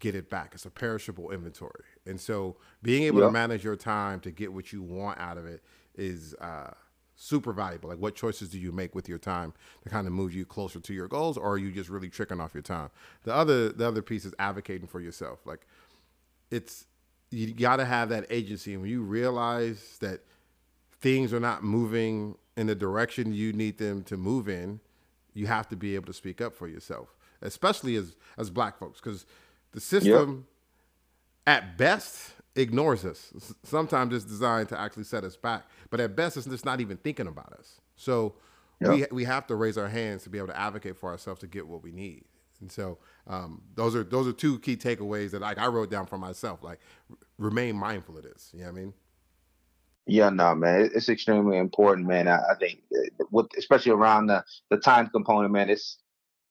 get 0.00 0.14
it 0.14 0.28
back. 0.28 0.50
It's 0.54 0.64
a 0.64 0.70
perishable 0.70 1.30
inventory. 1.30 1.84
And 2.06 2.20
so 2.20 2.56
being 2.82 3.04
able 3.04 3.20
yep. 3.20 3.28
to 3.28 3.32
manage 3.32 3.62
your 3.62 3.76
time 3.76 4.20
to 4.20 4.30
get 4.30 4.52
what 4.52 4.72
you 4.72 4.82
want 4.82 5.20
out 5.20 5.38
of 5.38 5.46
it 5.46 5.62
is 5.94 6.34
uh, 6.40 6.72
super 7.20 7.52
valuable. 7.52 7.90
Like 7.90 7.98
what 7.98 8.14
choices 8.14 8.48
do 8.48 8.58
you 8.58 8.72
make 8.72 8.94
with 8.94 9.08
your 9.08 9.18
time 9.18 9.52
to 9.82 9.90
kind 9.90 10.06
of 10.06 10.12
move 10.12 10.34
you 10.34 10.46
closer 10.46 10.80
to 10.80 10.94
your 10.94 11.06
goals 11.06 11.36
or 11.36 11.52
are 11.52 11.58
you 11.58 11.70
just 11.70 11.90
really 11.90 12.08
tricking 12.08 12.40
off 12.40 12.54
your 12.54 12.62
time? 12.62 12.90
The 13.24 13.34
other 13.34 13.68
the 13.68 13.86
other 13.86 14.00
piece 14.00 14.24
is 14.24 14.34
advocating 14.38 14.88
for 14.88 15.00
yourself. 15.00 15.40
Like 15.44 15.66
it's 16.50 16.86
you 17.30 17.52
got 17.52 17.76
to 17.76 17.84
have 17.84 18.08
that 18.08 18.26
agency 18.30 18.72
and 18.72 18.82
when 18.82 18.90
you 18.90 19.02
realize 19.02 19.98
that 20.00 20.24
things 21.00 21.32
are 21.32 21.40
not 21.40 21.62
moving 21.62 22.36
in 22.56 22.66
the 22.66 22.74
direction 22.74 23.32
you 23.32 23.52
need 23.52 23.78
them 23.78 24.02
to 24.04 24.16
move 24.16 24.48
in, 24.48 24.80
you 25.34 25.46
have 25.46 25.68
to 25.68 25.76
be 25.76 25.94
able 25.94 26.06
to 26.06 26.12
speak 26.12 26.40
up 26.40 26.54
for 26.54 26.68
yourself, 26.68 27.14
especially 27.42 27.96
as 27.96 28.16
as 28.38 28.48
black 28.48 28.78
folks 28.78 28.98
cuz 28.98 29.26
the 29.72 29.80
system, 29.80 30.46
yep. 31.46 31.58
at 31.58 31.78
best, 31.78 32.32
ignores 32.56 33.04
us. 33.04 33.32
Sometimes 33.62 34.14
it's 34.14 34.24
designed 34.24 34.68
to 34.70 34.80
actually 34.80 35.04
set 35.04 35.24
us 35.24 35.36
back, 35.36 35.64
but 35.90 36.00
at 36.00 36.16
best, 36.16 36.36
it's 36.36 36.46
just 36.46 36.64
not 36.64 36.80
even 36.80 36.96
thinking 36.96 37.26
about 37.26 37.52
us. 37.52 37.80
So 37.96 38.34
yep. 38.80 38.90
we 38.90 39.06
we 39.10 39.24
have 39.24 39.46
to 39.48 39.54
raise 39.54 39.78
our 39.78 39.88
hands 39.88 40.24
to 40.24 40.30
be 40.30 40.38
able 40.38 40.48
to 40.48 40.58
advocate 40.58 40.96
for 40.96 41.10
ourselves 41.10 41.40
to 41.40 41.46
get 41.46 41.66
what 41.66 41.82
we 41.82 41.92
need. 41.92 42.24
And 42.60 42.70
so 42.70 42.98
um, 43.26 43.62
those 43.74 43.94
are 43.94 44.04
those 44.04 44.26
are 44.26 44.32
two 44.32 44.58
key 44.58 44.76
takeaways 44.76 45.30
that 45.30 45.40
like 45.40 45.58
I 45.58 45.66
wrote 45.66 45.90
down 45.90 46.06
for 46.06 46.18
myself. 46.18 46.62
Like 46.62 46.80
remain 47.38 47.76
mindful 47.76 48.16
of 48.18 48.24
this. 48.24 48.50
You 48.52 48.60
know 48.60 48.66
what 48.66 48.72
I 48.72 48.80
mean? 48.80 48.94
Yeah, 50.06 50.30
no, 50.30 50.54
man, 50.54 50.90
it's 50.92 51.08
extremely 51.08 51.58
important, 51.58 52.06
man. 52.08 52.26
I, 52.26 52.38
I 52.38 52.54
think, 52.58 52.82
uh, 52.92 53.24
with, 53.30 53.46
especially 53.56 53.92
around 53.92 54.26
the 54.26 54.44
the 54.68 54.76
time 54.76 55.08
component, 55.08 55.52
man. 55.52 55.70
It's 55.70 55.98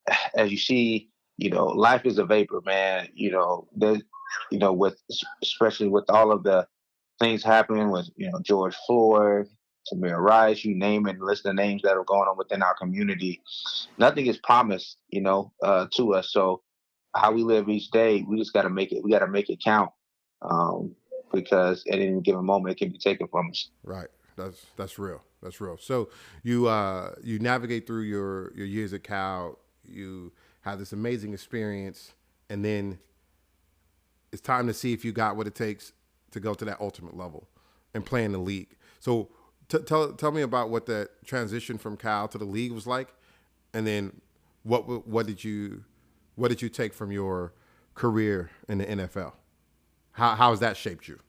as 0.35 0.51
you 0.51 0.57
see 0.57 1.08
you 1.39 1.49
know, 1.49 1.67
life 1.67 2.05
is 2.05 2.17
a 2.17 2.25
vapor, 2.25 2.61
man. 2.65 3.07
You 3.13 3.31
know, 3.31 3.67
the, 3.75 4.01
you 4.51 4.59
know, 4.59 4.73
with 4.73 5.01
especially 5.41 5.87
with 5.87 6.09
all 6.09 6.31
of 6.31 6.43
the 6.43 6.67
things 7.19 7.43
happening 7.43 7.89
with 7.89 8.09
you 8.17 8.29
know 8.29 8.39
George 8.41 8.75
Floyd, 8.85 9.47
Tamir 9.91 10.17
Rice, 10.17 10.65
you 10.65 10.75
name 10.75 11.07
it, 11.07 11.19
list 11.19 11.43
the 11.43 11.53
names 11.53 11.81
that 11.83 11.95
are 11.95 12.03
going 12.03 12.27
on 12.27 12.37
within 12.37 12.61
our 12.61 12.75
community. 12.75 13.41
Nothing 13.97 14.27
is 14.27 14.37
promised, 14.37 14.97
you 15.09 15.21
know, 15.21 15.53
uh, 15.63 15.87
to 15.95 16.13
us. 16.13 16.31
So 16.33 16.61
how 17.15 17.31
we 17.31 17.43
live 17.43 17.69
each 17.69 17.89
day, 17.91 18.23
we 18.27 18.37
just 18.37 18.53
got 18.53 18.63
to 18.63 18.69
make 18.69 18.91
it. 18.91 19.01
We 19.01 19.11
got 19.11 19.19
to 19.19 19.27
make 19.27 19.49
it 19.49 19.63
count, 19.63 19.91
um, 20.41 20.93
because 21.33 21.85
at 21.89 21.99
any 21.99 22.19
given 22.19 22.43
moment, 22.43 22.73
it 22.73 22.83
can 22.83 22.91
be 22.91 22.99
taken 22.99 23.29
from 23.29 23.49
us. 23.51 23.69
Right. 23.83 24.09
That's 24.35 24.65
that's 24.75 24.99
real. 24.99 25.21
That's 25.41 25.61
real. 25.61 25.77
So 25.77 26.09
you 26.43 26.67
uh, 26.67 27.15
you 27.23 27.39
navigate 27.39 27.87
through 27.87 28.03
your 28.03 28.53
your 28.55 28.65
years 28.65 28.91
at 28.91 29.03
Cal. 29.03 29.57
You 29.85 30.33
have 30.69 30.79
this 30.79 30.93
amazing 30.93 31.33
experience, 31.33 32.13
and 32.49 32.63
then 32.63 32.99
it's 34.31 34.41
time 34.41 34.67
to 34.67 34.73
see 34.73 34.93
if 34.93 35.03
you 35.03 35.11
got 35.11 35.35
what 35.35 35.47
it 35.47 35.55
takes 35.55 35.93
to 36.31 36.39
go 36.39 36.53
to 36.53 36.65
that 36.65 36.79
ultimate 36.79 37.15
level 37.15 37.47
and 37.93 38.05
play 38.05 38.23
in 38.23 38.31
the 38.31 38.39
league. 38.39 38.75
So 38.99 39.29
t- 39.67 39.79
tell 39.79 40.13
tell 40.13 40.31
me 40.31 40.41
about 40.41 40.69
what 40.69 40.85
that 40.87 41.09
transition 41.25 41.77
from 41.77 41.97
Cal 41.97 42.27
to 42.27 42.37
the 42.37 42.45
league 42.45 42.71
was 42.71 42.85
like, 42.85 43.13
and 43.73 43.85
then 43.85 44.21
what 44.63 45.07
what 45.07 45.25
did 45.25 45.43
you 45.43 45.83
what 46.35 46.49
did 46.49 46.61
you 46.61 46.69
take 46.69 46.93
from 46.93 47.11
your 47.11 47.53
career 47.95 48.49
in 48.67 48.79
the 48.79 48.85
NFL? 48.85 49.33
How 50.11 50.35
how 50.35 50.51
has 50.51 50.59
that 50.59 50.77
shaped 50.77 51.07
you? 51.07 51.19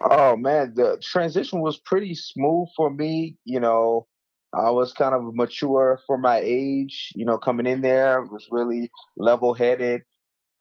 Oh 0.00 0.36
man, 0.36 0.74
the 0.74 0.98
transition 1.02 1.60
was 1.60 1.78
pretty 1.78 2.14
smooth 2.14 2.68
for 2.76 2.90
me. 2.90 3.36
You 3.44 3.60
know, 3.60 4.06
I 4.54 4.70
was 4.70 4.92
kind 4.92 5.14
of 5.14 5.34
mature 5.34 6.00
for 6.06 6.18
my 6.18 6.40
age, 6.42 7.12
you 7.14 7.24
know, 7.24 7.38
coming 7.38 7.66
in 7.66 7.80
there, 7.80 8.22
was 8.22 8.48
really 8.50 8.90
level 9.16 9.54
headed. 9.54 10.02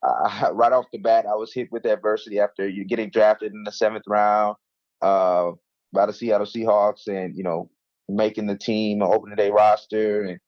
Uh, 0.04 0.50
right 0.54 0.72
off 0.72 0.86
the 0.92 0.98
bat, 0.98 1.26
I 1.26 1.36
was 1.36 1.54
hit 1.54 1.72
with 1.72 1.86
adversity 1.86 2.40
after 2.40 2.68
you 2.68 2.86
getting 2.86 3.10
drafted 3.10 3.54
in 3.54 3.64
the 3.64 3.72
seventh 3.72 4.06
round 4.08 4.58
uh, 5.02 5.52
by 5.94 6.06
the 6.06 6.14
Seattle 6.14 6.48
Seahawks 6.48 7.08
and, 7.08 7.36
you 7.38 7.44
know, 7.44 7.70
making 8.10 8.48
the 8.48 8.58
team, 8.58 9.02
opening 9.02 9.36
day 9.36 9.50
roster, 9.50 10.24
and 10.24 10.40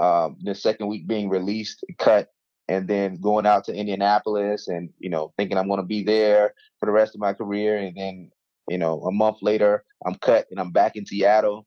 um, 0.00 0.36
the 0.42 0.54
second 0.54 0.88
week 0.88 1.06
being 1.06 1.28
released, 1.28 1.84
cut, 1.98 2.28
and 2.68 2.88
then 2.88 3.16
going 3.16 3.46
out 3.46 3.64
to 3.64 3.74
Indianapolis 3.74 4.68
and, 4.68 4.88
you 4.98 5.10
know, 5.10 5.32
thinking 5.36 5.58
I'm 5.58 5.68
going 5.68 5.80
to 5.80 5.86
be 5.86 6.02
there 6.02 6.54
for 6.80 6.86
the 6.86 6.92
rest 6.92 7.14
of 7.14 7.20
my 7.20 7.34
career. 7.34 7.76
And 7.76 7.96
then, 7.96 8.30
you 8.68 8.78
know, 8.78 9.02
a 9.02 9.12
month 9.12 9.38
later, 9.42 9.84
I'm 10.06 10.14
cut 10.14 10.46
and 10.50 10.58
I'm 10.58 10.70
back 10.70 10.96
in 10.96 11.04
Seattle 11.04 11.66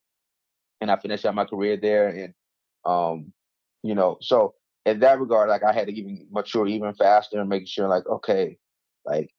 and 0.81 0.91
I 0.91 0.97
finished 0.97 1.25
out 1.25 1.35
my 1.35 1.45
career 1.45 1.77
there. 1.77 2.09
And 2.09 2.33
um, 2.85 3.33
you 3.83 3.95
know, 3.95 4.17
so 4.21 4.55
in 4.85 4.99
that 4.99 5.19
regard, 5.19 5.49
like 5.49 5.63
I 5.63 5.73
had 5.73 5.87
to 5.87 5.93
even 5.93 6.27
mature 6.31 6.67
even 6.67 6.93
faster 6.93 7.39
and 7.39 7.49
making 7.49 7.67
sure, 7.67 7.87
like, 7.87 8.05
okay, 8.07 8.57
like, 9.05 9.31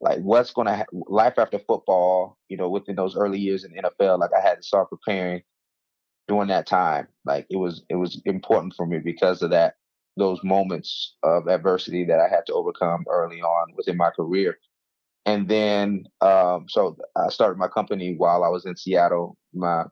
like 0.00 0.20
what's 0.20 0.52
gonna 0.52 0.76
ha- 0.76 0.84
life 1.08 1.38
after 1.38 1.58
football, 1.58 2.38
you 2.48 2.56
know, 2.56 2.68
within 2.68 2.96
those 2.96 3.16
early 3.16 3.38
years 3.38 3.64
in 3.64 3.72
NFL, 3.72 4.18
like 4.20 4.30
I 4.36 4.40
had 4.40 4.56
to 4.56 4.62
start 4.62 4.90
preparing 4.90 5.42
during 6.28 6.48
that 6.48 6.66
time. 6.66 7.08
Like 7.24 7.46
it 7.50 7.56
was 7.56 7.82
it 7.88 7.96
was 7.96 8.20
important 8.24 8.74
for 8.76 8.86
me 8.86 8.98
because 8.98 9.42
of 9.42 9.50
that 9.50 9.74
those 10.16 10.42
moments 10.44 11.16
of 11.22 11.48
adversity 11.48 12.04
that 12.04 12.20
I 12.20 12.28
had 12.28 12.46
to 12.46 12.54
overcome 12.54 13.04
early 13.08 13.40
on 13.42 13.74
within 13.76 13.96
my 13.96 14.10
career. 14.10 14.58
And 15.26 15.48
then, 15.48 16.04
um, 16.20 16.66
so 16.68 16.96
I 17.16 17.30
started 17.30 17.58
my 17.58 17.68
company 17.68 18.14
while 18.16 18.44
I 18.44 18.48
was 18.48 18.66
in 18.66 18.76
Seattle. 18.76 19.36
My 19.54 19.84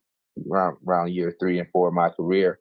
around, 0.51 0.77
around 0.87 1.13
year 1.13 1.35
three 1.39 1.59
and 1.59 1.69
four 1.71 1.89
of 1.89 1.95
my 1.95 2.09
career. 2.11 2.59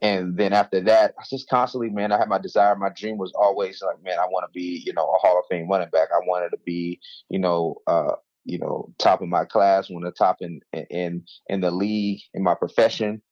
And 0.00 0.36
then 0.36 0.52
after 0.52 0.80
that, 0.80 1.14
I 1.18 1.22
just 1.30 1.48
constantly, 1.48 1.88
man, 1.88 2.10
I 2.10 2.18
had 2.18 2.28
my 2.28 2.38
desire. 2.38 2.74
My 2.74 2.90
dream 2.94 3.18
was 3.18 3.32
always 3.36 3.80
like, 3.80 4.02
man, 4.02 4.18
I 4.18 4.26
want 4.26 4.44
to 4.44 4.52
be, 4.52 4.82
you 4.84 4.92
know, 4.92 5.04
a 5.04 5.18
Hall 5.18 5.38
of 5.38 5.44
Fame 5.48 5.68
running 5.68 5.90
back. 5.90 6.08
I 6.12 6.18
wanted 6.26 6.50
to 6.50 6.58
be, 6.64 7.00
you 7.28 7.38
know, 7.38 7.76
uh, 7.86 8.16
you 8.44 8.58
know, 8.58 8.92
top 8.98 9.22
of 9.22 9.28
my 9.28 9.44
class, 9.44 9.88
one 9.88 10.04
of 10.04 10.12
the 10.12 10.18
top 10.18 10.38
in 10.40 10.60
in 10.90 11.24
in 11.46 11.60
the 11.60 11.70
league 11.70 12.20
in 12.34 12.42
my 12.42 12.54
profession. 12.54 13.22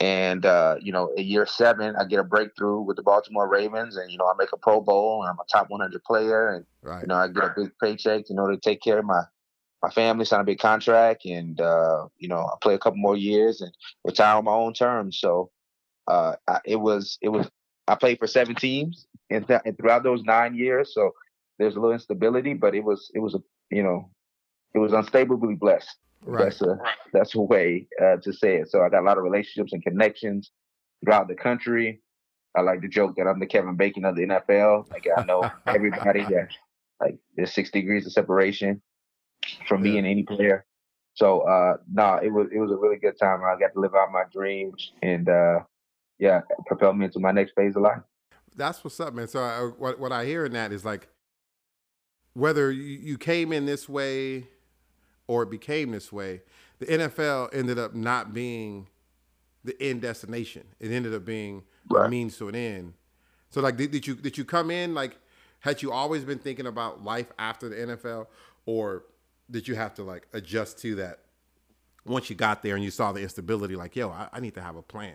And 0.00 0.44
uh, 0.44 0.76
you 0.80 0.92
know, 0.92 1.12
in 1.16 1.26
year 1.26 1.46
seven, 1.46 1.96
I 1.96 2.04
get 2.04 2.18
a 2.18 2.24
breakthrough 2.24 2.80
with 2.80 2.96
the 2.96 3.02
Baltimore 3.02 3.48
Ravens, 3.48 3.96
and 3.96 4.10
you 4.10 4.18
know, 4.18 4.26
I 4.26 4.32
make 4.38 4.52
a 4.52 4.58
Pro 4.58 4.80
Bowl, 4.80 5.22
and 5.22 5.30
I'm 5.30 5.38
a 5.38 5.44
top 5.50 5.70
100 5.70 6.02
player, 6.04 6.54
and 6.54 6.66
right. 6.82 7.00
you 7.02 7.08
know, 7.08 7.14
I 7.14 7.28
get 7.28 7.44
a 7.44 7.54
big 7.56 7.72
paycheck, 7.82 8.28
you 8.28 8.36
know, 8.36 8.46
to 8.46 8.58
take 8.58 8.82
care 8.82 8.98
of 8.98 9.04
my 9.04 9.22
my 9.82 9.90
family, 9.90 10.24
sign 10.24 10.40
a 10.40 10.44
big 10.44 10.58
contract, 10.58 11.24
and 11.24 11.60
uh, 11.60 12.06
you 12.18 12.28
know, 12.28 12.38
I 12.38 12.54
play 12.62 12.74
a 12.74 12.78
couple 12.78 12.98
more 12.98 13.16
years 13.16 13.60
and 13.60 13.72
retire 14.04 14.36
on 14.36 14.44
my 14.44 14.52
own 14.52 14.72
terms. 14.72 15.18
So 15.20 15.50
uh, 16.08 16.36
I, 16.48 16.60
it 16.64 16.76
was 16.76 17.18
it 17.20 17.28
was 17.28 17.48
I 17.88 17.94
played 17.94 18.18
for 18.18 18.26
seven 18.26 18.54
teams, 18.54 19.06
and, 19.30 19.46
th- 19.46 19.60
and 19.64 19.76
throughout 19.76 20.02
those 20.02 20.22
nine 20.24 20.54
years, 20.54 20.94
so 20.94 21.12
there's 21.58 21.76
a 21.76 21.80
little 21.80 21.94
instability, 21.94 22.54
but 22.54 22.74
it 22.74 22.84
was 22.84 23.10
it 23.14 23.20
was 23.20 23.34
a 23.34 23.40
you 23.70 23.82
know 23.82 24.10
it 24.74 24.78
was 24.78 24.92
unstably 24.92 25.58
blessed. 25.58 25.96
Right. 26.22 26.44
That's 26.44 26.62
a 26.62 26.78
that's 27.12 27.34
a 27.34 27.40
way 27.40 27.86
uh, 28.02 28.16
to 28.16 28.32
say 28.32 28.56
it. 28.56 28.70
So 28.70 28.82
I 28.82 28.88
got 28.88 29.02
a 29.02 29.06
lot 29.06 29.18
of 29.18 29.24
relationships 29.24 29.72
and 29.72 29.82
connections 29.82 30.50
throughout 31.04 31.28
the 31.28 31.34
country. 31.34 32.00
I 32.56 32.62
like 32.62 32.80
to 32.80 32.88
joke 32.88 33.16
that 33.16 33.26
I'm 33.26 33.38
the 33.38 33.46
Kevin 33.46 33.76
Bacon 33.76 34.06
of 34.06 34.16
the 34.16 34.26
NFL. 34.26 34.90
Like 34.90 35.06
I 35.16 35.22
know 35.24 35.48
everybody. 35.66 36.26
Yeah, 36.28 36.46
like 37.00 37.18
there's 37.36 37.52
six 37.52 37.70
degrees 37.70 38.06
of 38.06 38.12
separation 38.12 38.80
from 39.68 39.84
yeah. 39.84 39.92
me 39.92 39.98
and 39.98 40.06
any 40.06 40.22
player. 40.22 40.64
So 41.14 41.40
uh 41.40 41.76
no, 41.92 42.02
nah, 42.02 42.16
it 42.18 42.32
was 42.32 42.48
it 42.52 42.58
was 42.58 42.70
a 42.70 42.76
really 42.76 42.96
good 42.96 43.18
time. 43.18 43.42
I 43.42 43.58
got 43.58 43.72
to 43.74 43.80
live 43.80 43.94
out 43.94 44.12
my 44.12 44.24
dreams 44.32 44.92
and 45.02 45.28
uh 45.28 45.60
yeah, 46.18 46.40
propel 46.66 46.92
me 46.94 47.06
into 47.06 47.18
my 47.18 47.30
next 47.30 47.52
phase 47.54 47.76
of 47.76 47.82
life. 47.82 48.00
That's 48.56 48.82
what's 48.82 48.98
up, 49.00 49.12
man. 49.12 49.28
So 49.28 49.42
I, 49.42 49.60
what 49.78 49.98
what 49.98 50.12
I 50.12 50.24
hear 50.24 50.44
in 50.44 50.52
that 50.52 50.72
is 50.72 50.84
like 50.84 51.08
whether 52.34 52.70
you 52.70 53.16
came 53.16 53.50
in 53.50 53.64
this 53.64 53.88
way 53.88 54.48
or 55.26 55.42
it 55.42 55.50
became 55.50 55.90
this 55.90 56.12
way, 56.12 56.42
the 56.78 56.86
NFL 56.86 57.54
ended 57.54 57.78
up 57.78 57.94
not 57.94 58.34
being 58.34 58.88
the 59.64 59.80
end 59.82 60.02
destination. 60.02 60.64
It 60.78 60.90
ended 60.90 61.14
up 61.14 61.24
being 61.24 61.64
right. 61.90 62.06
a 62.06 62.08
means 62.08 62.36
to 62.38 62.48
an 62.48 62.54
end. 62.54 62.92
So 63.50 63.60
like 63.60 63.76
did, 63.76 63.90
did 63.90 64.06
you 64.06 64.14
did 64.14 64.36
you 64.36 64.44
come 64.44 64.70
in 64.70 64.94
like 64.94 65.18
had 65.60 65.82
you 65.82 65.92
always 65.92 66.24
been 66.24 66.38
thinking 66.38 66.66
about 66.66 67.02
life 67.02 67.32
after 67.38 67.68
the 67.68 67.76
NFL 67.76 68.26
or 68.66 69.04
did 69.50 69.68
you 69.68 69.74
have 69.74 69.94
to 69.94 70.02
like 70.02 70.26
adjust 70.32 70.78
to 70.78 70.96
that 70.96 71.20
once 72.04 72.30
you 72.30 72.36
got 72.36 72.62
there 72.62 72.74
and 72.74 72.84
you 72.84 72.90
saw 72.90 73.12
the 73.12 73.20
instability 73.20 73.76
like 73.76 73.96
yo 73.96 74.10
I, 74.10 74.28
I 74.32 74.40
need 74.40 74.54
to 74.54 74.62
have 74.62 74.76
a 74.76 74.82
plan. 74.82 75.14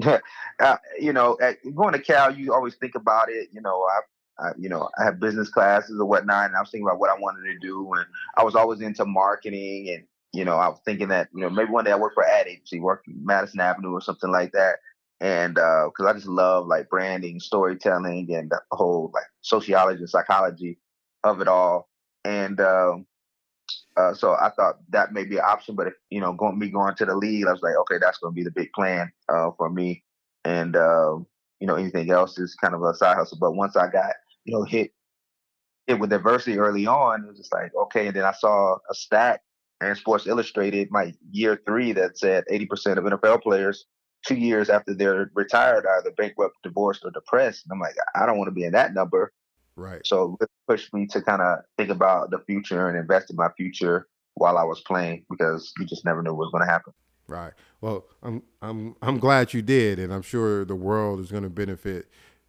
Uh, 0.58 0.76
you 0.98 1.12
know 1.12 1.36
at, 1.42 1.58
going 1.74 1.92
to 1.92 1.98
cal 1.98 2.34
you 2.34 2.54
always 2.54 2.74
think 2.76 2.94
about 2.94 3.28
it 3.28 3.48
you 3.52 3.60
know 3.60 3.82
i 3.82 4.00
I, 4.38 4.50
you 4.58 4.68
know, 4.68 4.88
I 4.98 5.04
have 5.04 5.20
business 5.20 5.48
classes 5.48 5.98
or 5.98 6.04
whatnot, 6.04 6.46
and 6.46 6.56
I 6.56 6.60
was 6.60 6.70
thinking 6.70 6.86
about 6.86 6.98
what 6.98 7.10
I 7.10 7.18
wanted 7.18 7.50
to 7.50 7.58
do, 7.58 7.90
and 7.94 8.04
I 8.36 8.44
was 8.44 8.54
always 8.54 8.80
into 8.80 9.04
marketing, 9.04 9.90
and 9.90 10.04
you 10.32 10.44
know, 10.44 10.56
I 10.56 10.68
was 10.68 10.80
thinking 10.84 11.08
that 11.08 11.28
you 11.34 11.40
know 11.40 11.50
maybe 11.50 11.70
one 11.70 11.84
day 11.84 11.92
I 11.92 11.96
work 11.96 12.14
for 12.14 12.24
ad 12.24 12.46
agency, 12.46 12.80
work 12.80 13.04
Madison 13.06 13.60
Avenue 13.60 13.92
or 13.92 14.02
something 14.02 14.30
like 14.30 14.52
that, 14.52 14.76
and 15.20 15.54
because 15.54 15.92
uh, 16.00 16.08
I 16.08 16.12
just 16.12 16.26
love 16.26 16.66
like 16.66 16.90
branding, 16.90 17.40
storytelling, 17.40 18.34
and 18.34 18.50
the 18.50 18.60
whole 18.72 19.10
like 19.14 19.24
sociology 19.40 20.00
and 20.00 20.10
psychology 20.10 20.78
of 21.24 21.40
it 21.40 21.48
all, 21.48 21.88
and 22.24 22.60
um, 22.60 23.06
uh, 23.96 24.14
so 24.14 24.32
I 24.32 24.50
thought 24.50 24.76
that 24.90 25.12
may 25.12 25.24
be 25.24 25.36
an 25.36 25.44
option, 25.44 25.74
but 25.74 25.86
if 25.86 25.94
you 26.10 26.20
know, 26.20 26.32
going 26.32 26.58
me 26.58 26.70
going 26.70 26.94
to 26.96 27.06
the 27.06 27.16
league, 27.16 27.46
I 27.46 27.52
was 27.52 27.62
like, 27.62 27.76
okay, 27.76 27.96
that's 28.00 28.18
going 28.18 28.32
to 28.32 28.36
be 28.36 28.44
the 28.44 28.50
big 28.50 28.72
plan 28.72 29.10
uh, 29.28 29.50
for 29.56 29.70
me, 29.70 30.04
and 30.44 30.76
uh, 30.76 31.16
you 31.60 31.66
know, 31.66 31.76
anything 31.76 32.10
else 32.10 32.38
is 32.38 32.54
kind 32.54 32.74
of 32.74 32.82
a 32.82 32.94
side 32.94 33.16
hustle. 33.16 33.38
But 33.40 33.52
once 33.52 33.76
I 33.76 33.88
got 33.90 34.12
you 34.46 34.54
know, 34.54 34.62
hit 34.62 34.92
hit 35.86 35.98
with 35.98 36.12
adversity 36.12 36.58
early 36.58 36.86
on, 36.86 37.24
it 37.24 37.28
was 37.28 37.36
just 37.36 37.52
like, 37.52 37.72
okay. 37.74 38.06
And 38.06 38.16
then 38.16 38.24
I 38.24 38.32
saw 38.32 38.76
a 38.90 38.94
stat 38.94 39.40
in 39.80 39.94
Sports 39.94 40.26
Illustrated, 40.26 40.90
my 40.90 41.12
year 41.30 41.60
three, 41.66 41.92
that 41.92 42.18
said 42.18 42.44
80% 42.50 42.96
of 42.96 43.04
NFL 43.04 43.42
players 43.42 43.84
two 44.26 44.34
years 44.34 44.70
after 44.70 44.94
they're 44.94 45.30
retired 45.34 45.86
are 45.86 45.98
either 45.98 46.10
bankrupt, 46.16 46.56
divorced, 46.62 47.04
or 47.04 47.10
depressed. 47.10 47.64
And 47.64 47.72
I'm 47.72 47.80
like, 47.80 47.94
I 48.14 48.26
don't 48.26 48.38
want 48.38 48.48
to 48.48 48.54
be 48.54 48.64
in 48.64 48.72
that 48.72 48.94
number. 48.94 49.32
Right. 49.76 50.00
So 50.06 50.36
it 50.40 50.48
pushed 50.66 50.92
me 50.94 51.06
to 51.08 51.20
kind 51.20 51.42
of 51.42 51.58
think 51.76 51.90
about 51.90 52.30
the 52.30 52.38
future 52.40 52.88
and 52.88 52.98
invest 52.98 53.30
in 53.30 53.36
my 53.36 53.50
future 53.56 54.08
while 54.34 54.58
I 54.58 54.64
was 54.64 54.80
playing 54.80 55.24
because 55.30 55.72
you 55.78 55.84
just 55.84 56.04
never 56.04 56.22
knew 56.22 56.30
what 56.30 56.46
was 56.46 56.50
going 56.50 56.66
to 56.66 56.72
happen. 56.72 56.92
Right. 57.28 57.52
Well, 57.80 58.06
I'm 58.22 58.42
I'm 58.62 58.96
I'm 59.02 59.18
glad 59.18 59.52
you 59.52 59.62
did, 59.62 59.98
and 59.98 60.12
I'm 60.12 60.22
sure 60.22 60.64
the 60.64 60.76
world 60.76 61.20
is 61.20 61.30
going 61.30 61.42
to 61.42 61.50
benefit 61.50 62.08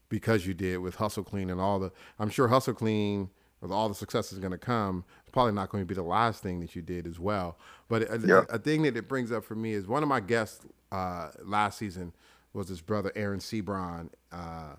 because 0.09 0.45
you 0.45 0.53
did 0.53 0.77
with 0.77 0.95
Hustle 0.95 1.23
Clean 1.23 1.49
and 1.49 1.59
all 1.59 1.79
the. 1.79 1.91
I'm 2.19 2.29
sure 2.29 2.47
Hustle 2.47 2.73
Clean 2.73 3.29
with 3.59 3.71
all 3.71 3.89
the 3.89 3.95
success 3.95 4.31
is 4.31 4.39
going 4.39 4.51
to 4.51 4.57
come. 4.57 5.03
It's 5.23 5.31
probably 5.31 5.53
not 5.53 5.69
going 5.69 5.83
to 5.83 5.87
be 5.87 5.95
the 5.95 6.03
last 6.03 6.43
thing 6.43 6.59
that 6.59 6.75
you 6.75 6.81
did 6.81 7.07
as 7.07 7.19
well. 7.19 7.57
But 7.89 8.03
a, 8.03 8.19
yeah. 8.23 8.43
a, 8.49 8.55
a 8.55 8.59
thing 8.59 8.83
that 8.83 8.95
it 8.95 9.07
brings 9.07 9.31
up 9.31 9.43
for 9.43 9.55
me 9.55 9.73
is 9.73 9.87
one 9.87 10.03
of 10.03 10.09
my 10.09 10.19
guests 10.19 10.65
uh, 10.91 11.29
last 11.43 11.79
season 11.79 12.13
was 12.53 12.69
his 12.69 12.81
brother 12.81 13.11
Aaron 13.15 13.39
Sebron, 13.39 14.09
uh, 14.31 14.75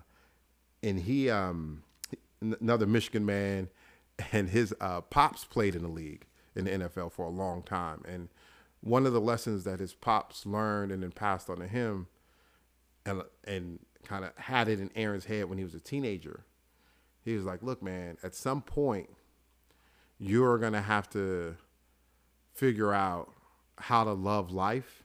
and 0.81 0.99
he 0.99 1.29
um, 1.29 1.83
another 2.41 2.85
Michigan 2.85 3.25
man, 3.25 3.69
and 4.31 4.49
his 4.49 4.73
uh, 4.79 5.01
pops 5.01 5.45
played 5.45 5.75
in 5.75 5.83
the 5.83 5.89
league 5.89 6.25
in 6.55 6.65
the 6.65 6.71
NFL 6.71 7.11
for 7.11 7.25
a 7.25 7.29
long 7.29 7.63
time, 7.63 8.03
and 8.07 8.29
one 8.81 9.05
of 9.05 9.13
the 9.13 9.21
lessons 9.21 9.65
that 9.65 9.79
his 9.79 9.93
pops 9.93 10.45
learned 10.45 10.91
and 10.91 11.03
then 11.03 11.11
passed 11.11 11.49
on 11.49 11.57
to 11.57 11.67
him, 11.67 12.07
and 13.05 13.23
and 13.45 13.79
kind 14.03 14.25
of 14.25 14.35
had 14.37 14.67
it 14.67 14.79
in 14.79 14.89
Aaron's 14.95 15.25
head 15.25 15.45
when 15.45 15.57
he 15.57 15.63
was 15.63 15.75
a 15.75 15.79
teenager. 15.79 16.45
He 17.23 17.35
was 17.35 17.45
like, 17.45 17.61
"Look, 17.61 17.83
man, 17.83 18.17
at 18.23 18.33
some 18.33 18.61
point, 18.61 19.09
you're 20.17 20.57
gonna 20.57 20.81
have 20.81 21.09
to 21.11 21.57
figure 22.53 22.93
out 22.93 23.31
how 23.77 24.03
to 24.03 24.11
love 24.11 24.51
life 24.51 25.03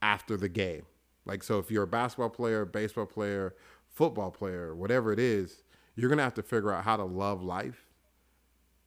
after 0.00 0.36
the 0.36 0.48
game. 0.48 0.86
Like, 1.26 1.42
so 1.42 1.58
if 1.58 1.70
you're 1.70 1.84
a 1.84 1.86
basketball 1.86 2.30
player, 2.30 2.64
baseball 2.64 3.06
player, 3.06 3.54
football 3.88 4.30
player, 4.30 4.74
whatever 4.74 5.12
it 5.12 5.18
is, 5.18 5.62
you're 5.96 6.10
gonna 6.10 6.22
have 6.22 6.34
to 6.34 6.42
figure 6.42 6.72
out 6.72 6.84
how 6.84 6.96
to 6.96 7.04
love 7.04 7.42
life 7.42 7.86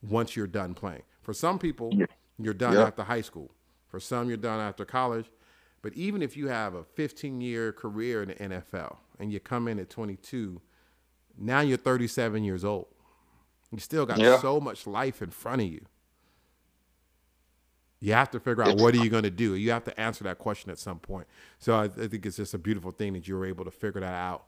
once 0.02 0.36
you're 0.36 0.48
done 0.48 0.74
playing. 0.74 1.04
For 1.22 1.34
some 1.34 1.60
people, 1.60 1.92
yeah. 1.94 2.06
you're 2.38 2.54
done 2.54 2.74
yeah. 2.74 2.84
after 2.84 3.04
high 3.04 3.22
school. 3.22 3.52
For 3.88 4.00
some, 4.00 4.28
you're 4.28 4.38
done 4.38 4.60
after 4.60 4.86
college. 4.86 5.30
But 5.82 5.94
even 5.94 6.22
if 6.22 6.36
you 6.36 6.48
have 6.48 6.74
a 6.74 6.84
15 6.84 7.42
year 7.42 7.72
career 7.72 8.24
in 8.24 8.30
the 8.30 8.36
NFL 8.36 8.98
and 9.20 9.32
you 9.32 9.40
come 9.40 9.68
in 9.68 9.80
at 9.80 9.90
22, 9.90 10.62
now 11.38 11.62
you're 11.62 11.78
37 11.78 12.44
years 12.44 12.66
old. 12.66 12.88
You 13.72 13.80
still 13.80 14.06
got 14.06 14.18
yeah. 14.18 14.40
so 14.40 14.60
much 14.60 14.88
life 14.88 15.22
in 15.22 15.30
front 15.30 15.62
of 15.62 15.68
you. 15.68 15.86
You 18.00 18.14
have 18.14 18.30
to 18.32 18.40
figure 18.40 18.64
out 18.64 18.78
what 18.78 18.94
are 18.94 19.04
you 19.04 19.10
going 19.10 19.24
to 19.24 19.32
do. 19.32 19.56
You 19.56 19.72
have 19.72 19.84
to 19.86 20.00
answer 20.00 20.24
that 20.26 20.38
question 20.38 20.72
at 20.72 20.78
some 20.78 21.00
point. 21.00 21.28
So 21.58 21.76
I, 21.76 21.86
I 21.86 22.08
think 22.08 22.26
it's 22.26 22.38
just 22.38 22.54
a 22.54 22.60
beautiful 22.60 22.92
thing 22.92 23.14
that 23.14 23.28
you 23.28 23.36
were 23.36 23.46
able 23.46 23.66
to 23.66 23.72
figure 23.72 24.02
that 24.02 24.14
out 24.14 24.46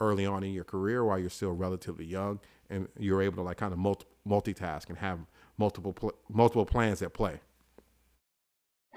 early 0.00 0.26
on 0.26 0.42
in 0.42 0.52
your 0.52 0.64
career 0.64 1.04
while 1.04 1.18
you're 1.18 1.30
still 1.30 1.52
relatively 1.52 2.04
young, 2.04 2.40
and 2.70 2.88
you're 2.98 3.22
able 3.22 3.36
to 3.36 3.42
like 3.42 3.56
kind 3.56 3.72
of 3.72 3.78
multi- 3.78 4.06
multitask 4.26 4.88
and 4.88 4.98
have 4.98 5.20
multiple 5.58 5.92
pl- 5.92 6.14
multiple 6.28 6.66
plans 6.66 7.02
at 7.02 7.12
play. 7.12 7.40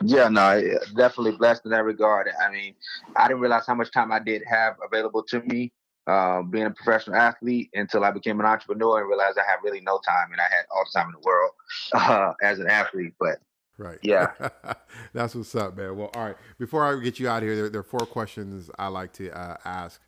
Yeah, 0.02 0.28
no, 0.28 0.62
definitely 0.96 1.38
blessed 1.38 1.66
in 1.66 1.72
that 1.72 1.86
regard. 1.86 2.28
I 2.42 2.52
mean, 2.52 2.76
I 3.16 3.28
didn't 3.28 3.40
realize 3.40 3.66
how 3.66 3.76
much 3.76 3.92
time 3.92 4.12
I 4.12 4.20
did 4.20 4.44
have 4.46 4.76
available 4.86 5.24
to 5.24 5.42
me 5.42 5.72
uh, 6.08 6.42
being 6.44 6.66
a 6.66 6.72
professional 6.72 7.16
athlete 7.16 7.70
until 7.74 8.04
I 8.04 8.12
became 8.12 8.40
an 8.40 8.46
entrepreneur 8.46 9.00
and 9.00 9.10
realized 9.10 9.38
I 9.38 9.50
had 9.50 9.58
really 9.64 9.82
no 9.82 10.00
time 10.06 10.32
and 10.32 10.42
I 10.42 10.44
had 10.44 10.66
all 10.70 10.84
the 10.86 11.00
time 11.00 11.08
in 11.08 11.14
the 11.14 11.26
world 11.26 11.52
uh, 11.94 12.34
as 12.44 12.60
an 12.60 12.68
athlete. 12.68 13.14
But 13.20 13.40
right, 13.78 13.98
yeah, 14.02 14.32
that's 15.14 15.34
what's 15.34 15.56
up, 15.56 15.78
man. 15.78 15.96
Well, 15.96 16.12
all 16.14 16.26
right. 16.26 16.36
Before 16.60 16.86
I 16.86 17.02
get 17.02 17.20
you 17.20 17.30
out 17.30 17.38
of 17.38 17.44
here, 17.44 17.56
there, 17.56 17.70
there 17.70 17.80
are 17.80 17.84
four 17.84 18.06
questions 18.06 18.70
I 18.78 18.88
like 18.88 19.14
to 19.14 19.32
uh, 19.32 19.58
ask 19.66 20.02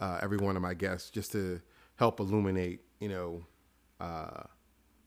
uh, 0.00 0.18
every 0.22 0.38
one 0.38 0.56
of 0.56 0.62
my 0.62 0.74
guests 0.74 1.10
just 1.10 1.32
to 1.32 1.60
help 1.96 2.20
illuminate, 2.20 2.80
you 3.00 3.08
know, 3.08 3.44
uh, 4.00 4.44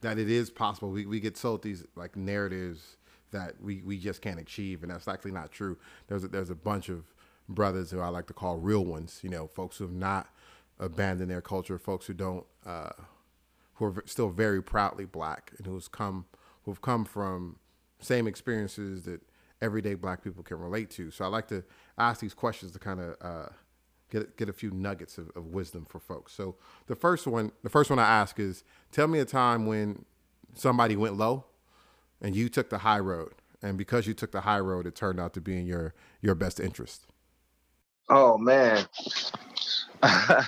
that 0.00 0.18
it 0.18 0.30
is 0.30 0.50
possible. 0.50 0.90
We 0.90 1.06
we 1.06 1.20
get 1.20 1.36
sold 1.36 1.62
these 1.62 1.84
like 1.96 2.16
narratives 2.16 2.96
that 3.30 3.54
we, 3.60 3.82
we 3.82 3.98
just 3.98 4.20
can't 4.20 4.38
achieve, 4.38 4.82
and 4.82 4.92
that's 4.92 5.08
actually 5.08 5.32
not 5.32 5.50
true. 5.50 5.78
There's 6.06 6.24
a, 6.24 6.28
there's 6.28 6.50
a 6.50 6.54
bunch 6.54 6.88
of 6.88 7.04
brothers 7.48 7.90
who 7.90 8.00
I 8.00 8.08
like 8.08 8.26
to 8.26 8.34
call 8.34 8.58
real 8.58 8.84
ones. 8.84 9.20
You 9.22 9.30
know, 9.30 9.46
folks 9.46 9.78
who 9.78 9.84
have 9.84 9.92
not 9.92 10.28
abandoned 10.78 11.30
their 11.30 11.40
culture, 11.40 11.78
folks 11.78 12.06
who 12.06 12.14
don't, 12.14 12.44
uh, 12.66 12.90
who 13.74 13.86
are 13.86 14.04
still 14.06 14.28
very 14.28 14.62
proudly 14.62 15.06
black, 15.06 15.52
and 15.58 15.66
who's 15.66 15.88
come 15.88 16.26
who've 16.64 16.80
come 16.80 17.04
from 17.04 17.56
same 18.00 18.26
experiences 18.26 19.04
that 19.04 19.20
everyday 19.60 19.94
black 19.94 20.22
people 20.22 20.42
can 20.42 20.58
relate 20.58 20.90
to. 20.90 21.10
So 21.10 21.24
I 21.24 21.28
like 21.28 21.48
to 21.48 21.64
ask 21.96 22.20
these 22.20 22.34
questions 22.34 22.72
to 22.72 22.78
kind 22.78 23.00
of 23.00 23.16
uh, 23.20 23.48
get 24.12 24.36
get 24.36 24.48
a 24.48 24.52
few 24.52 24.70
nuggets 24.70 25.18
of, 25.18 25.30
of 25.34 25.46
wisdom 25.46 25.86
for 25.88 25.98
folks. 25.98 26.32
So 26.32 26.56
the 26.86 26.94
first 26.94 27.26
one, 27.26 27.50
the 27.62 27.70
first 27.70 27.90
one 27.90 27.98
I 27.98 28.08
ask 28.08 28.38
is, 28.38 28.62
tell 28.92 29.08
me 29.08 29.18
a 29.18 29.24
time 29.24 29.66
when 29.66 30.04
somebody 30.54 30.96
went 30.96 31.16
low 31.16 31.46
and 32.20 32.36
you 32.36 32.48
took 32.48 32.68
the 32.70 32.78
high 32.78 33.00
road. 33.00 33.32
And 33.62 33.78
because 33.78 34.06
you 34.06 34.14
took 34.14 34.32
the 34.32 34.42
high 34.42 34.60
road 34.60 34.86
it 34.86 34.94
turned 34.94 35.18
out 35.18 35.32
to 35.34 35.40
be 35.40 35.56
in 35.56 35.66
your 35.66 35.94
your 36.20 36.34
best 36.34 36.60
interest. 36.60 37.06
Oh 38.08 38.38
man. 38.38 38.84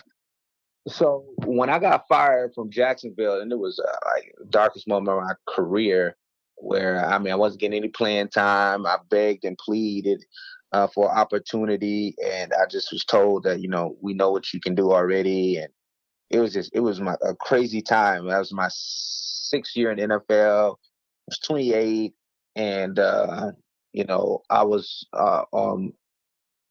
So 0.87 1.25
when 1.39 1.71
i 1.71 1.79
got 1.79 2.07
fired 2.09 2.53
from 2.55 2.71
jacksonville 2.71 3.41
and 3.41 3.51
it 3.51 3.59
was 3.59 3.79
uh, 3.81 3.97
like 4.05 4.35
darkest 4.51 4.87
moment 4.87 5.17
of 5.17 5.25
my 5.25 5.33
career 5.49 6.15
where 6.57 7.03
i 7.07 7.17
mean 7.19 7.33
i 7.33 7.37
wasn't 7.37 7.63
getting 7.63 7.79
any 7.79 7.89
playing 7.89 8.29
time. 8.29 8.85
I 8.85 8.99
begged 9.09 9.47
and 9.47 9.57
pleaded 9.57 10.23
uh, 10.75 10.89
for 10.89 11.09
opportunity, 11.09 12.17
and 12.23 12.53
I 12.53 12.67
just 12.69 12.91
was 12.91 13.05
told 13.05 13.45
that 13.45 13.61
you 13.61 13.69
know 13.69 13.97
we 14.01 14.13
know 14.13 14.33
what 14.33 14.53
you 14.53 14.61
can 14.61 14.75
do 14.75 14.91
already, 14.91 15.59
and 15.59 15.69
it 16.31 16.41
was 16.41 16.53
just 16.53 16.73
it 16.75 16.81
was 16.81 17.01
my 17.01 17.15
a 17.23 17.33
crazy 17.37 17.81
time. 17.81 18.27
That 18.27 18.41
was 18.41 18.53
my 18.53 18.69
sixth 18.73 19.77
year 19.77 19.93
in 19.93 19.99
the 19.99 20.19
NFL. 20.19 20.73
I 20.73 21.29
was 21.29 21.39
28, 21.39 22.13
and 22.57 22.99
uh, 22.99 23.53
you 23.93 24.05
know 24.05 24.43
I 24.51 24.65
was 24.65 25.07
uh, 25.13 25.45
on 25.53 25.93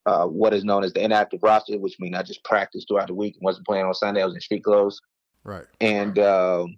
uh, 0.05 0.25
what 0.25 0.53
is 0.53 0.65
known 0.65 0.83
as 0.83 0.91
the 0.91 1.01
inactive 1.01 1.41
roster, 1.41 1.79
which 1.79 1.97
means 1.97 2.17
I 2.17 2.23
just 2.23 2.43
practiced 2.43 2.89
throughout 2.89 3.07
the 3.07 3.13
week 3.13 3.35
and 3.35 3.45
wasn't 3.45 3.65
playing 3.65 3.85
on 3.85 3.93
Sunday. 3.93 4.21
I 4.21 4.25
was 4.25 4.35
in 4.35 4.41
street 4.41 4.65
clothes. 4.65 4.99
Right. 5.45 5.65
And 5.79 6.19
um, 6.19 6.75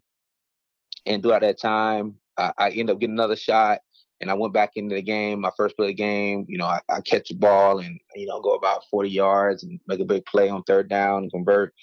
and 1.07 1.23
throughout 1.23 1.41
that 1.41 1.59
time, 1.59 2.17
I, 2.37 2.51
I 2.55 2.69
ended 2.69 2.91
up 2.91 2.99
getting 2.99 3.15
another 3.15 3.35
shot, 3.35 3.79
and 4.21 4.31
I 4.31 4.33
went 4.33 4.53
back 4.53 4.71
into 4.75 4.95
the 4.95 5.01
game. 5.01 5.41
My 5.41 5.51
first 5.57 5.75
play 5.75 5.87
of 5.87 5.89
the 5.89 5.93
game, 5.93 6.45
you 6.47 6.57
know, 6.57 6.65
I, 6.65 6.79
I 6.89 7.01
catch 7.01 7.29
the 7.29 7.35
ball 7.35 7.79
and 7.79 7.99
you 8.15 8.27
know 8.27 8.41
go 8.41 8.55
about 8.55 8.83
40 8.89 9.09
yards 9.09 9.63
and 9.63 9.79
make 9.87 9.99
a 9.99 10.05
big 10.05 10.25
play 10.25 10.49
on 10.49 10.63
third 10.63 10.89
down 10.89 11.23
and 11.23 11.31
convert, 11.31 11.73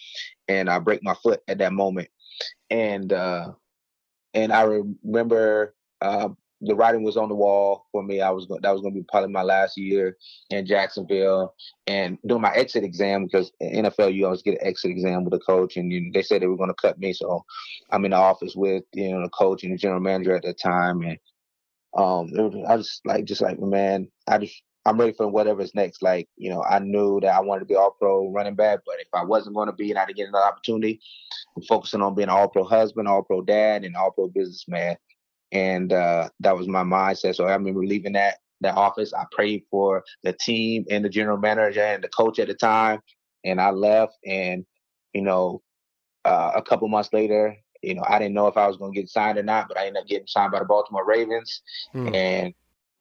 and 0.49 0.71
I 0.71 0.79
break 0.79 1.03
my 1.03 1.15
foot 1.23 1.41
at 1.49 1.59
that 1.59 1.73
moment, 1.73 2.09
and 2.71 3.13
uh, 3.13 3.53
and 4.35 4.53
I 4.53 4.63
remember 4.63 5.75
uh, 6.01 6.31
the 6.63 6.75
writing 6.75 7.03
was 7.03 7.17
on 7.17 7.29
the 7.29 7.35
wall 7.35 7.87
for 7.93 8.03
me. 8.03 8.21
I 8.21 8.31
was 8.31 8.47
going, 8.47 8.61
that 8.63 8.73
was 8.73 8.81
going 8.81 8.95
to 8.95 9.01
be 9.01 9.07
probably 9.11 9.31
my 9.31 9.43
last 9.43 9.77
year 9.77 10.17
in 10.51 10.65
Jacksonville, 10.65 11.55
and 11.87 12.19
doing 12.27 12.41
my 12.41 12.53
exit 12.55 12.85
exam 12.85 13.25
because 13.25 13.51
NFL 13.63 14.15
you 14.15 14.25
always 14.25 14.43
get 14.43 14.61
an 14.61 14.67
exit 14.67 14.93
exam 14.93 15.25
with 15.25 15.35
a 15.35 15.41
coach, 15.41 15.77
and 15.77 15.93
you, 15.93 16.11
they 16.15 16.23
said 16.23 16.41
they 16.41 16.47
were 16.47 16.57
going 16.57 16.71
to 16.71 16.75
cut 16.81 16.99
me. 16.99 17.13
So 17.13 17.45
I'm 17.91 18.05
in 18.05 18.13
the 18.13 18.17
office 18.17 18.55
with 18.55 18.85
you 18.95 19.11
know 19.11 19.23
the 19.23 19.29
coach 19.31 19.65
and 19.65 19.73
the 19.73 19.77
general 19.77 20.01
manager 20.01 20.35
at 20.35 20.45
that 20.45 20.61
time, 20.61 21.03
and 21.03 21.19
um, 21.97 22.31
was, 22.33 22.65
I 22.69 22.77
was 22.77 23.01
like 23.05 23.25
just 23.25 23.43
like 23.43 23.61
man, 23.61 24.09
I 24.29 24.39
just 24.39 24.63
I'm 24.85 24.99
ready 24.99 25.13
for 25.13 25.29
whatever's 25.29 25.75
next. 25.75 26.03
Like 26.03 26.29
you 26.37 26.51
know, 26.51 26.63
I 26.65 26.79
knew 26.79 27.21
that 27.21 27.35
I 27.35 27.41
wanted 27.41 27.61
to 27.61 27.67
be 27.67 27.77
all 27.77 27.97
pro 27.99 28.31
running 28.31 28.55
back, 28.55 28.81
but 28.87 28.97
if 29.01 29.09
I 29.15 29.25
wasn't 29.25 29.57
going 29.57 29.69
to 29.69 29.73
be 29.73 29.91
and 29.91 29.99
I 29.99 30.07
didn't 30.07 30.17
get 30.19 30.29
another 30.29 30.47
opportunity, 30.47 31.01
I'm 31.57 31.63
focusing 31.65 32.03
on 32.03 32.15
being 32.15 32.29
all 32.29 32.49
pro 32.49 32.65
husband, 32.65 33.09
all 33.09 33.23
pro 33.23 33.43
dad, 33.43 33.85
and 33.85 33.97
all 33.97 34.11
pro 34.11 34.29
businessman 34.29 34.97
and 35.53 35.93
uh, 35.93 36.29
that 36.41 36.57
was 36.57 36.67
my 36.67 36.83
mindset. 36.83 37.37
So 37.37 37.47
I 37.47 37.53
remember 37.53 37.85
leaving 37.85 38.15
that 38.15 38.39
that 38.63 38.77
office. 38.77 39.13
I 39.13 39.25
prayed 39.33 39.65
for 39.71 40.03
the 40.23 40.33
team 40.33 40.85
and 40.91 41.05
the 41.05 41.09
general 41.09 41.37
manager 41.37 41.83
and 41.83 42.03
the 42.03 42.09
coach 42.09 42.39
at 42.39 42.49
the 42.49 42.55
time, 42.55 43.01
and 43.45 43.61
I 43.61 43.71
left. 43.71 44.17
And 44.27 44.65
you 45.13 45.23
know, 45.23 45.63
uh, 46.25 46.53
a 46.55 46.63
couple 46.63 46.89
months 46.89 47.11
later, 47.13 47.57
you 47.83 47.95
know, 47.95 48.05
I 48.07 48.19
didn't 48.19 48.35
know 48.35 48.47
if 48.47 48.57
I 48.57 48.67
was 48.67 48.77
going 48.77 48.93
to 48.93 49.01
get 49.01 49.11
signed 49.11 49.39
or 49.39 49.43
not, 49.43 49.69
but 49.69 49.79
I 49.79 49.87
ended 49.87 50.03
up 50.03 50.09
getting 50.09 50.27
signed 50.27 50.53
by 50.53 50.61
the 50.61 50.65
Baltimore 50.65 51.07
Ravens, 51.07 51.63
hmm. 51.93 52.15
and 52.15 52.55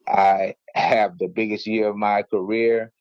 I 0.08 0.56
have 0.74 1.18
the 1.18 1.28
biggest 1.28 1.68
year 1.68 1.90
of 1.90 1.96
my 1.96 2.24
career. 2.24 2.92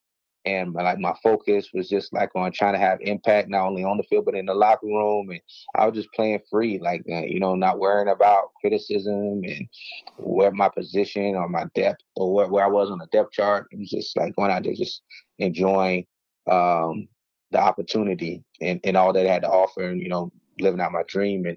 And 0.47 0.73
like 0.73 0.99
my 0.99 1.15
focus 1.23 1.69
was 1.75 1.87
just 1.91 2.15
like 2.15 2.31
on 2.35 2.51
trying 2.53 2.73
to 2.73 2.79
have 2.79 2.99
impact 3.03 3.51
not 3.51 3.67
only 3.67 3.85
on 3.85 3.99
the 3.99 4.03
field 4.05 4.25
but 4.25 4.35
in 4.35 4.47
the 4.47 4.55
locker 4.55 4.87
room. 4.87 5.29
And 5.29 5.41
i 5.75 5.85
was 5.85 5.95
just 5.95 6.11
playing 6.15 6.41
free 6.51 6.79
like 6.79 7.05
that 7.05 7.29
you 7.29 7.39
know 7.41 7.55
not 7.55 7.79
worrying 7.79 8.09
about 8.09 8.55
criticism 8.59 9.43
and 9.45 9.69
where 10.17 10.51
my 10.51 10.71
position 10.71 11.35
or 11.35 11.47
my 11.47 11.67
depth 11.75 12.01
or 12.17 12.33
where, 12.33 12.49
where 12.49 12.65
i 12.65 12.69
was 12.69 12.91
on 12.91 12.99
the 12.99 13.07
depth 13.13 13.33
chart. 13.33 13.67
It 13.71 13.81
was 13.81 13.91
just 13.91 14.17
like 14.17 14.35
going 14.35 14.51
out 14.51 14.63
there 14.63 14.73
just 14.73 15.03
enjoying 15.39 16.07
um, 16.51 17.07
the 17.51 17.61
opportunity 17.61 18.43
and, 18.63 18.81
and 18.85 18.97
all 18.97 19.13
that 19.13 19.27
i 19.27 19.31
had 19.31 19.43
to 19.43 19.51
offer 19.51 19.83
and 19.83 20.01
you 20.01 20.09
know 20.09 20.33
living 20.63 20.81
out 20.81 20.93
my 20.93 21.03
dream 21.09 21.47
and 21.47 21.57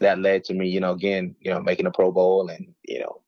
that 0.00 0.18
led 0.18 0.44
to 0.44 0.54
me 0.54 0.68
you 0.68 0.80
know 0.80 0.92
again 0.92 1.34
you 1.40 1.50
know 1.50 1.60
making 1.60 1.86
a 1.86 1.90
pro 1.90 2.10
bowl 2.10 2.48
and 2.48 2.74
you 2.86 2.98
know 2.98 3.20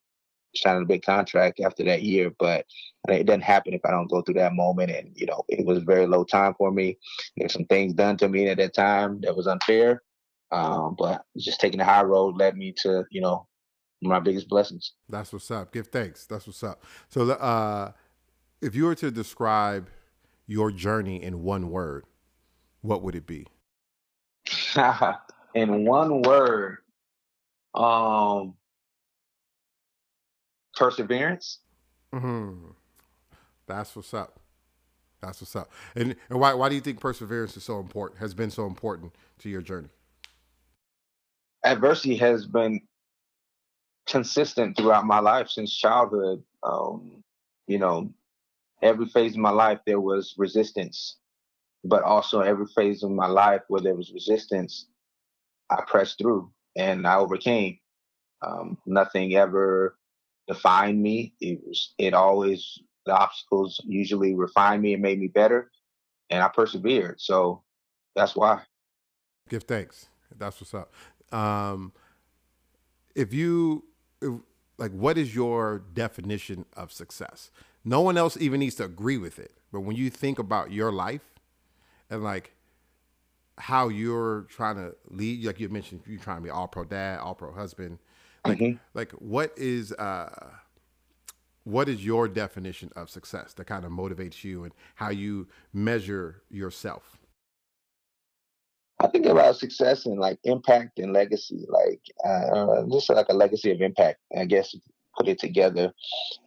signing 0.55 0.83
a 0.83 0.85
big 0.85 1.03
contract 1.03 1.59
after 1.59 1.83
that 1.83 2.03
year, 2.03 2.31
but 2.39 2.65
it 3.07 3.25
doesn't 3.25 3.41
happen 3.41 3.73
if 3.73 3.81
I 3.85 3.91
don't 3.91 4.09
go 4.09 4.21
through 4.21 4.35
that 4.35 4.53
moment. 4.53 4.91
And 4.91 5.11
you 5.15 5.25
know, 5.25 5.43
it 5.47 5.65
was 5.65 5.79
a 5.79 5.81
very 5.81 6.07
low 6.07 6.23
time 6.23 6.53
for 6.57 6.71
me. 6.71 6.97
There's 7.37 7.53
some 7.53 7.65
things 7.65 7.93
done 7.93 8.17
to 8.17 8.29
me 8.29 8.47
at 8.47 8.57
that 8.57 8.73
time 8.73 9.21
that 9.21 9.35
was 9.35 9.47
unfair, 9.47 10.01
um, 10.51 10.95
but 10.97 11.23
just 11.37 11.59
taking 11.59 11.79
the 11.79 11.85
high 11.85 12.03
road 12.03 12.37
led 12.37 12.57
me 12.57 12.73
to 12.81 13.05
you 13.11 13.21
know 13.21 13.47
my 14.01 14.19
biggest 14.19 14.49
blessings. 14.49 14.93
That's 15.09 15.31
what's 15.31 15.51
up. 15.51 15.71
Give 15.71 15.87
thanks. 15.87 16.25
That's 16.25 16.47
what's 16.47 16.63
up. 16.63 16.83
So, 17.09 17.29
uh, 17.29 17.91
if 18.61 18.75
you 18.75 18.85
were 18.85 18.95
to 18.95 19.11
describe 19.11 19.89
your 20.47 20.71
journey 20.71 21.21
in 21.21 21.43
one 21.43 21.69
word, 21.69 22.05
what 22.81 23.01
would 23.03 23.15
it 23.15 23.25
be? 23.25 23.47
in 25.55 25.85
one 25.85 26.21
word, 26.21 26.77
um, 27.75 28.55
perseverance. 30.75 31.59
Mm-hmm. 32.13 32.71
That's 33.67 33.95
what's 33.95 34.13
up. 34.13 34.39
That's 35.21 35.39
what's 35.39 35.55
up. 35.55 35.71
And, 35.95 36.15
and 36.29 36.39
why 36.39 36.53
why 36.53 36.69
do 36.69 36.75
you 36.75 36.81
think 36.81 36.99
perseverance 36.99 37.55
is 37.55 37.63
so 37.63 37.79
important? 37.79 38.19
Has 38.19 38.33
been 38.33 38.51
so 38.51 38.65
important 38.65 39.13
to 39.39 39.49
your 39.49 39.61
journey? 39.61 39.89
Adversity 41.63 42.17
has 42.17 42.47
been 42.47 42.81
consistent 44.07 44.75
throughout 44.75 45.05
my 45.05 45.19
life 45.19 45.47
since 45.49 45.73
childhood. 45.75 46.43
Um, 46.63 47.23
you 47.67 47.77
know, 47.77 48.11
every 48.81 49.05
phase 49.05 49.33
of 49.33 49.39
my 49.39 49.51
life 49.51 49.79
there 49.85 49.99
was 49.99 50.33
resistance, 50.37 51.17
but 51.83 52.03
also 52.03 52.41
every 52.41 52.67
phase 52.67 53.03
of 53.03 53.11
my 53.11 53.27
life 53.27 53.61
where 53.67 53.81
there 53.81 53.95
was 53.95 54.13
resistance, 54.13 54.87
I 55.69 55.81
pressed 55.87 56.17
through 56.17 56.51
and 56.75 57.07
I 57.07 57.15
overcame. 57.15 57.79
Um, 58.41 58.77
nothing 58.85 59.35
ever 59.35 59.97
defined 60.47 61.01
me. 61.01 61.33
It 61.39 61.61
was 61.65 61.93
it 61.97 62.13
always 62.13 62.79
the 63.05 63.15
obstacles 63.15 63.79
usually 63.83 64.35
refined 64.35 64.81
me 64.81 64.93
and 64.93 65.01
made 65.01 65.19
me 65.19 65.27
better, 65.27 65.71
and 66.29 66.43
I 66.43 66.47
persevered. 66.47 67.19
So 67.21 67.63
that's 68.15 68.35
why. 68.35 68.61
Give 69.49 69.63
thanks. 69.63 70.07
That's 70.37 70.59
what's 70.59 70.73
up. 70.73 70.91
Um, 71.31 71.93
if 73.15 73.33
you 73.33 73.83
if, 74.21 74.33
like, 74.77 74.91
what 74.91 75.17
is 75.17 75.35
your 75.35 75.83
definition 75.93 76.65
of 76.75 76.91
success? 76.91 77.51
No 77.83 78.01
one 78.01 78.17
else 78.17 78.37
even 78.39 78.59
needs 78.59 78.75
to 78.75 78.83
agree 78.85 79.17
with 79.17 79.39
it, 79.39 79.51
but 79.71 79.81
when 79.81 79.95
you 79.95 80.09
think 80.09 80.39
about 80.39 80.71
your 80.71 80.91
life 80.91 81.30
and 82.11 82.23
like 82.23 82.53
how 83.57 83.87
you're 83.87 84.41
trying 84.49 84.75
to 84.75 84.95
lead, 85.09 85.43
like 85.45 85.59
you 85.59 85.69
mentioned, 85.69 86.01
you're 86.05 86.19
trying 86.19 86.37
to 86.37 86.43
be 86.43 86.49
all 86.51 86.67
pro 86.67 86.83
dad, 86.83 87.19
all 87.19 87.33
pro 87.33 87.51
husband 87.51 87.97
like, 88.45 88.59
mm-hmm. 88.59 88.77
like 88.93 89.11
what 89.13 89.53
is 89.57 89.91
uh, 89.93 90.47
what 91.63 91.87
is 91.87 92.03
your 92.03 92.27
definition 92.27 92.89
of 92.95 93.09
success 93.09 93.53
that 93.53 93.65
kind 93.65 93.85
of 93.85 93.91
motivates 93.91 94.43
you 94.43 94.63
and 94.63 94.73
how 94.95 95.09
you 95.09 95.47
measure 95.73 96.41
yourself? 96.49 97.19
I 98.99 99.07
think 99.07 99.25
about 99.25 99.57
success 99.57 100.05
and 100.05 100.19
like 100.19 100.39
impact 100.43 100.99
and 100.99 101.13
legacy, 101.13 101.65
like 101.67 102.01
uh, 102.23 102.83
just 102.91 103.09
like 103.09 103.27
a 103.29 103.33
legacy 103.33 103.71
of 103.71 103.81
impact. 103.81 104.19
I 104.35 104.45
guess 104.45 104.75
put 105.17 105.27
it 105.27 105.39
together, 105.39 105.91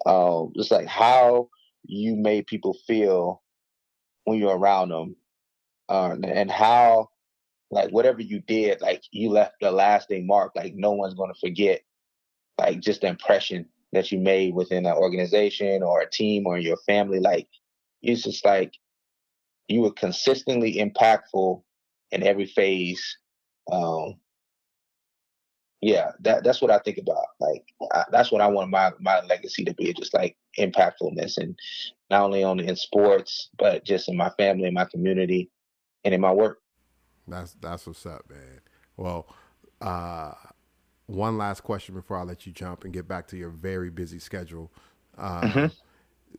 uh, 0.06 0.44
just 0.56 0.70
like 0.70 0.86
how 0.86 1.48
you 1.84 2.16
made 2.16 2.46
people 2.46 2.76
feel 2.86 3.42
when 4.24 4.38
you're 4.38 4.56
around 4.56 4.88
them, 4.88 5.16
uh, 5.88 6.16
and 6.22 6.50
how 6.50 7.08
like 7.70 7.90
whatever 7.90 8.20
you 8.22 8.40
did, 8.40 8.80
like 8.80 9.02
you 9.10 9.30
left 9.30 9.62
a 9.62 9.70
lasting 9.70 10.26
mark. 10.26 10.52
Like 10.54 10.74
no 10.74 10.92
one's 10.92 11.14
gonna 11.14 11.34
forget, 11.34 11.82
like 12.58 12.80
just 12.80 13.02
the 13.02 13.08
impression 13.08 13.66
that 13.92 14.12
you 14.12 14.18
made 14.18 14.54
within 14.54 14.86
an 14.86 14.94
organization 14.94 15.82
or 15.82 16.00
a 16.00 16.10
team 16.10 16.46
or 16.46 16.58
your 16.58 16.76
family. 16.86 17.20
Like 17.20 17.48
it's 18.02 18.22
just 18.22 18.44
like 18.44 18.74
you 19.68 19.80
were 19.82 19.92
consistently 19.92 20.74
impactful 20.74 21.62
in 22.10 22.22
every 22.22 22.46
phase. 22.46 23.16
Um, 23.70 24.14
yeah, 25.80 26.12
that 26.20 26.44
that's 26.44 26.62
what 26.62 26.70
I 26.70 26.78
think 26.78 26.98
about. 26.98 27.26
Like 27.40 27.64
I, 27.92 28.04
that's 28.10 28.32
what 28.32 28.40
I 28.40 28.46
want 28.46 28.70
my 28.70 28.92
my 29.00 29.20
legacy 29.22 29.64
to 29.64 29.74
be, 29.74 29.92
just 29.92 30.14
like 30.14 30.36
impactfulness, 30.58 31.36
and 31.38 31.58
not 32.10 32.22
only 32.22 32.44
only 32.44 32.68
in 32.68 32.76
sports, 32.76 33.50
but 33.58 33.84
just 33.84 34.08
in 34.08 34.16
my 34.16 34.30
family, 34.38 34.68
in 34.68 34.74
my 34.74 34.86
community, 34.86 35.50
and 36.04 36.14
in 36.14 36.20
my 36.20 36.32
work. 36.32 36.60
That's 37.26 37.54
that's 37.54 37.86
what's 37.86 38.04
up, 38.06 38.24
man. 38.28 38.60
Well, 38.96 39.26
uh, 39.80 40.32
one 41.06 41.38
last 41.38 41.62
question 41.62 41.94
before 41.94 42.18
I 42.18 42.22
let 42.22 42.46
you 42.46 42.52
jump 42.52 42.84
and 42.84 42.92
get 42.92 43.08
back 43.08 43.26
to 43.28 43.36
your 43.36 43.50
very 43.50 43.90
busy 43.90 44.18
schedule. 44.18 44.70
Um, 45.16 45.42
mm-hmm. 45.42 45.66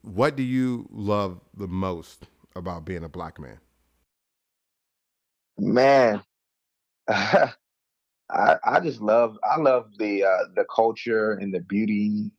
What 0.02 0.36
do 0.36 0.44
you 0.44 0.88
love 0.92 1.40
the 1.56 1.68
most 1.68 2.28
about 2.56 2.86
being 2.86 3.04
a 3.04 3.10
black 3.10 3.40
man? 3.40 3.60
Man, 5.58 6.22
I 7.08 7.52
I 8.30 8.80
just 8.82 9.02
love 9.02 9.38
I 9.44 9.58
love 9.58 9.92
the 9.98 10.24
uh, 10.24 10.44
the 10.56 10.66
culture 10.74 11.34
and 11.34 11.54
the 11.54 11.62
beauty 11.62 12.32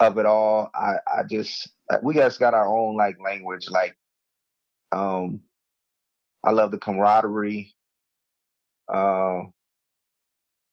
of 0.00 0.18
it 0.18 0.26
all. 0.26 0.70
I 0.74 0.94
I 1.06 1.22
just 1.28 1.68
we 2.02 2.14
guys 2.14 2.38
got 2.38 2.54
our 2.54 2.66
own 2.66 2.96
like 2.96 3.20
language. 3.20 3.68
Like, 3.70 3.96
um, 4.92 5.40
I 6.44 6.50
love 6.50 6.70
the 6.70 6.78
camaraderie. 6.78 7.74
Uh, 8.92 9.42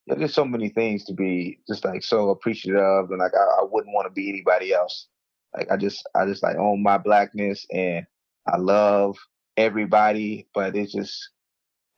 there's 0.07 0.33
so 0.33 0.45
many 0.45 0.69
things 0.69 1.05
to 1.05 1.13
be 1.13 1.59
just 1.67 1.85
like 1.85 2.03
so 2.03 2.29
appreciative 2.29 2.81
of, 2.81 3.11
and 3.11 3.19
like 3.19 3.33
I, 3.35 3.61
I 3.61 3.63
wouldn't 3.69 3.93
want 3.93 4.07
to 4.07 4.13
be 4.13 4.29
anybody 4.29 4.73
else. 4.73 5.07
Like 5.55 5.71
I 5.71 5.77
just 5.77 6.07
I 6.15 6.25
just 6.25 6.43
like 6.43 6.57
own 6.57 6.81
my 6.81 6.97
blackness 6.97 7.65
and 7.71 8.05
I 8.47 8.57
love 8.57 9.17
everybody, 9.57 10.47
but 10.53 10.75
it's 10.75 10.93
just 10.93 11.29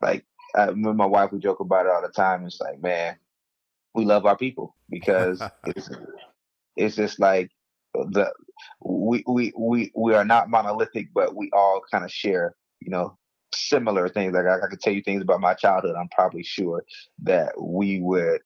like 0.01 0.25
I 0.55 0.65
remember 0.65 0.93
my 0.93 1.05
wife 1.05 1.31
would 1.31 1.41
joke 1.41 1.59
about 1.59 1.85
it 1.85 1.91
all 1.91 2.01
the 2.01 2.09
time. 2.09 2.45
It's 2.45 2.59
like, 2.59 2.81
man, 2.81 3.15
we 3.93 4.05
love 4.05 4.25
our 4.25 4.37
people 4.37 4.75
because 4.89 5.41
it's 5.65 5.89
it's 6.75 6.95
just 6.95 7.19
like 7.19 7.49
the 7.93 8.31
we 8.81 9.23
we 9.27 9.53
we 9.57 9.91
we 9.95 10.13
are 10.13 10.25
not 10.25 10.49
monolithic, 10.49 11.07
but 11.13 11.35
we 11.35 11.49
all 11.53 11.81
kind 11.91 12.03
of 12.03 12.11
share, 12.11 12.55
you 12.79 12.89
know, 12.89 13.17
similar 13.53 14.09
things. 14.09 14.33
Like 14.33 14.45
I, 14.45 14.65
I 14.65 14.67
could 14.69 14.81
tell 14.81 14.93
you 14.93 15.01
things 15.01 15.21
about 15.21 15.41
my 15.41 15.53
childhood. 15.53 15.95
I'm 15.95 16.09
probably 16.09 16.43
sure 16.43 16.83
that 17.23 17.53
we 17.59 17.99
would 18.01 18.41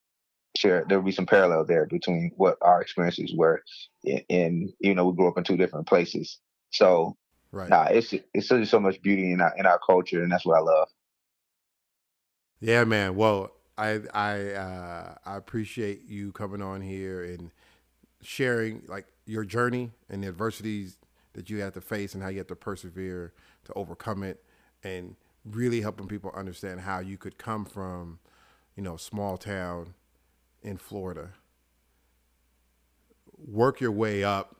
share. 0.56 0.84
There 0.88 0.98
would 0.98 1.06
be 1.06 1.12
some 1.12 1.26
parallel 1.26 1.64
there 1.64 1.86
between 1.86 2.32
what 2.36 2.56
our 2.60 2.80
experiences 2.80 3.34
were, 3.36 3.62
in, 4.04 4.18
in 4.28 4.72
you 4.80 4.94
know, 4.94 5.06
we 5.06 5.16
grew 5.16 5.28
up 5.28 5.38
in 5.38 5.44
two 5.44 5.56
different 5.56 5.86
places. 5.86 6.38
So, 6.70 7.16
right. 7.52 7.68
nah, 7.68 7.84
it's 7.84 8.12
it's 8.34 8.48
just 8.48 8.70
so 8.70 8.80
much 8.80 9.00
beauty 9.02 9.32
in 9.32 9.40
our 9.40 9.54
in 9.56 9.66
our 9.66 9.78
culture, 9.78 10.22
and 10.22 10.30
that's 10.30 10.44
what 10.44 10.58
I 10.58 10.60
love. 10.60 10.88
Yeah, 12.60 12.84
man. 12.84 13.16
Well, 13.16 13.52
I 13.78 14.00
I 14.12 14.52
uh, 14.52 15.14
I 15.24 15.36
appreciate 15.36 16.06
you 16.08 16.32
coming 16.32 16.62
on 16.62 16.80
here 16.80 17.24
and 17.24 17.50
sharing 18.22 18.82
like 18.88 19.06
your 19.26 19.44
journey 19.44 19.92
and 20.08 20.22
the 20.22 20.28
adversities 20.28 20.96
that 21.34 21.50
you 21.50 21.58
had 21.58 21.74
to 21.74 21.80
face 21.80 22.14
and 22.14 22.22
how 22.22 22.28
you 22.30 22.38
had 22.38 22.48
to 22.48 22.56
persevere 22.56 23.32
to 23.64 23.72
overcome 23.74 24.22
it 24.22 24.42
and 24.82 25.16
really 25.44 25.80
helping 25.80 26.08
people 26.08 26.30
understand 26.34 26.80
how 26.80 26.98
you 26.98 27.16
could 27.16 27.38
come 27.38 27.64
from, 27.64 28.18
you 28.74 28.82
know, 28.82 28.96
small 28.96 29.36
town 29.36 29.94
in 30.62 30.76
Florida, 30.76 31.30
work 33.38 33.80
your 33.80 33.92
way 33.92 34.24
up, 34.24 34.56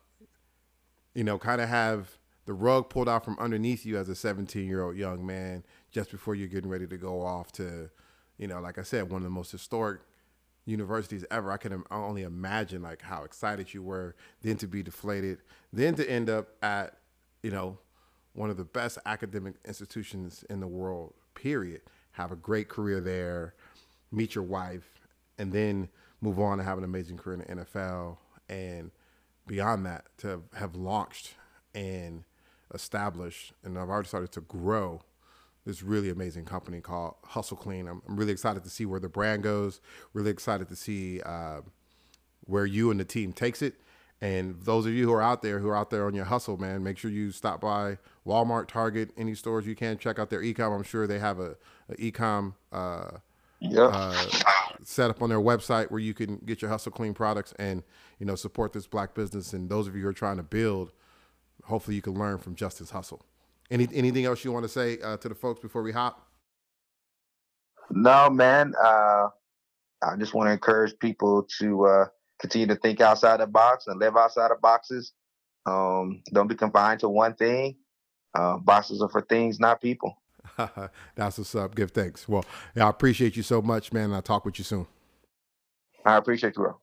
you 1.15 1.25
know, 1.25 1.39
kind 1.39 1.61
of 1.61 1.69
have 1.69 2.19
the 2.45 2.53
rug 2.53 2.89
pulled 2.89 3.09
out 3.09 3.25
from 3.25 3.39
underneath 3.39 3.85
you 3.85 3.99
as 3.99 4.09
a 4.09 4.15
17 4.15 4.67
year 4.67 4.83
old 4.83 4.97
young 4.97 5.25
man 5.27 5.65
just 5.91 6.11
before 6.11 6.35
you're 6.35 6.49
getting 6.49 6.71
ready 6.71 6.87
to 6.87 6.97
go 6.97 7.21
off 7.21 7.51
to, 7.53 7.91
you 8.39 8.47
know, 8.47 8.61
like 8.61 8.79
I 8.79 8.83
said, 8.83 9.11
one 9.11 9.19
of 9.19 9.25
the 9.25 9.31
most 9.31 9.51
historic 9.51 10.01
universities 10.65 11.25
ever. 11.31 11.51
I 11.51 11.57
can 11.57 11.83
only 11.91 12.23
imagine 12.23 12.83
like 12.83 13.03
how 13.03 13.25
excited 13.25 13.73
you 13.73 13.83
were 13.83 14.15
then 14.43 14.57
to 14.59 14.67
be 14.67 14.83
deflated, 14.83 15.39
then 15.73 15.95
to 15.95 16.09
end 16.09 16.29
up 16.29 16.49
at, 16.63 16.99
you 17.43 17.51
know, 17.51 17.79
one 18.37 18.51
of 18.51 18.57
the 18.57 18.65
best 18.65 18.99
academic 19.07 19.55
institutions 19.65 20.45
in 20.51 20.61
the 20.61 20.67
world, 20.67 21.15
period. 21.35 21.81
Have 22.13 22.33
a 22.33 22.37
great 22.37 22.69
career 22.69 23.01
there, 23.01 23.55
meet 24.13 24.35
your 24.35 24.45
wife, 24.45 25.01
and 25.39 25.53
then 25.53 25.89
move 26.21 26.39
on 26.39 26.59
and 26.59 26.69
have 26.69 26.79
an 26.79 26.85
amazing 26.85 27.17
career 27.17 27.41
in 27.41 27.57
the 27.57 27.65
NFL. 27.65 28.19
And 28.49 28.91
beyond 29.47 29.87
that, 29.87 30.05
to 30.19 30.43
have 30.55 30.77
launched 30.77 31.35
and 31.75 32.25
established, 32.75 33.53
and 33.65 33.79
I've 33.79 33.89
already 33.89 34.09
started 34.09 34.33
to 34.33 34.43
grow 34.43 35.01
this 35.65 35.83
really 35.83 36.11
amazing 36.11 36.45
company 36.45 36.81
called 36.81 37.15
Hustle 37.25 37.57
Clean. 37.57 37.89
I'm, 37.89 38.03
I'm 38.09 38.17
really 38.17 38.33
excited 38.33 38.63
to 38.65 38.71
see 38.71 38.87
where 38.87 39.01
the 39.01 39.09
brand 39.09 39.43
goes. 39.43 39.81
Really 40.13 40.31
excited 40.31 40.69
to 40.69 40.77
see 40.77 41.21
uh, 41.23 41.63
where 42.43 42.67
you 42.67 42.91
and 42.91 43.01
the 43.01 43.05
team 43.05 43.33
takes 43.33 43.63
it. 43.63 43.81
And 44.21 44.61
those 44.63 44.87
of 44.87 44.93
you 44.93 45.05
who 45.05 45.13
are 45.13 45.23
out 45.23 45.43
there, 45.43 45.59
who 45.59 45.69
are 45.69 45.77
out 45.77 45.91
there 45.91 46.07
on 46.07 46.15
your 46.15 46.25
hustle, 46.25 46.57
man, 46.57 46.83
make 46.83 46.97
sure 46.97 47.11
you 47.11 47.31
stop 47.31 47.61
by 47.61 47.99
Walmart, 48.27 48.67
Target, 48.67 49.11
any 49.17 49.35
stores 49.35 49.67
you 49.67 49.75
can. 49.75 49.99
Check 49.99 50.19
out 50.19 50.31
their 50.31 50.41
ecom. 50.41 50.75
I'm 50.75 50.83
sure 50.83 51.07
they 51.07 51.19
have 51.19 51.39
a, 51.39 51.57
a 51.91 51.95
ecom 51.97 52.55
uh, 52.73 53.11
uh, 53.75 54.27
set 54.83 55.11
up 55.11 55.21
on 55.21 55.29
their 55.29 55.41
website 55.41 55.91
where 55.91 56.01
you 56.01 56.15
can 56.15 56.37
get 56.47 56.63
your 56.63 56.71
hustle 56.71 56.93
clean 56.93 57.13
products 57.13 57.53
and 57.59 57.83
you 58.19 58.25
know 58.25 58.35
support 58.35 58.73
this 58.73 58.87
black 58.87 59.15
business. 59.15 59.53
And 59.53 59.69
those 59.69 59.87
of 59.87 59.95
you 59.95 60.03
who 60.03 60.09
are 60.09 60.15
trying 60.15 60.39
to 60.39 60.43
build, 60.43 60.93
hopefully 61.65 61.95
you 61.95 62.03
can 62.03 62.15
learn 62.15 62.39
from 62.39 62.55
Justin's 62.55 62.91
hustle. 62.91 63.23
Any 63.71 63.87
anything 63.93 64.25
else 64.25 64.45
you 64.45 64.53
want 64.53 64.65
to 64.65 64.69
say 64.69 64.99
uh, 65.01 65.19
to 65.19 65.29
the 65.29 65.35
folks 65.35 65.61
before 65.61 65.83
we 65.83 65.93
hop? 65.93 66.27
No, 67.91 68.31
man. 68.31 68.73
Uh, 68.83 69.29
I 70.03 70.17
just 70.19 70.35
want 70.35 70.49
to 70.49 70.53
encourage 70.53 70.99
people 70.99 71.47
to 71.59 71.85
uh, 71.87 72.07
continue 72.39 72.67
to 72.67 72.77
think 72.77 73.01
outside 73.01 73.41
the 73.41 73.47
box 73.47 73.87
and 73.87 73.99
live 73.99 74.17
outside 74.17 74.51
of 74.51 74.61
boxes. 74.61 75.13
Um, 75.67 76.23
don't 76.33 76.47
be 76.47 76.55
confined 76.55 77.01
to 77.01 77.09
one 77.09 77.35
thing. 77.35 77.77
Uh, 78.35 78.59
boxes 78.59 79.03
are 79.03 79.09
for 79.09 79.23
things, 79.23 79.59
not 79.59 79.81
people. 79.81 80.17
That's 81.17 81.39
what's 81.39 81.55
up. 81.55 81.75
Give 81.75 81.91
thanks. 81.91 82.29
Well, 82.29 82.45
yeah, 82.75 82.87
I 82.87 82.91
appreciate 82.91 83.37
you 83.37 83.43
so 83.43 83.63
much, 83.63 83.93
man. 83.93 84.13
I'll 84.13 84.23
talk 84.23 84.45
with 84.45 84.59
you 84.59 84.65
soon. 84.65 84.87
I 86.05 86.17
appreciate 86.17 86.55
you, 86.57 86.63
bro. 86.63 86.79